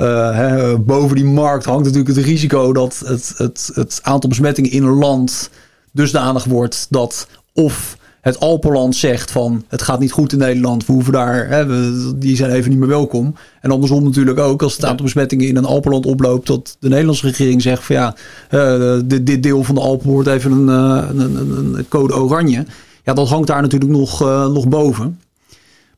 Eh, 0.00 0.34
hè, 0.36 0.78
boven 0.78 1.16
die 1.16 1.24
markt 1.24 1.64
hangt 1.64 1.84
natuurlijk 1.84 2.16
het 2.16 2.24
risico 2.26 2.72
dat 2.72 3.02
het, 3.06 3.32
het, 3.36 3.70
het 3.74 4.00
aantal 4.02 4.28
besmettingen 4.28 4.70
in 4.70 4.82
een 4.82 4.98
land 4.98 5.50
dusdanig 5.92 6.44
wordt 6.44 6.86
dat 6.90 7.26
of 7.54 7.98
het 8.20 8.40
Alpenland 8.40 8.96
zegt 8.96 9.30
van 9.30 9.64
het 9.68 9.82
gaat 9.82 10.00
niet 10.00 10.12
goed 10.12 10.32
in 10.32 10.38
Nederland, 10.38 10.86
we 10.86 10.92
hoeven 10.92 11.12
daar, 11.12 11.48
hè, 11.48 11.66
we- 11.66 12.12
die 12.16 12.36
zijn 12.36 12.50
even 12.50 12.70
niet 12.70 12.78
meer 12.78 12.88
welkom. 12.88 13.34
En 13.60 13.70
andersom 13.70 14.04
natuurlijk 14.04 14.38
ook, 14.38 14.62
als 14.62 14.72
het 14.74 14.84
aantal 14.84 15.04
besmettingen 15.04 15.48
in 15.48 15.56
een 15.56 15.64
Alpenland 15.64 16.06
oploopt, 16.06 16.46
dat 16.46 16.76
de 16.80 16.88
Nederlandse 16.88 17.26
regering 17.26 17.62
zegt 17.62 17.84
van 17.84 17.96
ja, 17.96 18.14
eh, 18.50 18.98
dit, 19.04 19.26
dit 19.26 19.42
deel 19.42 19.64
van 19.64 19.74
de 19.74 19.80
Alpen 19.80 20.10
wordt 20.10 20.28
even 20.28 20.52
een, 20.52 20.68
eh, 20.68 21.08
een, 21.10 21.36
een, 21.36 21.74
een 21.78 21.88
code 21.88 22.14
oranje. 22.14 22.66
Ja, 23.04 23.12
dat 23.14 23.28
hangt 23.28 23.46
daar 23.46 23.62
natuurlijk 23.62 23.90
nog, 23.90 24.20
nog 24.52 24.68
boven. 24.68 25.20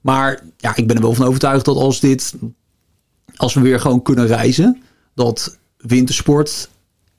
Maar 0.01 0.41
ja, 0.57 0.77
ik 0.77 0.87
ben 0.87 0.97
er 0.97 1.03
wel 1.03 1.15
van 1.15 1.27
overtuigd 1.27 1.65
dat 1.65 1.77
als 1.77 2.01
dit, 2.01 2.35
als 3.43 3.55
we 3.55 3.61
weer 3.61 3.81
gewoon 3.81 4.03
kunnen 4.03 4.27
reizen, 4.27 4.83
dat 5.15 5.59
wintersport 5.77 6.69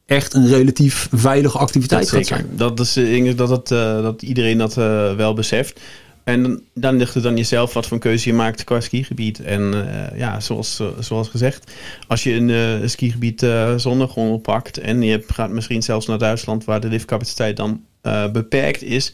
echt 0.06 0.34
een 0.34 0.48
relatief 0.48 1.08
veilige 1.12 1.58
activiteit 1.58 2.02
dat 2.02 2.10
gaat 2.10 2.26
zeker. 2.26 2.44
zijn. 2.46 2.58
Dat 2.58 2.80
is 2.80 2.98
ik 2.98 3.24
denk 3.24 3.38
dat, 3.38 3.50
het, 3.50 3.72
eh, 3.72 4.02
dat 4.02 4.22
iedereen 4.22 4.58
dat 4.58 4.78
eh, 4.78 5.16
wel 5.16 5.34
beseft. 5.34 5.80
En 6.24 6.64
dan 6.74 6.96
ligt 6.96 7.14
het 7.14 7.26
aan 7.26 7.38
jezelf 7.38 7.74
wat 7.74 7.84
voor 7.84 7.94
een 7.94 8.04
keuze 8.04 8.30
je 8.30 8.36
maakt 8.36 8.64
qua 8.64 8.80
skigebied. 8.80 9.40
En 9.40 9.74
eh, 9.74 10.18
ja, 10.20 10.40
zoals, 10.40 10.80
eh, 10.80 10.88
zoals 11.00 11.28
gezegd, 11.30 11.72
als 12.08 12.24
je 12.24 12.34
een 12.34 12.50
eh, 12.50 12.88
skigebied 12.88 13.44
eh 13.44 13.74
zonder 13.78 14.08
gondel 14.08 14.38
pakt 14.38 14.78
en 14.78 15.02
je 15.02 15.24
gaat 15.28 15.50
misschien 15.50 15.84
zelfs 15.84 16.06
naar 16.08 16.18
Duitsland 16.18 16.66
waar 16.66 16.80
de 16.80 16.88
liftcapaciteit 16.88 17.58
dan 17.58 17.82
eh, 18.02 18.32
beperkt 18.32 18.84
is, 18.84 19.14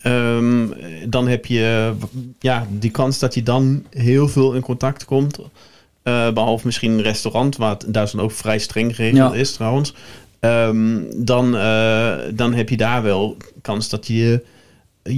ehm, 0.00 0.66
dan 1.08 1.28
heb 1.28 1.46
je 1.46 1.92
ja, 2.38 2.66
die 2.70 2.90
kans 2.90 3.18
dat 3.18 3.34
je 3.34 3.42
dan 3.42 3.84
heel 3.90 4.28
veel 4.28 4.54
in 4.54 4.62
contact 4.62 5.04
komt. 5.04 5.38
Eh, 6.10 6.32
behalve 6.32 6.66
misschien 6.66 6.90
een 6.92 7.02
restaurant, 7.02 7.56
waar 7.56 7.70
het 7.70 7.82
in 7.84 7.92
Duitsland 7.92 8.24
ook 8.26 8.32
vrij 8.36 8.58
streng 8.58 8.94
geregeld 8.94 9.32
Ja. 9.34 9.38
is 9.40 9.52
trouwens. 9.52 9.94
Ehm, 10.40 10.98
dan, 11.16 11.56
eh, 11.56 12.12
dan 12.34 12.54
heb 12.54 12.68
je 12.68 12.76
daar 12.76 13.02
wel 13.02 13.36
kans 13.62 13.88
dat 13.88 14.06
je 14.06 14.44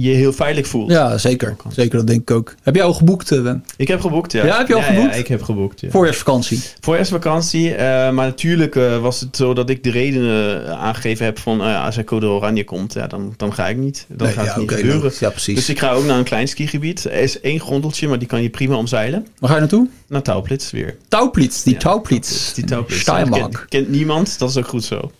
je 0.01 0.09
heel 0.09 0.33
veilig 0.33 0.67
voelt. 0.67 0.91
Ja, 0.91 1.17
zeker. 1.17 1.55
Zeker, 1.69 1.97
dat 1.97 2.07
denk 2.07 2.21
ik 2.21 2.31
ook. 2.31 2.55
Heb 2.63 2.75
jij 2.75 2.83
al 2.83 2.93
geboekt, 2.93 3.31
eh, 3.31 3.41
Wen? 3.41 3.63
Ik 3.77 3.87
heb 3.87 4.01
geboekt, 4.01 4.31
ja. 4.31 4.45
Ja, 4.45 4.57
heb 4.57 4.67
je 4.67 4.73
al 4.73 4.79
ja, 4.79 4.85
geboekt? 4.85 5.13
Ja, 5.13 5.19
ik 5.19 5.27
heb 5.27 5.41
geboekt, 5.43 5.81
ja. 5.81 5.89
Voorjaarsvakantie. 5.89 6.59
Voorjaarsvakantie. 6.79 7.75
eh, 7.75 7.85
maar 8.11 8.25
natuurlijk 8.27 8.75
eh, 8.75 9.01
was 9.01 9.19
het 9.19 9.35
zo 9.35 9.53
dat 9.53 9.69
ik 9.69 9.83
de 9.83 9.91
redenen 9.91 10.77
aangegeven 10.77 11.25
heb 11.25 11.39
van... 11.39 11.61
eh, 11.61 11.85
als 11.85 11.97
er 11.97 12.03
code 12.03 12.25
oranje 12.25 12.63
komt, 12.63 12.93
ja, 12.93 13.07
dan, 13.07 13.33
dan 13.37 13.53
ga 13.53 13.67
ik 13.67 13.77
niet. 13.77 14.05
Dan 14.07 14.27
Nee, 14.27 14.35
gaat 14.35 14.47
het 14.47 14.55
niet 14.57 14.71
gebeuren. 14.71 15.11
Ja, 15.19 15.29
precies. 15.29 15.55
Dus 15.55 15.69
ik 15.69 15.79
ga 15.79 15.91
ook 15.91 16.05
naar 16.05 16.17
een 16.17 16.23
klein 16.23 16.47
skigebied. 16.47 17.05
Er 17.05 17.11
is 17.13 17.39
één 17.39 17.59
grondeltje, 17.59 18.07
maar 18.07 18.19
die 18.19 18.27
kan 18.27 18.41
je 18.41 18.49
prima 18.49 18.75
omzeilen. 18.75 19.27
Waar 19.39 19.49
ga 19.49 19.55
je 19.55 19.61
naartoe? 19.61 19.87
Naar 20.07 20.21
Touwplitz 20.21 20.71
weer. 20.71 20.97
Touwplitz, 21.07 21.63
die 21.63 21.73
Ja, 21.73 21.79
Touwplitz. 21.79 22.53
Die. 22.53 22.65
Kent, 22.65 23.65
kent 23.69 23.89
niemand, 23.89 24.39
dat 24.39 24.49
is 24.49 24.57
ook 24.57 24.67
goed 24.67 24.83
zo. 24.83 25.11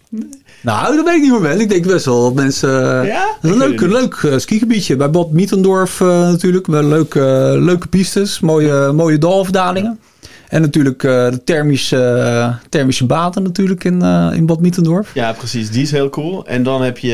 Nou, 0.63 0.95
dat 0.95 1.06
weet 1.06 1.15
ik 1.15 1.21
niet 1.21 1.32
meer, 1.32 1.41
Ben. 1.41 1.60
Ik 1.60 1.69
denk 1.69 1.86
best 1.88 2.06
wel 2.06 2.21
dat 2.23 2.34
mensen... 2.34 3.02
eh, 3.02 3.08
Ja? 3.08 3.26
een 3.41 3.58
leuk, 3.58 3.82
leuk 3.82 4.13
eh, 4.13 4.38
skigebiedje. 4.38 4.95
Bij 4.95 5.10
Bad 5.10 5.32
Mietendorf 5.32 6.02
eh, 6.02 6.08
natuurlijk. 6.08 6.67
Wel 6.67 6.84
leuke, 6.84 7.19
eh, 7.19 7.62
leuke 7.63 7.88
pistes. 7.88 8.39
Mooie, 8.39 8.91
mooie 8.91 9.17
dalafdalingen. 9.17 9.99
En 10.47 10.62
natuurlijk 10.62 10.99
de 11.02 11.41
thermische, 11.45 12.56
thermische 12.69 13.06
baten 13.06 13.43
natuurlijk 13.43 13.84
in, 13.84 14.02
in 14.34 14.45
Bad 14.45 14.60
Mietendorf. 14.60 15.13
Ja, 15.13 15.32
precies. 15.32 15.69
Die 15.71 15.82
is 15.82 15.91
heel 15.91 16.10
cool. 16.10 16.45
En 16.47 16.63
dan 16.63 16.82
heb 16.82 16.97
je 16.97 17.12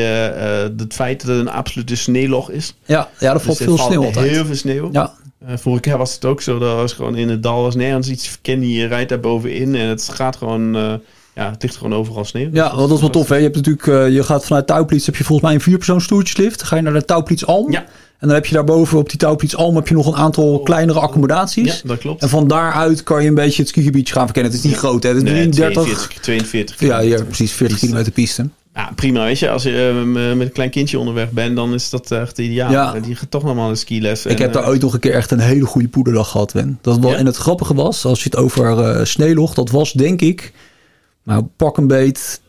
het 0.78 0.94
feit 0.94 1.20
dat 1.26 1.30
het 1.36 1.38
een 1.46 1.52
absolute 1.52 1.96
sneeuwlog 1.96 2.50
is. 2.50 2.74
Ja, 2.84 3.08
ja 3.18 3.32
er 3.32 3.40
valt 3.40 3.58
Dus 3.58 3.58
er 3.58 3.64
veel 3.64 3.76
valt 3.76 3.90
sneeuw 3.92 4.04
altijd. 4.04 4.30
Heel 4.30 4.44
veel 4.44 4.54
sneeuw. 4.54 4.88
Ja, 4.92 5.12
Eh, 5.46 5.54
vorig 5.56 5.84
jaar 5.84 5.98
was 5.98 6.14
het 6.14 6.24
ook 6.24 6.40
zo. 6.42 6.58
Dat 6.58 6.74
was 6.76 6.92
gewoon 6.92 7.16
in 7.16 7.28
het 7.28 7.42
dal 7.42 7.62
was 7.62 7.74
nergens 7.74 8.08
iets 8.08 8.28
verkennen. 8.28 8.68
Je 8.70 8.86
rijdt 8.86 9.08
daar 9.08 9.20
bovenin 9.20 9.74
en 9.74 9.88
het 9.88 10.08
gaat 10.12 10.36
gewoon... 10.36 10.76
ja, 11.34 11.50
het 11.50 11.62
ligt 11.62 11.76
gewoon 11.76 11.94
overal 11.94 12.24
sneeuw. 12.24 12.48
ja 12.52 12.76
wel, 12.76 12.86
dat 12.86 12.96
is 12.96 13.00
wel 13.00 13.10
tof. 13.10 13.28
Hè? 13.28 13.34
Je, 13.36 13.42
hebt 13.42 13.56
natuurlijk, 13.56 13.86
eh, 13.86 14.08
je 14.08 14.22
gaat 14.22 14.44
vanuit 14.44 14.66
Touwplitz, 14.66 15.06
heb 15.06 15.16
je 15.16 15.24
volgens 15.24 15.46
mij 15.46 15.56
een 15.56 15.62
vierpersoons 15.64 16.04
stoeltjeslift. 16.04 16.58
Dan 16.58 16.66
ga 16.68 16.76
je 16.76 16.82
naar 16.82 16.92
de 16.92 17.04
Touwplitz 17.04 17.42
Alm. 17.42 17.72
Ja. 17.72 17.78
En 18.18 18.26
dan 18.26 18.36
heb 18.36 18.46
je 18.46 18.54
daarboven 18.54 18.98
op 18.98 19.08
die 19.08 19.18
Touwpiets 19.18 19.56
Alm 19.56 19.76
heb 19.76 19.88
je 19.88 19.94
nog 19.94 20.06
een 20.06 20.14
aantal 20.16 20.60
kleinere 20.60 20.98
accommodaties. 21.00 21.66
Ja, 21.66 21.88
dat 21.88 21.98
klopt. 21.98 22.22
En 22.22 22.28
van 22.28 22.48
daaruit 22.48 23.02
kan 23.02 23.22
je 23.22 23.28
een 23.28 23.34
beetje 23.34 23.60
het 23.62 23.70
skigebiedje 23.70 24.14
gaan 24.14 24.24
verkennen. 24.24 24.52
Het 24.52 24.60
is 24.60 24.66
niet 24.70 24.78
groot, 24.78 25.02
hè? 25.02 25.08
Het 25.08 25.18
is 25.18 25.22
Nee, 25.22 25.48
33. 25.48 25.82
42, 25.82 26.20
42 26.20 26.80
Ja, 26.80 26.98
kilometer. 26.98 27.24
precies 27.24 27.52
40 27.52 27.68
Piste. 27.68 27.86
kilometer 27.86 28.12
piste. 28.12 28.48
Ja, 28.74 28.92
prima. 28.94 29.24
Weet 29.24 29.38
je, 29.38 29.50
als 29.50 29.62
je 29.62 29.88
eh, 30.04 30.34
met 30.36 30.46
een 30.46 30.52
klein 30.52 30.70
kindje 30.70 30.98
onderweg 30.98 31.30
bent, 31.30 31.56
dan 31.56 31.74
is 31.74 31.90
dat 31.90 32.10
echt 32.10 32.38
ideaal. 32.38 32.70
Ja. 32.70 32.92
Die 33.00 33.14
gaat 33.16 33.30
toch 33.30 33.42
nog 33.42 33.54
maar 33.56 33.68
een 33.68 33.76
skiles. 33.76 34.26
Ik 34.26 34.36
en, 34.36 34.42
heb 34.42 34.52
daar 34.52 34.62
eh, 34.62 34.68
ooit 34.68 34.80
nog 34.82 34.94
een 34.94 35.00
keer 35.00 35.14
echt 35.14 35.30
een 35.30 35.38
hele 35.38 35.64
goede 35.66 35.88
poederdag 35.88 36.30
gehad, 36.30 36.52
Ben. 36.52 36.78
Dat 36.82 36.98
wel, 36.98 37.10
Ja? 37.10 37.16
En 37.16 37.26
het 37.26 37.36
grappige 37.36 37.74
was, 37.74 38.04
als 38.04 38.18
je 38.22 38.28
het 38.30 38.38
over 38.38 38.78
eh 38.78 39.04
Sneeloch, 39.04 39.54
dat 39.54 39.70
was 39.70 39.92
denk 39.92 40.20
ik, 40.20 40.52
nou 41.30 41.46
pak 41.56 41.76
een 41.76 41.86
beet, 41.86 42.40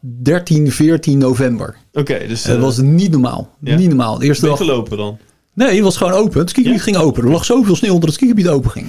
13, 0.00 0.72
14 0.72 1.18
november. 1.18 1.76
Oké, 1.92 2.26
dus 2.28 2.42
dat 2.42 2.56
eh, 2.56 2.62
was 2.62 2.76
niet 2.78 3.10
normaal. 3.10 3.48
ja? 3.60 3.76
Niet 3.76 3.88
normaal. 3.88 4.18
De 4.18 4.24
eerste 4.24 4.40
ben 4.46 4.50
dag... 4.56 4.66
gelopen 4.66 4.96
dan? 4.96 5.18
Nee, 5.54 5.74
het 5.74 5.84
was 5.84 5.96
gewoon 5.96 6.12
open. 6.12 6.40
Het 6.40 6.50
skigebied 6.50 6.78
Ja? 6.78 6.84
ging 6.84 6.96
open. 6.96 7.22
Er 7.22 7.30
lag 7.30 7.44
zoveel 7.44 7.76
sneeuw 7.76 7.92
omdat 7.92 8.08
het 8.08 8.14
skigebied 8.18 8.48
open 8.48 8.70
ging. 8.70 8.86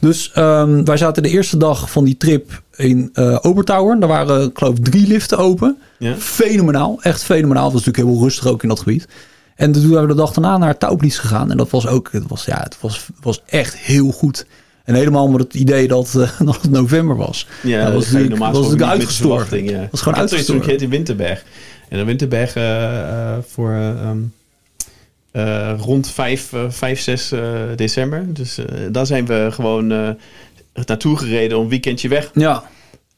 Dus 0.00 0.30
ehm, 0.32 0.84
wij 0.84 0.96
zaten 0.96 1.22
de 1.22 1.28
eerste 1.28 1.56
dag 1.56 1.90
van 1.90 2.04
die 2.04 2.16
trip 2.16 2.62
in 2.76 3.10
eh 3.12 3.38
Obertower. 3.42 4.00
Daar 4.00 4.08
waren, 4.08 4.42
ik 4.48 4.58
geloof 4.58 4.78
drie 4.78 5.06
liften 5.06 5.38
open. 5.38 5.78
Ja? 5.98 6.14
Fenomenaal. 6.16 6.98
Echt 7.02 7.24
fenomenaal. 7.24 7.64
Het 7.64 7.72
was 7.72 7.84
natuurlijk 7.84 8.12
heel 8.14 8.22
rustig 8.24 8.46
ook 8.46 8.62
in 8.62 8.68
dat 8.68 8.78
gebied. 8.78 9.08
En 9.54 9.72
toen 9.72 9.82
zijn 9.82 10.00
we 10.00 10.06
de 10.06 10.14
dag 10.14 10.32
daarna 10.32 10.58
naar 10.58 10.78
Touwplies 10.78 11.18
gegaan. 11.18 11.50
En 11.50 11.56
dat 11.56 11.70
was 11.70 11.86
ook, 11.86 12.08
het 12.12 12.24
was, 12.28 12.44
ja, 12.44 12.60
het 12.62 12.76
was, 12.80 13.06
was 13.20 13.42
echt 13.46 13.76
heel 13.76 14.10
goed. 14.10 14.46
En 14.84 14.94
helemaal 14.94 15.28
met 15.28 15.40
het 15.40 15.54
idee 15.54 15.88
dat, 15.88 16.14
eh, 16.14 16.40
dat 16.46 16.62
het 16.62 16.70
november 16.70 17.16
was. 17.16 17.46
Ja, 17.62 17.84
dat 17.84 17.94
was 17.94 18.04
natuurlijk, 18.04 18.30
normaal 18.30 18.52
was 18.52 18.62
natuurlijk 18.62 18.90
uitgestorven. 18.90 19.64
ja. 19.64 19.80
Dat 19.80 19.90
was 19.90 20.00
gewoon 20.00 20.14
toen 20.14 20.24
ik 20.24 20.30
uitgestorven. 20.32 20.70
heet 20.70 20.82
in 20.82 20.90
Winterberg. 20.90 21.44
En 21.88 21.98
in 21.98 22.06
Winterberg 22.06 22.54
eh, 22.54 23.36
voor 23.46 23.72
eh, 25.34 25.74
rond 25.78 26.10
5, 26.10 26.52
eh, 26.52 26.64
5 26.68 27.00
6 27.00 27.32
eh, 27.32 27.40
december. 27.76 28.24
Dus 28.34 28.58
daar 28.90 29.06
zijn 29.06 29.26
we 29.26 29.48
gewoon 29.50 29.86
naartoe 30.86 31.16
gereden 31.16 31.56
om 31.56 31.62
een 31.62 31.70
weekendje 31.70 32.08
weg. 32.08 32.30
Ja, 32.34 32.64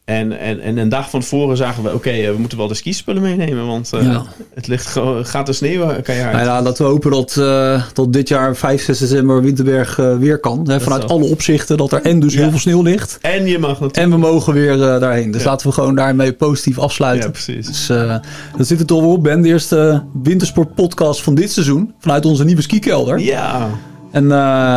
En, 0.07 0.39
en, 0.39 0.61
en 0.61 0.77
een 0.77 0.89
dag 0.89 1.11
van 1.11 1.21
tevoren 1.21 1.57
zagen 1.57 1.83
we, 1.83 1.95
oké, 1.95 2.11
eh, 2.11 2.31
we 2.31 2.39
moeten 2.39 2.59
wel 2.59 2.69
de 2.69 2.75
skispullen 2.75 3.23
meenemen. 3.23 3.67
Want 3.67 3.93
eh, 3.93 4.03
Ja. 4.03 4.23
het 4.55 4.67
ligt 4.67 4.99
gaat 5.23 5.47
de 5.47 5.53
sneeuw 5.53 5.87
keihard. 6.03 6.33
Nou 6.33 6.45
ja, 6.47 6.63
laten 6.63 6.85
we 6.85 6.91
hopen 6.91 7.11
dat, 7.11 7.37
eh, 7.37 7.83
dat 7.93 8.13
dit 8.13 8.29
jaar 8.29 8.57
5, 8.57 8.83
6 8.83 8.99
december 8.99 9.43
Winterberg 9.43 9.99
eh, 9.99 10.17
weer 10.17 10.39
kan. 10.39 10.71
Hè, 10.71 10.81
vanuit 10.81 11.09
alle 11.09 11.25
opzichten 11.25 11.77
dat 11.77 11.93
er 11.93 12.03
en 12.03 12.21
dus 12.21 12.33
Ja. 12.35 12.41
heel 12.41 12.51
veel 12.51 12.59
sneeuw 12.59 12.83
ligt. 12.83 13.19
En 13.23 13.47
je 13.47 13.59
mag 13.59 13.69
natuurlijk... 13.71 13.97
En 13.97 14.11
we 14.11 14.17
mogen 14.17 14.53
weer 14.53 14.73
eh, 14.73 15.01
daarheen. 15.01 15.31
Dus 15.31 15.45
laten 15.45 15.67
we 15.67 15.73
gewoon 15.73 15.95
daarmee 15.95 16.33
positief 16.33 16.79
afsluiten. 16.79 17.25
Ja, 17.27 17.31
precies. 17.31 17.67
Dus 17.67 17.89
eh 17.89 18.17
dat 18.57 18.67
zit 18.67 18.81
er 18.81 18.87
toch 18.87 19.01
wel 19.01 19.11
op, 19.13 19.23
Ben. 19.23 19.43
De 19.43 19.49
eerste 19.49 20.03
wintersport 20.23 20.75
podcast 20.75 21.23
van 21.23 21.35
dit 21.35 21.53
seizoen. 21.53 21.95
Vanuit 21.99 22.25
onze 22.25 22.45
nieuwe 22.45 22.63
skikelder. 22.63 23.19
Ja, 23.21 23.69
En 24.11 24.23
eh, 24.23 24.29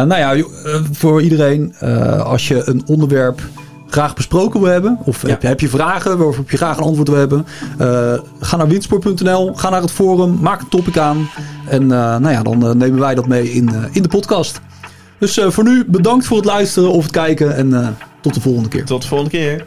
nou 0.04 0.16
ja, 0.18 0.34
eh, 0.34 0.44
voor 0.92 1.22
iedereen, 1.22 1.74
eh, 1.80 2.26
als 2.26 2.48
je 2.48 2.62
een 2.66 2.84
onderwerp 2.86 3.42
graag 3.90 4.16
besproken 4.16 4.62
wil 4.62 4.72
hebben, 4.72 4.98
of 5.04 5.22
heb, 5.22 5.42
je, 5.42 5.48
heb 5.48 5.60
je 5.60 5.70
vragen 5.70 6.18
waarop 6.18 6.52
je 6.52 6.58
graag 6.58 6.78
een 6.78 6.84
antwoord 6.84 7.08
wil 7.08 7.18
hebben, 7.18 7.46
eh, 7.78 8.14
ga 8.40 8.58
naar 8.58 8.68
windsport.nl, 8.68 9.54
ga 9.56 9.70
naar 9.70 9.82
het 9.82 9.92
forum, 9.92 10.38
maak 10.42 10.62
een 10.62 10.70
topic 10.70 10.98
aan. 10.98 11.30
En 11.68 11.82
eh, 11.82 12.18
nou 12.18 12.30
ja, 12.30 12.44
dan 12.44 12.68
eh, 12.68 12.74
nemen 12.74 13.00
wij 13.00 13.16
dat 13.16 13.28
mee 13.28 13.52
in, 13.52 13.70
in 13.92 14.02
de 14.02 14.10
podcast. 14.10 14.62
Dus 15.18 15.40
voor 15.48 15.64
nu 15.64 15.86
bedankt 15.88 16.26
voor 16.26 16.38
het 16.38 16.46
luisteren 16.46 16.92
of 16.92 17.04
het 17.04 17.12
kijken 17.12 17.56
en 17.56 17.98
tot 18.22 18.34
de 18.34 18.42
volgende 18.42 18.70
keer. 18.70 18.86
tot 18.86 19.02
de 19.02 19.08
volgende 19.08 19.32
keer. 19.32 19.66